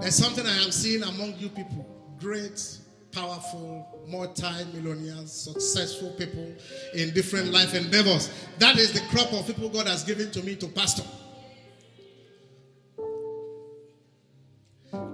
There's 0.00 0.14
something 0.14 0.44
I 0.44 0.62
am 0.62 0.72
seeing 0.72 1.02
among 1.02 1.36
you 1.38 1.48
people. 1.48 1.86
Great, 2.18 2.78
powerful, 3.14 4.04
multi-millionaires, 4.08 5.32
successful 5.32 6.10
people 6.10 6.52
in 6.94 7.12
different 7.14 7.52
life 7.52 7.74
endeavors. 7.74 8.30
That 8.58 8.76
is 8.76 8.92
the 8.92 9.00
crop 9.08 9.32
of 9.32 9.46
people 9.46 9.68
God 9.68 9.86
has 9.86 10.02
given 10.04 10.30
to 10.32 10.42
me 10.42 10.56
to 10.56 10.66
pastor. 10.68 11.04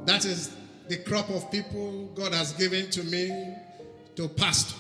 That 0.07 0.25
is 0.25 0.57
the 0.89 0.97
crop 0.97 1.29
of 1.31 1.51
people 1.53 2.07
God 2.15 2.33
has 2.33 2.53
given 2.55 2.91
to 2.91 3.05
me 3.05 3.55
to 4.17 4.29
pastor. 4.29 4.77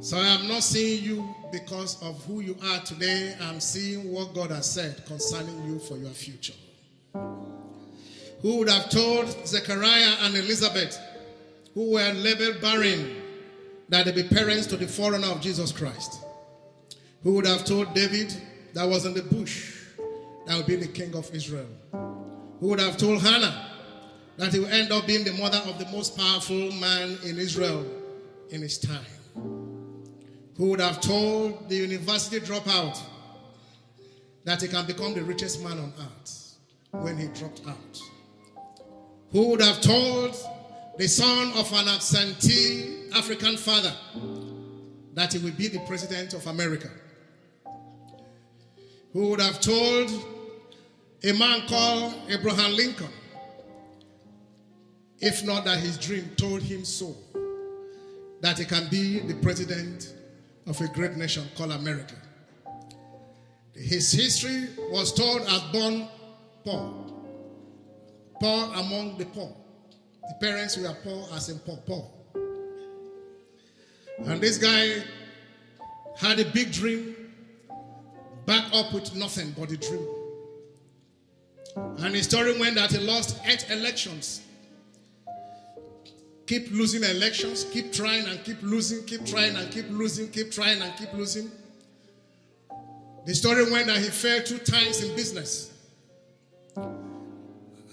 So 0.00 0.18
I 0.18 0.26
am 0.26 0.48
not 0.48 0.62
seeing 0.62 1.04
you 1.04 1.34
because 1.52 2.02
of 2.02 2.24
who 2.24 2.40
you 2.40 2.56
are 2.64 2.80
today. 2.80 3.34
I'm 3.40 3.60
seeing 3.60 4.12
what 4.12 4.34
God 4.34 4.50
has 4.50 4.70
said 4.70 5.04
concerning 5.06 5.66
you 5.66 5.78
for 5.78 5.96
your 5.96 6.10
future. 6.10 6.54
Who 8.46 8.58
would 8.58 8.68
have 8.68 8.88
told 8.90 9.26
Zechariah 9.44 10.18
and 10.20 10.36
Elizabeth, 10.36 10.96
who 11.74 11.94
were 11.94 12.12
labeled 12.12 12.60
barren, 12.60 13.16
that 13.88 14.04
they'd 14.04 14.14
be 14.14 14.22
parents 14.22 14.68
to 14.68 14.76
the 14.76 14.86
forerunner 14.86 15.26
of 15.26 15.40
Jesus 15.40 15.72
Christ? 15.72 16.20
Who 17.24 17.34
would 17.34 17.44
have 17.44 17.64
told 17.64 17.92
David 17.92 18.32
that 18.72 18.84
was 18.84 19.04
in 19.04 19.14
the 19.14 19.22
bush 19.24 19.74
that 20.46 20.56
would 20.56 20.66
be 20.66 20.76
the 20.76 20.86
king 20.86 21.12
of 21.16 21.28
Israel? 21.34 21.66
Who 22.60 22.68
would 22.68 22.78
have 22.78 22.96
told 22.96 23.20
Hannah 23.20 23.68
that 24.36 24.52
he 24.52 24.60
will 24.60 24.68
end 24.68 24.92
up 24.92 25.08
being 25.08 25.24
the 25.24 25.32
mother 25.32 25.60
of 25.68 25.80
the 25.80 25.86
most 25.86 26.16
powerful 26.16 26.70
man 26.74 27.18
in 27.24 27.40
Israel 27.40 27.84
in 28.50 28.62
his 28.62 28.78
time? 28.78 29.02
Who 30.56 30.70
would 30.70 30.80
have 30.80 31.00
told 31.00 31.68
the 31.68 31.74
university 31.74 32.38
dropout 32.38 32.96
that 34.44 34.62
he 34.62 34.68
can 34.68 34.86
become 34.86 35.14
the 35.14 35.24
richest 35.24 35.64
man 35.64 35.80
on 35.80 35.92
earth 35.98 36.58
when 36.92 37.18
he 37.18 37.26
dropped 37.26 37.66
out? 37.66 38.00
Who 39.32 39.48
would 39.48 39.60
have 39.60 39.80
told 39.80 40.36
the 40.98 41.08
son 41.08 41.52
of 41.56 41.72
an 41.72 41.88
absentee 41.88 43.10
African 43.14 43.56
father 43.56 43.92
that 45.14 45.32
he 45.32 45.38
will 45.38 45.52
be 45.56 45.68
the 45.68 45.80
president 45.80 46.32
of 46.34 46.46
America? 46.46 46.90
Who 49.12 49.28
would 49.30 49.40
have 49.40 49.60
told 49.60 50.10
a 51.24 51.32
man 51.32 51.66
called 51.66 52.14
Abraham 52.28 52.76
Lincoln, 52.76 53.08
if 55.18 55.44
not 55.44 55.64
that 55.64 55.78
his 55.78 55.96
dream 55.98 56.30
told 56.36 56.62
him 56.62 56.84
so, 56.84 57.16
that 58.42 58.58
he 58.58 58.64
can 58.64 58.86
be 58.88 59.20
the 59.20 59.34
president 59.36 60.14
of 60.66 60.80
a 60.80 60.88
great 60.88 61.16
nation 61.16 61.44
called 61.56 61.72
America. 61.72 62.14
His 63.74 64.12
history 64.12 64.68
was 64.90 65.12
told 65.12 65.42
as 65.42 65.60
born 65.72 66.08
poor, 66.64 67.15
poor 68.40 68.72
among 68.74 69.18
the 69.18 69.24
poor. 69.26 69.54
The 70.28 70.34
parents 70.46 70.76
were 70.76 70.96
poor 71.02 71.28
as 71.34 71.48
in 71.48 71.58
poor, 71.60 71.76
poor. 71.86 72.10
And 74.24 74.40
this 74.40 74.58
guy 74.58 75.02
had 76.16 76.40
a 76.40 76.44
big 76.46 76.72
dream, 76.72 77.14
back 78.46 78.64
up 78.72 78.92
with 78.92 79.14
nothing 79.14 79.54
but 79.58 79.70
a 79.70 79.76
dream. 79.76 80.06
And 81.98 82.14
his 82.14 82.24
story 82.24 82.58
went 82.58 82.76
that 82.76 82.90
he 82.92 82.98
lost 82.98 83.38
eight 83.46 83.66
elections. 83.70 84.42
Keep 86.46 86.70
losing 86.70 87.02
elections, 87.02 87.64
keep 87.64 87.92
trying 87.92 88.24
and 88.26 88.42
keep 88.44 88.62
losing, 88.62 89.04
keep 89.04 89.26
trying 89.26 89.56
and 89.56 89.70
keep 89.70 89.90
losing, 89.90 90.30
keep 90.30 90.50
trying 90.52 90.80
and 90.80 90.96
keep 90.96 91.12
losing. 91.12 91.50
The 93.26 93.34
story 93.34 93.70
went 93.70 93.88
that 93.88 93.98
he 93.98 94.08
failed 94.08 94.46
two 94.46 94.58
times 94.58 95.02
in 95.02 95.14
business. 95.16 95.72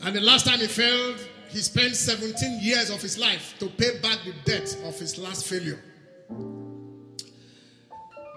And 0.05 0.15
the 0.15 0.21
last 0.21 0.45
time 0.45 0.59
he 0.59 0.67
failed, 0.67 1.17
he 1.49 1.59
spent 1.59 1.95
17 1.95 2.59
years 2.61 2.89
of 2.89 3.01
his 3.01 3.17
life 3.17 3.55
to 3.59 3.67
pay 3.67 3.99
back 3.99 4.19
the 4.25 4.33
debt 4.43 4.75
of 4.85 4.99
his 4.99 5.17
last 5.17 5.47
failure. 5.47 5.81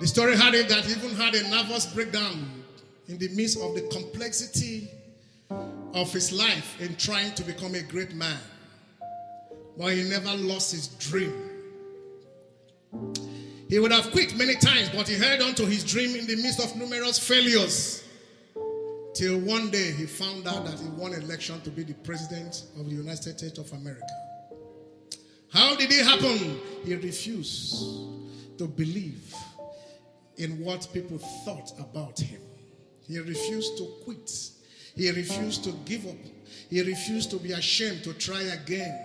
The 0.00 0.06
story 0.06 0.36
had 0.36 0.54
it 0.54 0.68
that 0.68 0.84
he 0.84 0.92
even 0.92 1.16
had 1.16 1.34
a 1.34 1.48
nervous 1.48 1.86
breakdown 1.86 2.62
in 3.08 3.18
the 3.18 3.28
midst 3.28 3.58
of 3.60 3.74
the 3.74 3.82
complexity 3.90 4.88
of 5.94 6.12
his 6.12 6.32
life 6.32 6.80
in 6.80 6.94
trying 6.96 7.34
to 7.34 7.42
become 7.42 7.74
a 7.74 7.82
great 7.82 8.14
man. 8.14 8.38
but 9.78 9.92
he 9.92 10.02
never 10.04 10.34
lost 10.36 10.72
his 10.72 10.88
dream. 10.88 11.34
He 13.68 13.78
would 13.78 13.92
have 13.92 14.10
quit 14.10 14.34
many 14.36 14.54
times, 14.54 14.88
but 14.90 15.08
he 15.08 15.16
held 15.16 15.42
on 15.42 15.54
to 15.56 15.66
his 15.66 15.84
dream 15.84 16.14
in 16.16 16.26
the 16.26 16.36
midst 16.36 16.60
of 16.60 16.74
numerous 16.76 17.18
failures. 17.18 18.05
Till 19.16 19.38
one 19.38 19.70
day 19.70 19.92
he 19.92 20.04
found 20.04 20.46
out 20.46 20.66
that 20.66 20.78
he 20.78 20.88
won 20.90 21.14
election 21.14 21.58
to 21.62 21.70
be 21.70 21.84
the 21.84 21.94
president 21.94 22.64
of 22.78 22.84
the 22.84 22.96
United 22.96 23.38
States 23.38 23.56
of 23.58 23.72
America. 23.72 24.04
How 25.50 25.74
did 25.74 25.90
it 25.90 26.04
happen? 26.04 26.60
He 26.84 26.94
refused 26.96 28.58
to 28.58 28.66
believe 28.66 29.34
in 30.36 30.62
what 30.62 30.86
people 30.92 31.16
thought 31.46 31.72
about 31.80 32.20
him. 32.20 32.42
He 33.08 33.18
refused 33.18 33.78
to 33.78 33.86
quit. 34.04 34.30
He 34.94 35.10
refused 35.10 35.64
to 35.64 35.72
give 35.86 36.06
up. 36.06 36.16
He 36.68 36.82
refused 36.82 37.30
to 37.30 37.38
be 37.38 37.52
ashamed 37.52 38.04
to 38.04 38.12
try 38.12 38.42
again. 38.42 38.98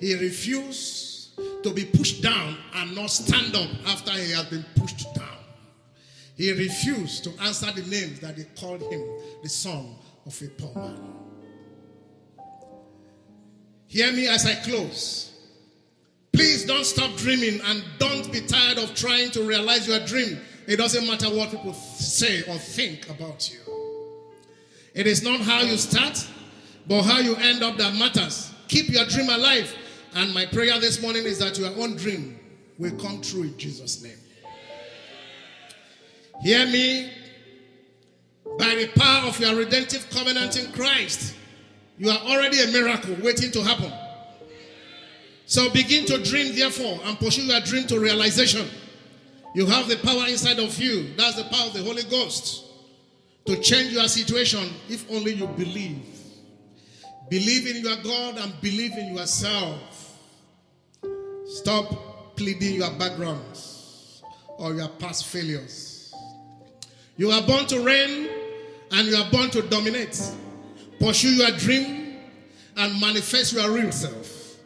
He 0.00 0.14
refused 0.14 1.36
to 1.62 1.72
be 1.72 1.84
pushed 1.84 2.20
down 2.20 2.56
and 2.74 2.96
not 2.96 3.10
stand 3.10 3.54
up 3.54 3.70
after 3.86 4.10
he 4.10 4.32
had 4.32 4.50
been 4.50 4.64
pushed 4.74 5.14
down. 5.14 5.21
He 6.42 6.50
refused 6.50 7.22
to 7.22 7.30
answer 7.40 7.70
the 7.70 7.82
names 7.82 8.18
that 8.18 8.36
they 8.36 8.44
called 8.58 8.82
him 8.92 9.00
the 9.44 9.48
son 9.48 9.94
of 10.26 10.42
a 10.42 10.48
poor 10.48 10.74
man. 10.74 11.14
Hear 13.86 14.10
me 14.10 14.26
as 14.26 14.44
I 14.44 14.56
close. 14.56 15.38
Please 16.32 16.64
don't 16.64 16.84
stop 16.84 17.14
dreaming 17.14 17.60
and 17.66 17.84
don't 18.00 18.32
be 18.32 18.40
tired 18.40 18.78
of 18.78 18.92
trying 18.96 19.30
to 19.30 19.44
realize 19.44 19.86
your 19.86 20.04
dream. 20.04 20.40
It 20.66 20.78
doesn't 20.78 21.06
matter 21.06 21.26
what 21.26 21.52
people 21.52 21.74
say 21.74 22.40
or 22.48 22.58
think 22.58 23.08
about 23.08 23.48
you. 23.52 23.60
It 24.94 25.06
is 25.06 25.22
not 25.22 25.42
how 25.42 25.60
you 25.60 25.76
start, 25.76 26.26
but 26.88 27.02
how 27.02 27.20
you 27.20 27.36
end 27.36 27.62
up 27.62 27.76
that 27.76 27.94
matters. 27.94 28.52
Keep 28.66 28.88
your 28.88 29.04
dream 29.04 29.28
alive. 29.28 29.72
And 30.16 30.34
my 30.34 30.46
prayer 30.46 30.80
this 30.80 31.00
morning 31.00 31.24
is 31.24 31.38
that 31.38 31.56
your 31.56 31.70
own 31.76 31.94
dream 31.94 32.40
will 32.80 32.96
come 32.96 33.20
true 33.20 33.44
in 33.44 33.56
Jesus' 33.56 34.02
name. 34.02 34.18
Hear 36.42 36.66
me. 36.66 37.10
By 38.58 38.74
the 38.74 38.88
power 38.98 39.28
of 39.28 39.38
your 39.40 39.54
redemptive 39.56 40.10
covenant 40.10 40.58
in 40.58 40.70
Christ, 40.72 41.34
you 41.96 42.10
are 42.10 42.18
already 42.18 42.60
a 42.60 42.66
miracle 42.66 43.16
waiting 43.22 43.50
to 43.52 43.62
happen. 43.62 43.92
So 45.46 45.70
begin 45.70 46.04
to 46.06 46.22
dream, 46.22 46.54
therefore, 46.54 46.98
and 47.04 47.18
pursue 47.18 47.42
your 47.42 47.60
dream 47.60 47.86
to 47.86 47.98
realization. 47.98 48.68
You 49.54 49.66
have 49.66 49.88
the 49.88 49.96
power 49.96 50.26
inside 50.26 50.58
of 50.58 50.78
you. 50.78 51.14
That's 51.16 51.36
the 51.36 51.44
power 51.44 51.68
of 51.68 51.74
the 51.74 51.82
Holy 51.82 52.02
Ghost 52.04 52.64
to 53.46 53.56
change 53.60 53.92
your 53.92 54.08
situation 54.08 54.68
if 54.88 55.10
only 55.10 55.34
you 55.34 55.46
believe. 55.46 56.02
Believe 57.28 57.66
in 57.66 57.82
your 57.82 57.96
God 58.02 58.38
and 58.38 58.60
believe 58.60 58.92
in 58.92 59.16
yourself. 59.16 60.18
Stop 61.46 62.36
pleading 62.36 62.74
your 62.74 62.90
backgrounds 62.98 64.22
or 64.58 64.74
your 64.74 64.88
past 64.88 65.26
failures. 65.26 65.91
You 67.16 67.30
are 67.30 67.42
born 67.42 67.66
to 67.66 67.80
reign 67.80 68.28
and 68.90 69.06
you 69.06 69.16
are 69.16 69.30
born 69.30 69.50
to 69.50 69.62
dominate. 69.62 70.20
Pursue 70.98 71.34
your 71.34 71.50
dream 71.52 72.16
and 72.76 73.00
manifest 73.00 73.52
your 73.52 73.70
real 73.70 73.92
self. 73.92 74.56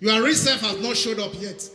Your 0.00 0.22
real 0.22 0.34
self 0.34 0.60
has 0.60 0.80
not 0.80 0.96
showed 0.96 1.18
up 1.20 1.32
yet. 1.40 1.68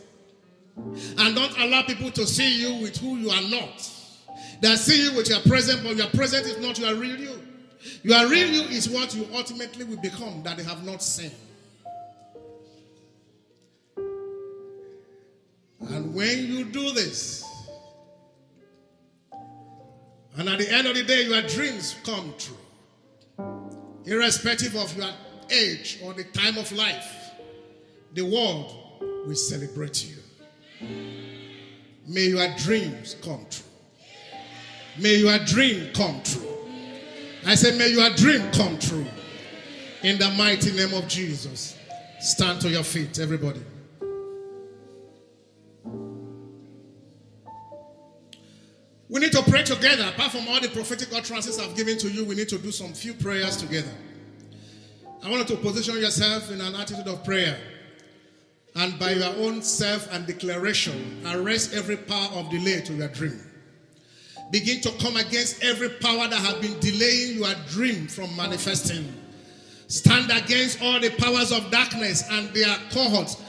And 0.75 1.35
don't 1.35 1.57
allow 1.59 1.83
people 1.83 2.11
to 2.11 2.27
see 2.27 2.61
you 2.61 2.81
with 2.81 2.97
who 2.97 3.17
you 3.17 3.29
are 3.29 3.49
not. 3.49 3.91
They 4.61 4.75
see 4.75 5.03
you 5.03 5.15
with 5.15 5.29
your 5.29 5.39
present, 5.41 5.83
but 5.83 5.95
your 5.95 6.07
present 6.07 6.45
is 6.45 6.59
not 6.59 6.77
your 6.79 6.95
real 6.95 7.17
you. 7.17 7.41
Your 8.03 8.27
real 8.29 8.47
you 8.47 8.61
is 8.63 8.89
what 8.89 9.15
you 9.15 9.27
ultimately 9.33 9.85
will 9.85 10.01
become 10.01 10.43
that 10.43 10.57
they 10.57 10.63
have 10.63 10.83
not 10.83 11.01
seen. 11.01 11.31
And 15.89 16.13
when 16.13 16.47
you 16.47 16.65
do 16.65 16.91
this, 16.91 17.46
and 20.37 20.47
at 20.49 20.59
the 20.59 20.71
end 20.71 20.87
of 20.87 20.95
the 20.95 21.03
day, 21.03 21.23
your 21.23 21.41
dreams 21.41 21.95
come 22.03 22.33
true, 22.37 23.45
irrespective 24.05 24.75
of 24.75 24.95
your 24.95 25.09
age 25.51 25.99
or 26.03 26.13
the 26.13 26.23
time 26.25 26.57
of 26.57 26.71
life, 26.71 27.31
the 28.13 28.23
world 28.23 28.73
will 29.25 29.35
celebrate 29.35 30.05
you. 30.05 30.17
May 32.07 32.27
your 32.27 32.47
dreams 32.57 33.15
come 33.21 33.45
true. 33.49 33.65
May 34.99 35.15
your 35.15 35.39
dream 35.39 35.91
come 35.93 36.21
true. 36.23 36.47
I 37.45 37.55
say, 37.55 37.77
may 37.77 37.89
your 37.89 38.09
dream 38.11 38.51
come 38.51 38.77
true. 38.79 39.05
In 40.03 40.17
the 40.17 40.29
mighty 40.37 40.71
name 40.71 40.93
of 40.93 41.07
Jesus. 41.07 41.75
Stand 42.19 42.61
to 42.61 42.69
your 42.69 42.83
feet, 42.83 43.19
everybody. 43.19 43.61
Together. 49.67 50.07
Apart 50.07 50.31
from 50.31 50.47
all 50.47 50.59
the 50.59 50.69
prophetic 50.69 51.13
utterances 51.13 51.59
I've 51.59 51.75
given 51.75 51.97
to 51.99 52.09
you, 52.09 52.25
we 52.25 52.35
need 52.35 52.49
to 52.49 52.57
do 52.57 52.71
some 52.71 52.93
few 52.93 53.13
prayers 53.13 53.57
together. 53.57 53.91
I 55.23 55.29
want 55.29 55.49
you 55.49 55.55
to 55.55 55.61
position 55.61 55.97
yourself 55.97 56.51
in 56.51 56.61
an 56.61 56.75
attitude 56.75 57.07
of 57.07 57.23
prayer. 57.23 57.57
And 58.75 58.97
by 58.99 59.11
your 59.11 59.35
own 59.37 59.61
self 59.61 60.11
and 60.13 60.25
declaration, 60.27 61.21
arrest 61.27 61.73
every 61.73 61.97
power 61.97 62.29
of 62.33 62.49
delay 62.49 62.81
to 62.81 62.93
your 62.93 63.07
dream. 63.07 63.39
Begin 64.51 64.79
to 64.81 64.91
come 65.03 65.17
against 65.17 65.63
every 65.63 65.89
power 65.89 66.27
that 66.27 66.39
has 66.39 66.55
been 66.55 66.79
delaying 66.79 67.39
your 67.39 67.53
dream 67.69 68.07
from 68.07 68.33
manifesting. 68.35 69.11
Stand 69.87 70.31
against 70.31 70.81
all 70.81 70.99
the 70.99 71.09
powers 71.11 71.51
of 71.51 71.69
darkness 71.71 72.23
and 72.29 72.49
their 72.53 72.75
cohorts 72.91 73.41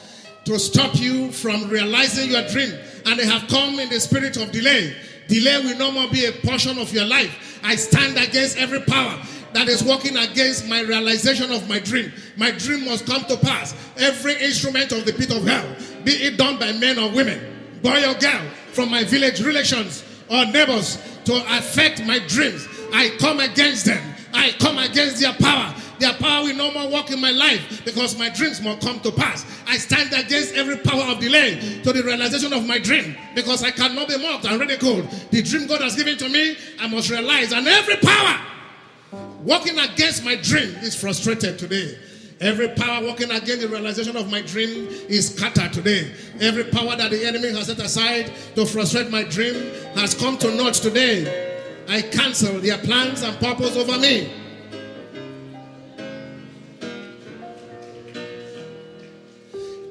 to 0.44 0.58
stop 0.58 0.98
you 0.98 1.30
from 1.30 1.68
realizing 1.68 2.30
your 2.30 2.46
dream. 2.48 2.72
And 3.06 3.18
they 3.18 3.26
have 3.26 3.48
come 3.48 3.78
in 3.78 3.88
the 3.88 4.00
spirit 4.00 4.36
of 4.36 4.50
delay. 4.50 4.96
Delay 5.28 5.58
will 5.58 5.78
no 5.78 5.92
more 5.92 6.08
be 6.08 6.24
a 6.24 6.32
portion 6.32 6.78
of 6.78 6.92
your 6.92 7.04
life. 7.04 7.60
I 7.62 7.76
stand 7.76 8.16
against 8.16 8.56
every 8.56 8.80
power 8.80 9.20
that 9.52 9.68
is 9.68 9.82
working 9.82 10.16
against 10.16 10.66
my 10.66 10.80
realization 10.82 11.52
of 11.52 11.68
my 11.68 11.78
dream. 11.78 12.12
My 12.36 12.50
dream 12.50 12.84
must 12.84 13.06
come 13.06 13.24
to 13.24 13.36
pass. 13.36 13.74
Every 13.98 14.34
instrument 14.42 14.92
of 14.92 15.04
the 15.04 15.12
pit 15.12 15.30
of 15.30 15.44
hell, 15.46 15.76
be 16.04 16.12
it 16.12 16.36
done 16.36 16.58
by 16.58 16.72
men 16.72 16.98
or 16.98 17.10
women, 17.10 17.40
boy 17.82 18.02
or 18.08 18.14
girl, 18.14 18.42
from 18.72 18.90
my 18.90 19.04
village 19.04 19.42
relations 19.42 20.04
or 20.28 20.44
neighbors 20.46 20.98
to 21.24 21.34
affect 21.56 22.04
my 22.04 22.18
dreams, 22.26 22.66
I 22.92 23.10
come 23.18 23.40
against 23.40 23.86
them. 23.86 24.02
I 24.32 24.50
come 24.58 24.78
against 24.78 25.20
their 25.20 25.32
power. 25.34 25.74
Their 25.98 26.14
power 26.14 26.44
will 26.44 26.54
no 26.54 26.72
more 26.72 26.90
work 26.90 27.10
in 27.10 27.20
my 27.20 27.30
life 27.30 27.82
because 27.84 28.18
my 28.18 28.28
dreams 28.28 28.60
must 28.60 28.80
come 28.80 29.00
to 29.00 29.12
pass. 29.12 29.44
I 29.66 29.76
stand 29.78 30.12
against 30.12 30.54
every 30.54 30.76
power 30.78 31.02
of 31.12 31.20
delay 31.20 31.80
to 31.82 31.92
the 31.92 32.02
realization 32.02 32.52
of 32.52 32.66
my 32.66 32.78
dream 32.78 33.16
because 33.34 33.62
I 33.62 33.70
cannot 33.70 34.08
be 34.08 34.18
mocked 34.18 34.44
and 34.44 34.60
ridiculed. 34.60 35.08
The 35.30 35.42
dream 35.42 35.66
God 35.66 35.80
has 35.80 35.96
given 35.96 36.16
to 36.18 36.28
me, 36.28 36.56
I 36.80 36.88
must 36.88 37.10
realize, 37.10 37.52
and 37.52 37.66
every 37.66 37.96
power 37.96 38.40
working 39.42 39.78
against 39.78 40.24
my 40.24 40.36
dream 40.36 40.74
is 40.82 40.94
frustrated 40.94 41.58
today. 41.58 41.98
Every 42.40 42.68
power 42.68 43.04
working 43.04 43.32
against 43.32 43.62
the 43.62 43.68
realization 43.68 44.16
of 44.16 44.30
my 44.30 44.42
dream 44.42 44.86
is 45.08 45.34
scattered 45.34 45.72
today. 45.72 46.12
Every 46.40 46.64
power 46.64 46.94
that 46.94 47.10
the 47.10 47.26
enemy 47.26 47.48
has 47.48 47.66
set 47.66 47.80
aside 47.80 48.32
to 48.54 48.64
frustrate 48.64 49.10
my 49.10 49.24
dream 49.24 49.54
has 49.96 50.14
come 50.14 50.38
to 50.38 50.54
naught 50.54 50.74
today. 50.74 51.48
I 51.88 52.02
cancel 52.02 52.60
their 52.60 52.78
plans 52.78 53.22
and 53.22 53.36
purpose 53.40 53.76
over 53.76 53.98
me. 53.98 54.30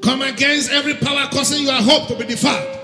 Come 0.07 0.21
against 0.21 0.71
every 0.71 0.93
power 0.93 1.27
causing 1.33 1.65
your 1.65 1.81
hope 1.81 2.07
to 2.07 2.15
be 2.15 2.23
defiled. 2.23 2.79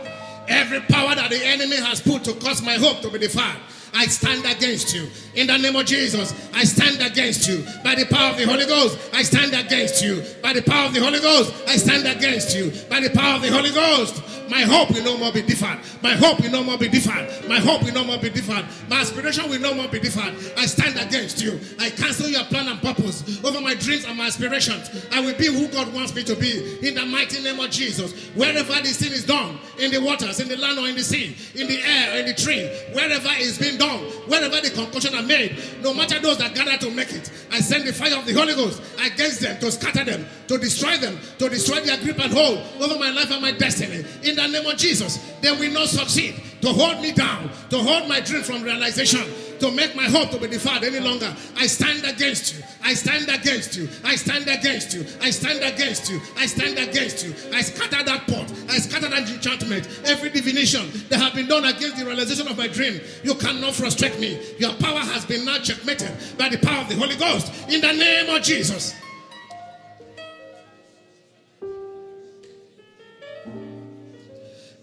Every 0.50 0.82
power 0.82 1.16
that 1.16 1.30
the 1.30 1.40
enemy 1.42 1.78
has 1.78 2.02
put 2.02 2.26
to 2.26 2.34
cause 2.34 2.62
my 2.62 2.74
hope 2.74 3.00
to 3.00 3.10
be 3.10 3.18
defiled. 3.18 3.62
I 3.94 4.08
stand 4.08 4.44
against 4.44 4.94
you. 4.94 5.08
In 5.34 5.48
the 5.48 5.58
name 5.58 5.74
of 5.74 5.86
Jesus, 5.86 6.34
I 6.54 6.66
stand 6.66 7.02
against 7.02 7.48
you. 7.48 7.64
By 7.82 7.96
the 7.96 8.08
power 8.08 8.32
of 8.32 8.38
the 8.38 8.44
Holy 8.44 8.66
Ghost, 8.66 9.00
I 9.14 9.24
stand 9.24 9.54
against 9.54 10.04
you. 10.04 10.22
By 10.42 10.52
the 10.52 10.64
power 10.64 10.88
of 10.88 10.94
the 10.94 11.00
Holy 11.00 11.22
Ghost, 11.22 11.54
I 11.66 11.78
stand 11.78 12.06
against 12.06 12.58
you. 12.58 12.74
By 12.90 13.00
the 13.00 13.10
power 13.12 13.38
of 13.38 13.42
the 13.42 13.52
Holy 13.52 13.72
Ghost, 13.72 14.22
my 14.54 14.62
hope 14.62 14.92
will 14.92 15.04
no 15.04 15.18
more 15.18 15.32
be 15.32 15.42
deferred. 15.42 15.80
My 16.04 16.14
hope 16.14 16.40
will 16.40 16.52
no 16.52 16.64
more 16.64 16.78
be 16.78 16.88
deferred. 16.88 17.50
My 17.50 17.58
hope 17.58 17.82
will 17.82 17.92
no 17.92 18.04
more 18.04 18.20
be 18.20 18.30
deferred. 18.30 18.64
My 18.88 19.02
aspiration 19.02 19.50
will 19.50 19.60
no 19.60 19.74
more 19.74 19.88
be 19.88 20.00
deferred. 20.00 20.36
I 20.56 20.68
stand 20.68 20.96
against 20.96 21.42
you. 21.42 21.60
I 21.80 21.90
cancel 21.90 22.30
your 22.30 22.44
plan 22.44 22.68
and 22.68 22.80
purpose 22.80 23.44
over 23.44 23.60
my 23.60 23.74
dreams 23.74 24.06
and 24.06 24.16
my 24.16 24.28
aspirations. 24.28 25.08
I 25.12 25.22
will 25.22 25.34
be 25.40 25.48
who 25.48 25.70
God 25.70 25.92
wants 25.92 26.14
me 26.14 26.24
to 26.26 26.36
be. 26.36 26.78
In 26.88 26.94
the 26.94 27.04
mighty 27.04 27.42
name 27.42 27.60
of 27.60 27.72
Jesus. 27.72 28.14
Wherever 28.36 28.74
this 28.84 29.00
thing 29.00 29.12
is 29.12 29.26
done, 29.26 29.58
in 29.80 29.90
the 29.90 30.00
waters, 30.00 30.40
in 30.40 30.48
the 30.48 30.58
land 30.58 30.78
or 30.78 30.88
in 30.88 30.96
the 30.98 31.04
sea, 31.04 31.36
in 31.60 31.66
the 31.66 31.82
air, 31.82 32.20
in 32.20 32.28
the 32.28 32.36
tree, 32.36 32.70
wherever 32.94 33.30
it's 33.42 33.58
been 33.58 33.80
done, 33.80 34.02
wherever 34.30 34.62
the 34.62 34.70
concussion 34.70 35.16
are 35.16 35.24
made, 35.24 35.58
no 35.82 35.96
matter 35.96 36.20
those 36.20 36.38
that 36.38 36.54
gather 36.54 36.78
to 36.78 36.92
make 36.92 37.12
it, 37.12 37.32
I 37.52 37.60
send 37.60 37.88
the 37.88 37.94
fire 37.94 38.16
of 38.16 38.28
the 38.28 38.34
Holy 38.34 38.54
Ghost 38.54 38.84
against 39.04 39.42
them 39.42 39.60
to 39.62 39.72
scatter 39.72 40.04
them, 40.04 40.28
to 40.48 40.60
destroy 40.60 40.98
them, 40.98 41.18
to 41.40 41.50
destroy 41.50 41.80
their 41.82 41.98
grip 41.98 42.20
and 42.20 42.32
hold 42.32 42.60
over 42.80 43.00
my 43.00 43.10
life 43.10 43.32
and 43.32 43.42
my 43.42 43.52
destiny. 43.52 44.06
In 44.22 44.36
the 44.36 44.43
name 44.48 44.66
of 44.66 44.78
Jesus, 44.78 45.18
they 45.42 45.52
will 45.52 45.72
not 45.72 45.88
succeed 45.88 46.36
to 46.62 46.70
hold 46.70 47.02
me 47.02 47.12
down, 47.12 47.50
to 47.70 47.78
hold 47.78 48.08
my 48.08 48.22
dream 48.22 48.42
from 48.42 48.64
realization, 48.64 49.22
to 49.60 49.70
make 49.72 49.96
my 49.96 50.06
hope 50.06 50.30
to 50.32 50.40
be 50.40 50.48
deferred 50.48 50.84
any 50.84 51.00
longer. 51.00 51.36
I 51.58 51.68
stand 51.68 52.06
against 52.06 52.56
you. 52.56 52.64
I 52.84 52.94
stand 52.94 53.30
against 53.30 53.76
you. 53.76 53.90
I 54.04 54.16
stand 54.16 54.48
against 54.48 54.94
you. 54.94 55.06
I 55.22 55.30
stand 55.30 55.62
against 55.62 56.10
you. 56.10 56.22
I 56.38 56.46
stand 56.46 56.78
against 56.78 57.26
you. 57.26 57.34
I 57.54 57.62
scatter 57.62 58.04
that 58.04 58.28
pot. 58.28 58.52
I 58.70 58.78
scatter 58.78 59.10
that 59.10 59.30
enchantment. 59.30 59.88
Every 60.06 60.30
divination 60.30 60.90
that 61.10 61.20
have 61.20 61.34
been 61.34 61.48
done 61.48 61.66
against 61.66 61.98
the 61.98 62.06
realization 62.06 62.48
of 62.48 62.58
my 62.58 62.68
dream, 62.68 63.02
you 63.24 63.36
cannot 63.36 63.74
frustrate 63.74 64.20
me. 64.20 64.40
Your 64.58 64.74
power 64.76 65.00
has 65.00 65.26
been 65.26 65.46
now 65.46 65.60
checkmated 65.60 66.12
by 66.38 66.50
the 66.50 66.58
power 66.58 66.82
of 66.82 66.90
the 66.90 66.96
Holy 66.96 67.16
Ghost. 67.18 67.52
In 67.70 67.82
the 67.82 67.92
name 67.94 68.34
of 68.34 68.42
Jesus. 68.42 68.96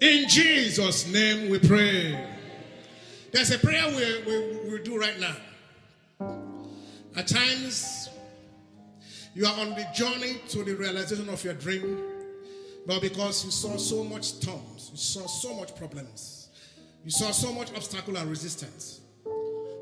In 0.01 0.29
Jesus' 0.31 1.07
name 1.13 1.51
we 1.51 1.59
pray. 1.59 2.19
There's 3.33 3.51
a 3.51 3.59
prayer 3.59 3.87
we, 3.89 4.23
we, 4.27 4.71
we 4.71 4.83
do 4.83 4.99
right 4.99 5.21
now. 5.21 5.37
At 7.15 7.29
times, 7.29 8.09
you 9.35 9.45
are 9.45 9.61
on 9.61 9.71
the 9.71 9.87
journey 9.95 10.41
to 10.49 10.65
the 10.65 10.75
realization 10.75 11.29
of 11.29 11.45
your 11.45 11.53
dream, 11.53 11.99
but 12.87 13.03
because 13.03 13.45
you 13.45 13.51
saw 13.51 13.77
so 13.77 14.03
much 14.03 14.25
storms, 14.25 14.89
you 14.91 14.97
saw 14.97 15.27
so 15.27 15.53
much 15.55 15.77
problems, 15.77 16.49
you 17.05 17.11
saw 17.11 17.31
so 17.31 17.53
much 17.53 17.71
obstacle 17.75 18.17
and 18.17 18.31
resistance, 18.31 19.03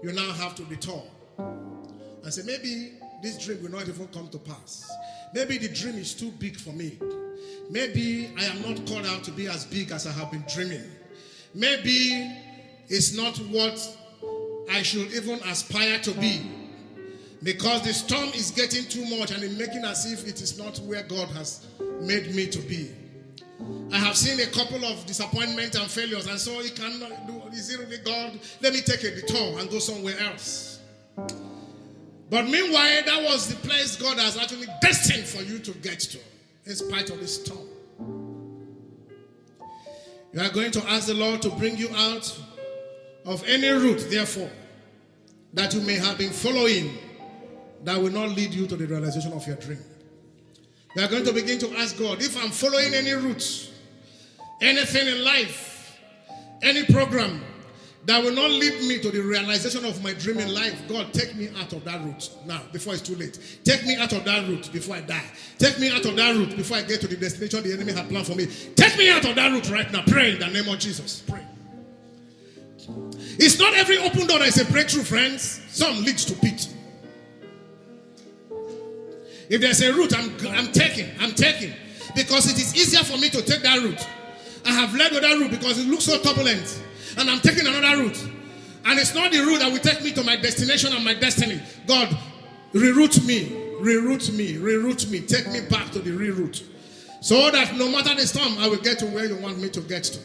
you 0.02 0.10
now 0.10 0.32
have 0.32 0.56
to 0.56 0.64
detour 0.64 1.04
and 1.38 2.34
say, 2.34 2.42
maybe 2.44 2.94
this 3.22 3.38
dream 3.38 3.62
will 3.62 3.70
not 3.70 3.88
even 3.88 4.08
come 4.08 4.28
to 4.30 4.38
pass. 4.38 4.90
Maybe 5.32 5.58
the 5.58 5.68
dream 5.68 5.94
is 5.94 6.12
too 6.12 6.32
big 6.32 6.56
for 6.56 6.70
me. 6.70 6.98
Maybe 7.70 8.30
I 8.38 8.44
am 8.44 8.62
not 8.62 8.86
called 8.86 9.06
out 9.06 9.24
to 9.24 9.30
be 9.30 9.46
as 9.46 9.64
big 9.64 9.90
as 9.90 10.06
I 10.06 10.12
have 10.12 10.30
been 10.30 10.44
dreaming. 10.52 10.84
Maybe 11.54 12.34
it's 12.88 13.16
not 13.16 13.36
what 13.50 13.78
I 14.70 14.82
should 14.82 15.12
even 15.12 15.38
aspire 15.40 15.98
to 16.00 16.12
be. 16.12 16.42
Because 17.42 17.82
the 17.82 17.92
storm 17.92 18.30
is 18.30 18.50
getting 18.50 18.84
too 18.84 19.04
much 19.18 19.30
and 19.30 19.42
it's 19.42 19.56
making 19.56 19.84
as 19.84 20.10
if 20.10 20.26
it 20.26 20.40
is 20.40 20.58
not 20.58 20.78
where 20.80 21.02
God 21.04 21.28
has 21.28 21.66
made 22.00 22.34
me 22.34 22.46
to 22.48 22.58
be. 22.58 22.90
I 23.92 23.98
have 23.98 24.16
seen 24.16 24.40
a 24.40 24.50
couple 24.50 24.84
of 24.84 25.04
disappointments 25.06 25.76
and 25.76 25.90
failures, 25.90 26.26
and 26.26 26.38
so 26.38 26.60
he 26.60 26.70
cannot 26.70 27.26
do. 27.26 27.42
Is 27.52 27.72
it 27.72 27.80
really 27.80 27.98
God? 27.98 28.38
Let 28.60 28.72
me 28.72 28.80
take 28.80 29.02
a 29.04 29.14
detour 29.14 29.58
and 29.58 29.70
go 29.70 29.78
somewhere 29.78 30.18
else. 30.20 30.80
But 32.30 32.44
meanwhile, 32.44 33.02
that 33.06 33.22
was 33.22 33.48
the 33.48 33.56
place 33.66 33.96
God 33.96 34.18
has 34.18 34.36
actually 34.36 34.66
destined 34.82 35.24
for 35.24 35.42
you 35.42 35.58
to 35.60 35.72
get 35.78 36.00
to, 36.00 36.18
in 36.68 36.76
spite 36.76 37.08
of 37.08 37.18
the 37.18 37.26
storm. 37.26 37.66
You 40.32 40.40
are 40.42 40.50
going 40.50 40.70
to 40.72 40.90
ask 40.90 41.06
the 41.06 41.14
Lord 41.14 41.40
to 41.42 41.50
bring 41.50 41.78
you 41.78 41.88
out 41.94 42.38
of 43.24 43.42
any 43.48 43.68
route, 43.70 44.06
therefore, 44.10 44.50
that 45.54 45.72
you 45.72 45.80
may 45.80 45.94
have 45.94 46.18
been 46.18 46.30
following 46.30 46.98
that 47.84 47.96
will 48.00 48.10
not 48.10 48.30
lead 48.30 48.52
you 48.52 48.66
to 48.66 48.76
the 48.76 48.86
realization 48.86 49.32
of 49.32 49.46
your 49.46 49.56
dream. 49.56 49.82
You 50.94 51.02
are 51.02 51.08
going 51.08 51.24
to 51.24 51.32
begin 51.32 51.58
to 51.60 51.74
ask 51.78 51.98
God 51.98 52.20
if 52.20 52.36
I'm 52.36 52.50
following 52.50 52.92
any 52.92 53.12
route, 53.12 53.70
anything 54.60 55.06
in 55.06 55.24
life, 55.24 55.98
any 56.62 56.84
program 56.84 57.42
that 58.08 58.24
will 58.24 58.32
not 58.32 58.50
lead 58.50 58.80
me 58.88 58.98
to 59.00 59.10
the 59.10 59.20
realization 59.20 59.84
of 59.84 60.02
my 60.02 60.14
dream 60.14 60.38
in 60.38 60.54
life. 60.54 60.80
God, 60.88 61.12
take 61.12 61.36
me 61.36 61.50
out 61.58 61.74
of 61.74 61.84
that 61.84 62.02
route 62.02 62.30
now 62.46 62.62
before 62.72 62.94
it's 62.94 63.02
too 63.02 63.14
late. 63.16 63.38
Take 63.64 63.84
me 63.84 63.96
out 63.96 64.14
of 64.14 64.24
that 64.24 64.48
route 64.48 64.72
before 64.72 64.96
I 64.96 65.02
die. 65.02 65.26
Take 65.58 65.78
me 65.78 65.90
out 65.90 66.06
of 66.06 66.16
that 66.16 66.34
route 66.34 66.56
before 66.56 66.78
I 66.78 66.82
get 66.84 67.02
to 67.02 67.06
the 67.06 67.18
destination 67.18 67.62
the 67.64 67.74
enemy 67.74 67.92
had 67.92 68.08
planned 68.08 68.26
for 68.26 68.34
me. 68.34 68.46
Take 68.76 68.96
me 68.96 69.10
out 69.10 69.26
of 69.26 69.36
that 69.36 69.52
route 69.52 69.68
right 69.70 69.92
now. 69.92 70.04
Pray 70.06 70.32
in 70.32 70.38
the 70.38 70.46
name 70.46 70.66
of 70.72 70.78
Jesus. 70.78 71.20
Pray. 71.28 71.44
It's 73.38 73.58
not 73.58 73.74
every 73.74 73.98
open 73.98 74.26
door 74.26 74.38
that 74.38 74.48
is 74.48 74.58
a 74.58 74.64
breakthrough, 74.72 75.02
friends. 75.02 75.60
Some 75.68 76.02
leads 76.02 76.24
to 76.24 76.34
pit. 76.36 76.66
If 79.50 79.60
there's 79.60 79.82
a 79.82 79.92
route, 79.92 80.16
I'm, 80.16 80.34
I'm 80.56 80.72
taking, 80.72 81.10
I'm 81.20 81.32
taking. 81.32 81.74
Because 82.16 82.50
it 82.50 82.56
is 82.56 82.74
easier 82.74 83.04
for 83.04 83.18
me 83.18 83.28
to 83.28 83.42
take 83.42 83.60
that 83.64 83.82
route. 83.82 84.08
I 84.64 84.72
have 84.72 84.94
led 84.94 85.12
with 85.12 85.20
that 85.20 85.38
route 85.38 85.50
because 85.50 85.78
it 85.78 85.88
looks 85.88 86.04
so 86.04 86.18
turbulent. 86.22 86.82
And 87.18 87.28
I'm 87.28 87.40
taking 87.40 87.66
another 87.66 88.02
route. 88.02 88.28
And 88.84 88.98
it's 88.98 89.14
not 89.14 89.32
the 89.32 89.38
route 89.38 89.58
that 89.58 89.72
will 89.72 89.80
take 89.80 90.02
me 90.02 90.12
to 90.12 90.22
my 90.22 90.36
destination 90.36 90.92
and 90.92 91.04
my 91.04 91.14
destiny. 91.14 91.60
God, 91.86 92.16
reroute 92.72 93.26
me, 93.26 93.46
reroute 93.80 94.32
me, 94.34 94.54
reroute 94.54 95.10
me. 95.10 95.20
Take 95.20 95.48
me 95.48 95.60
back 95.68 95.90
to 95.92 95.98
the 95.98 96.10
reroute. 96.10 96.62
So 97.20 97.50
that 97.50 97.74
no 97.76 97.90
matter 97.90 98.14
the 98.14 98.26
storm, 98.26 98.56
I 98.58 98.68
will 98.68 98.76
get 98.78 99.00
to 99.00 99.06
where 99.06 99.26
you 99.26 99.36
want 99.36 99.58
me 99.58 99.68
to 99.70 99.80
get 99.80 100.04
to. 100.04 100.18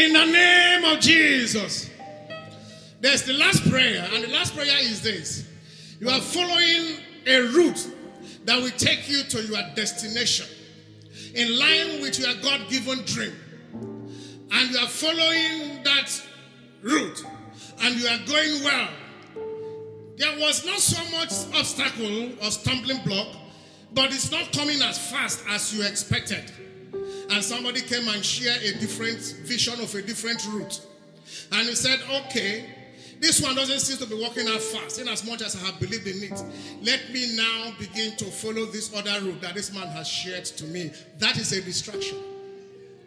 In 0.00 0.14
the 0.14 0.24
name 0.24 0.84
of 0.84 0.98
Jesus. 0.98 1.90
There's 3.02 3.22
the 3.24 3.34
last 3.34 3.68
prayer, 3.70 4.08
and 4.14 4.24
the 4.24 4.28
last 4.28 4.56
prayer 4.56 4.78
is 4.78 5.02
this 5.02 5.46
You 6.00 6.08
are 6.08 6.22
following 6.22 6.96
a 7.26 7.40
route 7.54 7.86
that 8.46 8.62
will 8.62 8.70
take 8.70 9.10
you 9.10 9.24
to 9.24 9.42
your 9.42 9.60
destination 9.74 10.46
in 11.34 11.58
line 11.58 12.00
with 12.00 12.18
your 12.18 12.32
God 12.36 12.62
given 12.70 13.04
dream. 13.04 13.34
And 14.50 14.70
you 14.70 14.78
are 14.78 14.88
following 14.88 15.82
that 15.84 16.22
route, 16.80 17.22
and 17.82 18.00
you 18.00 18.08
are 18.08 18.20
going 18.26 18.64
well. 18.64 18.88
There 20.16 20.38
was 20.38 20.64
not 20.64 20.78
so 20.78 21.18
much 21.18 21.30
obstacle 21.54 22.30
or 22.42 22.50
stumbling 22.50 23.02
block, 23.04 23.36
but 23.92 24.06
it's 24.06 24.30
not 24.30 24.50
coming 24.54 24.80
as 24.80 25.10
fast 25.10 25.44
as 25.50 25.76
you 25.76 25.86
expected 25.86 26.50
and 27.30 27.44
somebody 27.44 27.80
came 27.80 28.08
and 28.08 28.24
shared 28.24 28.62
a 28.62 28.78
different 28.78 29.20
vision 29.44 29.74
of 29.80 29.94
a 29.94 30.02
different 30.02 30.44
route. 30.48 30.80
And 31.52 31.68
he 31.68 31.74
said, 31.74 32.00
Okay, 32.26 32.64
this 33.20 33.40
one 33.40 33.54
doesn't 33.54 33.80
seem 33.80 33.98
to 33.98 34.06
be 34.06 34.20
working 34.20 34.48
out 34.48 34.60
fast, 34.60 34.98
in 34.98 35.06
as 35.06 35.24
much 35.26 35.42
as 35.42 35.54
I 35.54 35.66
have 35.66 35.78
believed 35.78 36.06
in 36.06 36.32
it. 36.32 36.42
Let 36.82 37.12
me 37.12 37.36
now 37.36 37.72
begin 37.78 38.16
to 38.16 38.24
follow 38.24 38.64
this 38.66 38.94
other 38.96 39.24
route 39.24 39.40
that 39.42 39.54
this 39.54 39.72
man 39.72 39.86
has 39.88 40.08
shared 40.08 40.44
to 40.46 40.64
me. 40.64 40.90
That 41.18 41.36
is 41.36 41.52
a 41.52 41.60
distraction. 41.62 42.18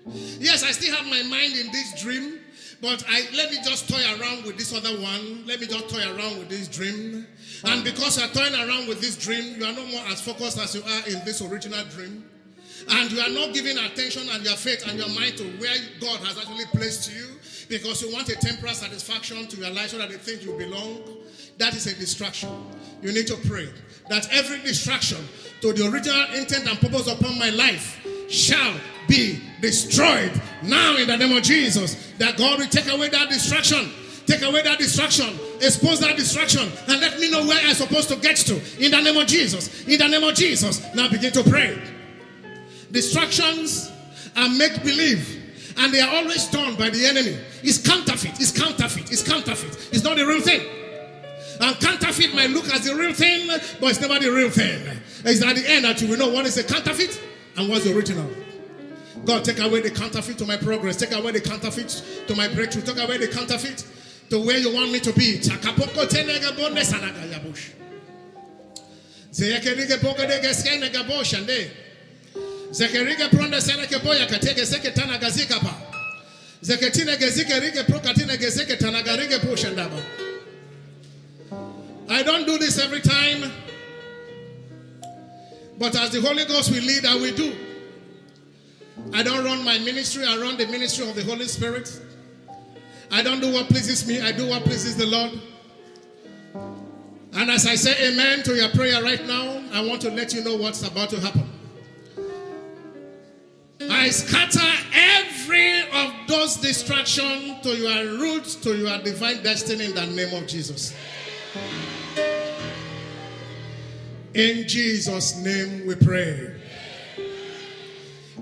Yes, 0.05 0.63
I 0.63 0.71
still 0.71 0.95
have 0.95 1.05
my 1.05 1.23
mind 1.23 1.53
in 1.53 1.71
this 1.71 2.01
dream, 2.01 2.39
but 2.81 3.03
I 3.07 3.23
let 3.35 3.51
me 3.51 3.57
just 3.63 3.89
toy 3.89 4.03
around 4.19 4.45
with 4.45 4.57
this 4.57 4.73
other 4.73 5.01
one. 5.01 5.45
Let 5.47 5.59
me 5.59 5.67
just 5.67 5.89
toy 5.89 6.03
around 6.03 6.39
with 6.39 6.49
this 6.49 6.67
dream. 6.67 7.25
And 7.65 7.83
because 7.83 8.19
you're 8.19 8.27
toying 8.29 8.53
around 8.53 8.87
with 8.87 9.01
this 9.01 9.17
dream, 9.17 9.55
you 9.57 9.65
are 9.65 9.71
no 9.73 9.85
more 9.87 10.03
as 10.07 10.21
focused 10.21 10.59
as 10.59 10.75
you 10.75 10.83
are 10.83 11.07
in 11.07 11.25
this 11.25 11.41
original 11.41 11.83
dream 11.85 12.23
and 12.89 13.11
you 13.11 13.19
are 13.19 13.29
not 13.29 13.53
giving 13.53 13.77
attention 13.77 14.23
and 14.29 14.43
your 14.43 14.55
faith 14.55 14.87
and 14.87 14.97
your 14.97 15.09
mind 15.09 15.37
to 15.37 15.43
where 15.59 15.75
God 15.99 16.19
has 16.21 16.37
actually 16.37 16.65
placed 16.65 17.11
you 17.11 17.39
because 17.69 18.01
you 18.01 18.13
want 18.13 18.29
a 18.29 18.35
temporal 18.35 18.73
satisfaction 18.73 19.47
to 19.47 19.57
your 19.57 19.69
life 19.71 19.89
so 19.89 19.97
that 19.97 20.09
they 20.09 20.17
think 20.17 20.43
you 20.43 20.53
belong, 20.57 21.01
that 21.57 21.75
is 21.75 21.87
a 21.87 21.95
distraction. 21.95 22.49
You 23.01 23.13
need 23.13 23.27
to 23.27 23.35
pray 23.47 23.69
that 24.09 24.27
every 24.31 24.59
distraction 24.61 25.17
to 25.61 25.73
the 25.73 25.89
original 25.89 26.23
intent 26.35 26.67
and 26.67 26.79
purpose 26.79 27.07
upon 27.07 27.39
my 27.39 27.49
life 27.49 28.05
shall 28.29 28.75
be 29.07 29.41
destroyed 29.61 30.31
now 30.61 30.97
in 30.97 31.07
the 31.07 31.17
name 31.17 31.35
of 31.35 31.43
Jesus. 31.43 32.13
That 32.17 32.37
God 32.37 32.59
will 32.59 32.67
take 32.67 32.91
away 32.91 33.09
that 33.09 33.29
distraction. 33.29 33.91
Take 34.25 34.41
away 34.41 34.61
that 34.61 34.77
distraction, 34.77 35.37
expose 35.57 35.99
that 35.99 36.15
distraction, 36.15 36.71
and 36.87 37.01
let 37.01 37.19
me 37.19 37.29
know 37.29 37.45
where 37.45 37.59
I'm 37.61 37.73
supposed 37.73 38.07
to 38.07 38.15
get 38.15 38.37
to 38.37 38.55
in 38.79 38.91
the 38.91 39.01
name 39.01 39.17
of 39.17 39.27
Jesus. 39.27 39.85
In 39.85 39.99
the 39.99 40.07
name 40.07 40.23
of 40.23 40.33
Jesus. 40.33 40.81
Now 40.95 41.09
begin 41.09 41.33
to 41.33 41.43
pray. 41.43 41.77
Distractions 42.93 43.91
are 44.37 44.47
make 44.49 44.83
believe, 44.83 45.73
and 45.77 45.91
they 45.91 45.99
are 45.99 46.15
always 46.15 46.45
done 46.51 46.75
by 46.75 46.91
the 46.91 47.07
enemy. 47.07 47.39
It's 47.63 47.79
counterfeit, 47.79 48.39
it's 48.39 48.51
counterfeit, 48.51 49.11
it's 49.11 49.23
counterfeit. 49.27 49.89
It's 49.91 50.03
not 50.03 50.15
the 50.15 50.25
real 50.27 50.41
thing. 50.41 50.61
And 51.59 51.75
counterfeit 51.79 52.35
might 52.35 52.51
look 52.51 52.71
as 52.71 52.85
the 52.85 52.93
real 52.93 53.13
thing, 53.13 53.47
but 53.47 53.89
it's 53.89 53.99
never 53.99 54.19
the 54.19 54.29
real 54.29 54.51
thing. 54.51 54.85
It's 55.25 55.43
at 55.43 55.55
the 55.55 55.67
end 55.67 55.85
that 55.85 55.99
you 56.03 56.07
will 56.07 56.19
know 56.19 56.29
what 56.29 56.45
is 56.45 56.55
a 56.57 56.63
counterfeit 56.63 57.19
and 57.57 57.67
what's 57.67 57.83
the 57.83 57.95
original. 57.97 58.29
God, 59.25 59.43
take 59.43 59.59
away 59.59 59.81
the 59.81 59.89
counterfeit 59.89 60.37
to 60.37 60.45
my 60.45 60.57
progress. 60.57 60.97
Take 60.97 61.13
away 61.13 61.31
the 61.31 61.41
counterfeit 61.41 62.03
to 62.27 62.35
my 62.35 62.47
breakthrough. 62.47 62.83
Take 62.83 63.03
away 63.03 63.17
the 63.17 63.27
counterfeit 63.27 63.87
to 64.29 64.39
where 64.45 64.59
you 64.59 64.71
want 64.71 64.91
me 64.91 64.99
to 64.99 65.13
be. 65.13 65.39
Pronde 73.29 73.57
seneke 73.61 73.99
boya 73.99 74.27
tana 74.95 75.17
gazika 75.19 75.59
pa. 75.59 75.75
Gezike 76.63 77.59
rige 77.59 77.83
prokatine 77.85 78.37
gezeke 78.37 78.77
tanagarige 78.77 79.39
pushendaba. 79.39 80.01
I 82.09 82.23
don't 82.23 82.45
do 82.45 82.57
this 82.57 82.79
every 82.79 83.01
time. 83.01 83.51
But 85.77 85.95
as 85.95 86.11
the 86.11 86.21
Holy 86.21 86.45
Ghost 86.45 86.71
will 86.71 86.83
lead, 86.83 87.05
I 87.05 87.15
will 87.15 87.35
do. 87.35 87.55
I 89.13 89.23
don't 89.23 89.43
run 89.43 89.63
my 89.63 89.79
ministry, 89.79 90.23
I 90.25 90.37
run 90.37 90.57
the 90.57 90.67
ministry 90.67 91.07
of 91.07 91.15
the 91.15 91.23
Holy 91.23 91.45
Spirit. 91.45 91.89
I 93.11 93.21
don't 93.21 93.41
do 93.41 93.51
what 93.51 93.67
pleases 93.67 94.07
me, 94.07 94.21
I 94.21 94.31
do 94.31 94.47
what 94.47 94.63
pleases 94.63 94.95
the 94.95 95.05
Lord. 95.05 95.31
And 97.33 97.49
as 97.49 97.65
I 97.67 97.75
say 97.75 97.95
amen 98.07 98.43
to 98.43 98.55
your 98.55 98.69
prayer 98.69 99.01
right 99.03 99.25
now, 99.27 99.61
I 99.73 99.81
want 99.85 100.01
to 100.01 100.11
let 100.11 100.33
you 100.33 100.43
know 100.43 100.55
what's 100.55 100.87
about 100.87 101.09
to 101.09 101.19
happen. 101.19 101.52
I 103.89 104.09
scatter 104.09 104.59
every 104.93 105.81
of 105.81 106.27
those 106.27 106.57
distractions 106.57 107.61
to 107.63 107.75
your 107.75 108.19
roots, 108.19 108.55
to 108.55 108.75
your 108.75 108.97
divine 109.01 109.43
destiny 109.43 109.85
in 109.85 109.95
the 109.95 110.05
name 110.05 110.33
of 110.33 110.47
Jesus. 110.47 110.95
In 114.33 114.67
Jesus' 114.67 115.37
name 115.43 115.85
we 115.85 115.95
pray. 115.95 116.59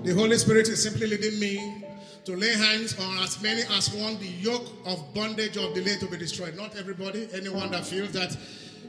The 0.02 0.14
Holy 0.14 0.38
Spirit 0.38 0.68
is 0.68 0.82
simply 0.82 1.06
leading 1.06 1.38
me 1.38 1.84
to 2.24 2.36
lay 2.36 2.54
hands 2.54 2.98
on 2.98 3.18
as 3.18 3.42
many 3.42 3.62
as 3.76 3.92
want 3.94 4.20
the 4.20 4.28
yoke 4.28 4.66
of 4.86 5.12
bondage 5.12 5.56
of 5.56 5.74
delay 5.74 5.96
to 5.98 6.06
be 6.06 6.16
destroyed. 6.16 6.56
Not 6.56 6.76
everybody, 6.76 7.28
anyone 7.34 7.70
that 7.72 7.84
feels 7.84 8.12
that, 8.12 8.36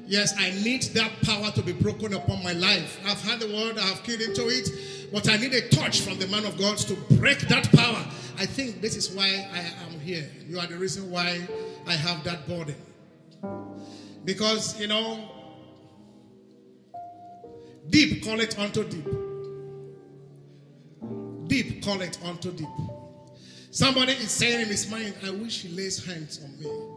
yes, 0.05 0.33
I 0.37 0.51
need 0.63 0.83
that 0.93 1.11
power 1.23 1.51
to 1.51 1.61
be 1.61 1.71
broken 1.71 2.13
upon 2.13 2.43
my 2.43 2.53
life. 2.53 2.99
I've 3.05 3.21
had 3.21 3.39
the 3.39 3.47
word, 3.47 3.77
I 3.77 3.81
have 3.81 4.03
keyed 4.03 4.21
into 4.21 4.47
it, 4.47 4.69
but 5.11 5.29
I 5.29 5.37
need 5.37 5.53
a 5.53 5.67
touch 5.69 6.01
from 6.01 6.19
the 6.19 6.27
man 6.27 6.45
of 6.45 6.57
God 6.57 6.77
to 6.77 6.95
break 7.15 7.39
that 7.47 7.71
power. 7.71 8.05
I 8.37 8.45
think 8.45 8.81
this 8.81 8.95
is 8.95 9.11
why 9.11 9.25
I 9.53 9.59
am 9.85 9.99
here. 9.99 10.29
You 10.47 10.59
are 10.59 10.67
the 10.67 10.77
reason 10.77 11.09
why 11.11 11.47
I 11.87 11.93
have 11.93 12.23
that 12.23 12.47
burden. 12.47 12.75
Because, 14.25 14.79
you 14.79 14.87
know, 14.87 15.29
deep 17.89 18.23
call 18.23 18.39
it 18.39 18.57
unto 18.57 18.83
deep. 18.87 19.05
Deep 21.47 21.83
call 21.83 22.01
it 22.01 22.17
unto 22.25 22.51
deep. 22.51 22.67
Somebody 23.69 24.13
is 24.13 24.31
saying 24.31 24.61
in 24.61 24.67
his 24.67 24.89
mind, 24.89 25.15
I 25.25 25.31
wish 25.31 25.61
he 25.61 25.69
lays 25.69 26.05
hands 26.05 26.39
on 26.43 26.59
me. 26.59 26.92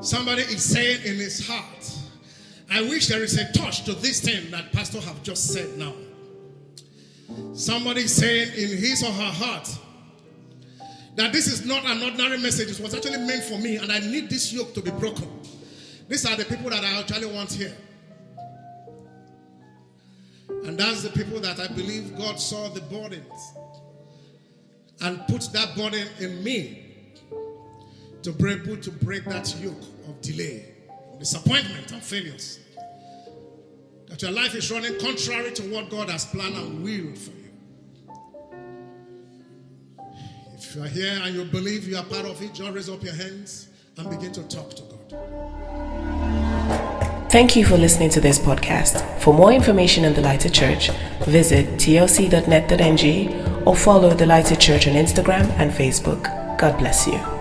Somebody 0.00 0.42
is 0.42 0.62
saying 0.62 1.04
in 1.04 1.16
his 1.16 1.46
heart, 1.46 1.98
I 2.70 2.82
wish 2.82 3.08
there 3.08 3.22
is 3.22 3.36
a 3.36 3.52
touch 3.52 3.84
to 3.84 3.94
this 3.94 4.20
thing 4.20 4.50
that 4.50 4.72
Pastor 4.72 5.00
have 5.00 5.22
just 5.22 5.52
said 5.52 5.76
now. 5.76 5.92
Somebody 7.54 8.02
is 8.02 8.14
saying 8.14 8.48
in 8.56 8.78
his 8.78 9.02
or 9.02 9.10
her 9.10 9.32
heart 9.32 9.68
that 11.16 11.32
this 11.32 11.46
is 11.46 11.66
not 11.66 11.84
an 11.84 12.02
ordinary 12.02 12.38
message. 12.38 12.70
It 12.70 12.80
was 12.80 12.94
actually 12.94 13.18
meant 13.18 13.42
for 13.44 13.58
me, 13.58 13.76
and 13.76 13.90
I 13.90 13.98
need 13.98 14.30
this 14.30 14.52
yoke 14.52 14.74
to 14.74 14.82
be 14.82 14.90
broken. 14.92 15.28
These 16.08 16.26
are 16.26 16.36
the 16.36 16.44
people 16.44 16.70
that 16.70 16.84
I 16.84 17.00
actually 17.00 17.26
want 17.26 17.52
here. 17.52 17.76
And 20.64 20.78
that's 20.78 21.02
the 21.02 21.10
people 21.10 21.40
that 21.40 21.58
I 21.58 21.68
believe 21.68 22.16
God 22.16 22.38
saw 22.38 22.68
the 22.68 22.80
burdens 22.82 23.52
and 25.00 25.26
put 25.26 25.48
that 25.52 25.74
burden 25.76 26.06
in 26.18 26.44
me 26.44 26.89
to 28.22 28.32
be 28.32 28.52
able 28.52 28.76
to 28.76 28.90
break 28.90 29.24
that 29.24 29.54
yoke 29.60 29.82
of 30.08 30.20
delay, 30.20 30.74
disappointment, 31.18 31.92
and 31.92 32.02
failures. 32.02 32.58
That 34.08 34.22
your 34.22 34.32
life 34.32 34.54
is 34.54 34.70
running 34.70 34.98
contrary 34.98 35.52
to 35.52 35.62
what 35.72 35.88
God 35.88 36.10
has 36.10 36.26
planned 36.26 36.56
and 36.56 36.82
willed 36.82 37.16
for 37.16 37.30
you. 37.30 37.50
If 40.54 40.74
you 40.76 40.82
are 40.82 40.88
here 40.88 41.20
and 41.22 41.34
you 41.34 41.44
believe 41.44 41.88
you 41.88 41.96
are 41.96 42.04
part 42.04 42.26
of 42.26 42.42
it, 42.42 42.52
just 42.54 42.70
raise 42.72 42.88
up 42.88 43.02
your 43.02 43.14
hands 43.14 43.68
and 43.96 44.10
begin 44.10 44.32
to 44.32 44.42
talk 44.48 44.70
to 44.70 44.82
God. 44.82 44.96
Thank 47.30 47.54
you 47.54 47.64
for 47.64 47.76
listening 47.76 48.10
to 48.10 48.20
this 48.20 48.40
podcast. 48.40 49.20
For 49.20 49.32
more 49.32 49.52
information 49.52 50.04
on 50.04 50.14
the 50.14 50.20
Lighted 50.20 50.52
Church, 50.52 50.90
visit 51.26 51.66
tlc.net.ng 51.78 53.62
or 53.66 53.76
follow 53.76 54.10
the 54.10 54.26
Lighted 54.26 54.58
Church 54.58 54.88
on 54.88 54.94
Instagram 54.94 55.48
and 55.58 55.70
Facebook. 55.70 56.24
God 56.58 56.76
bless 56.78 57.06
you. 57.06 57.39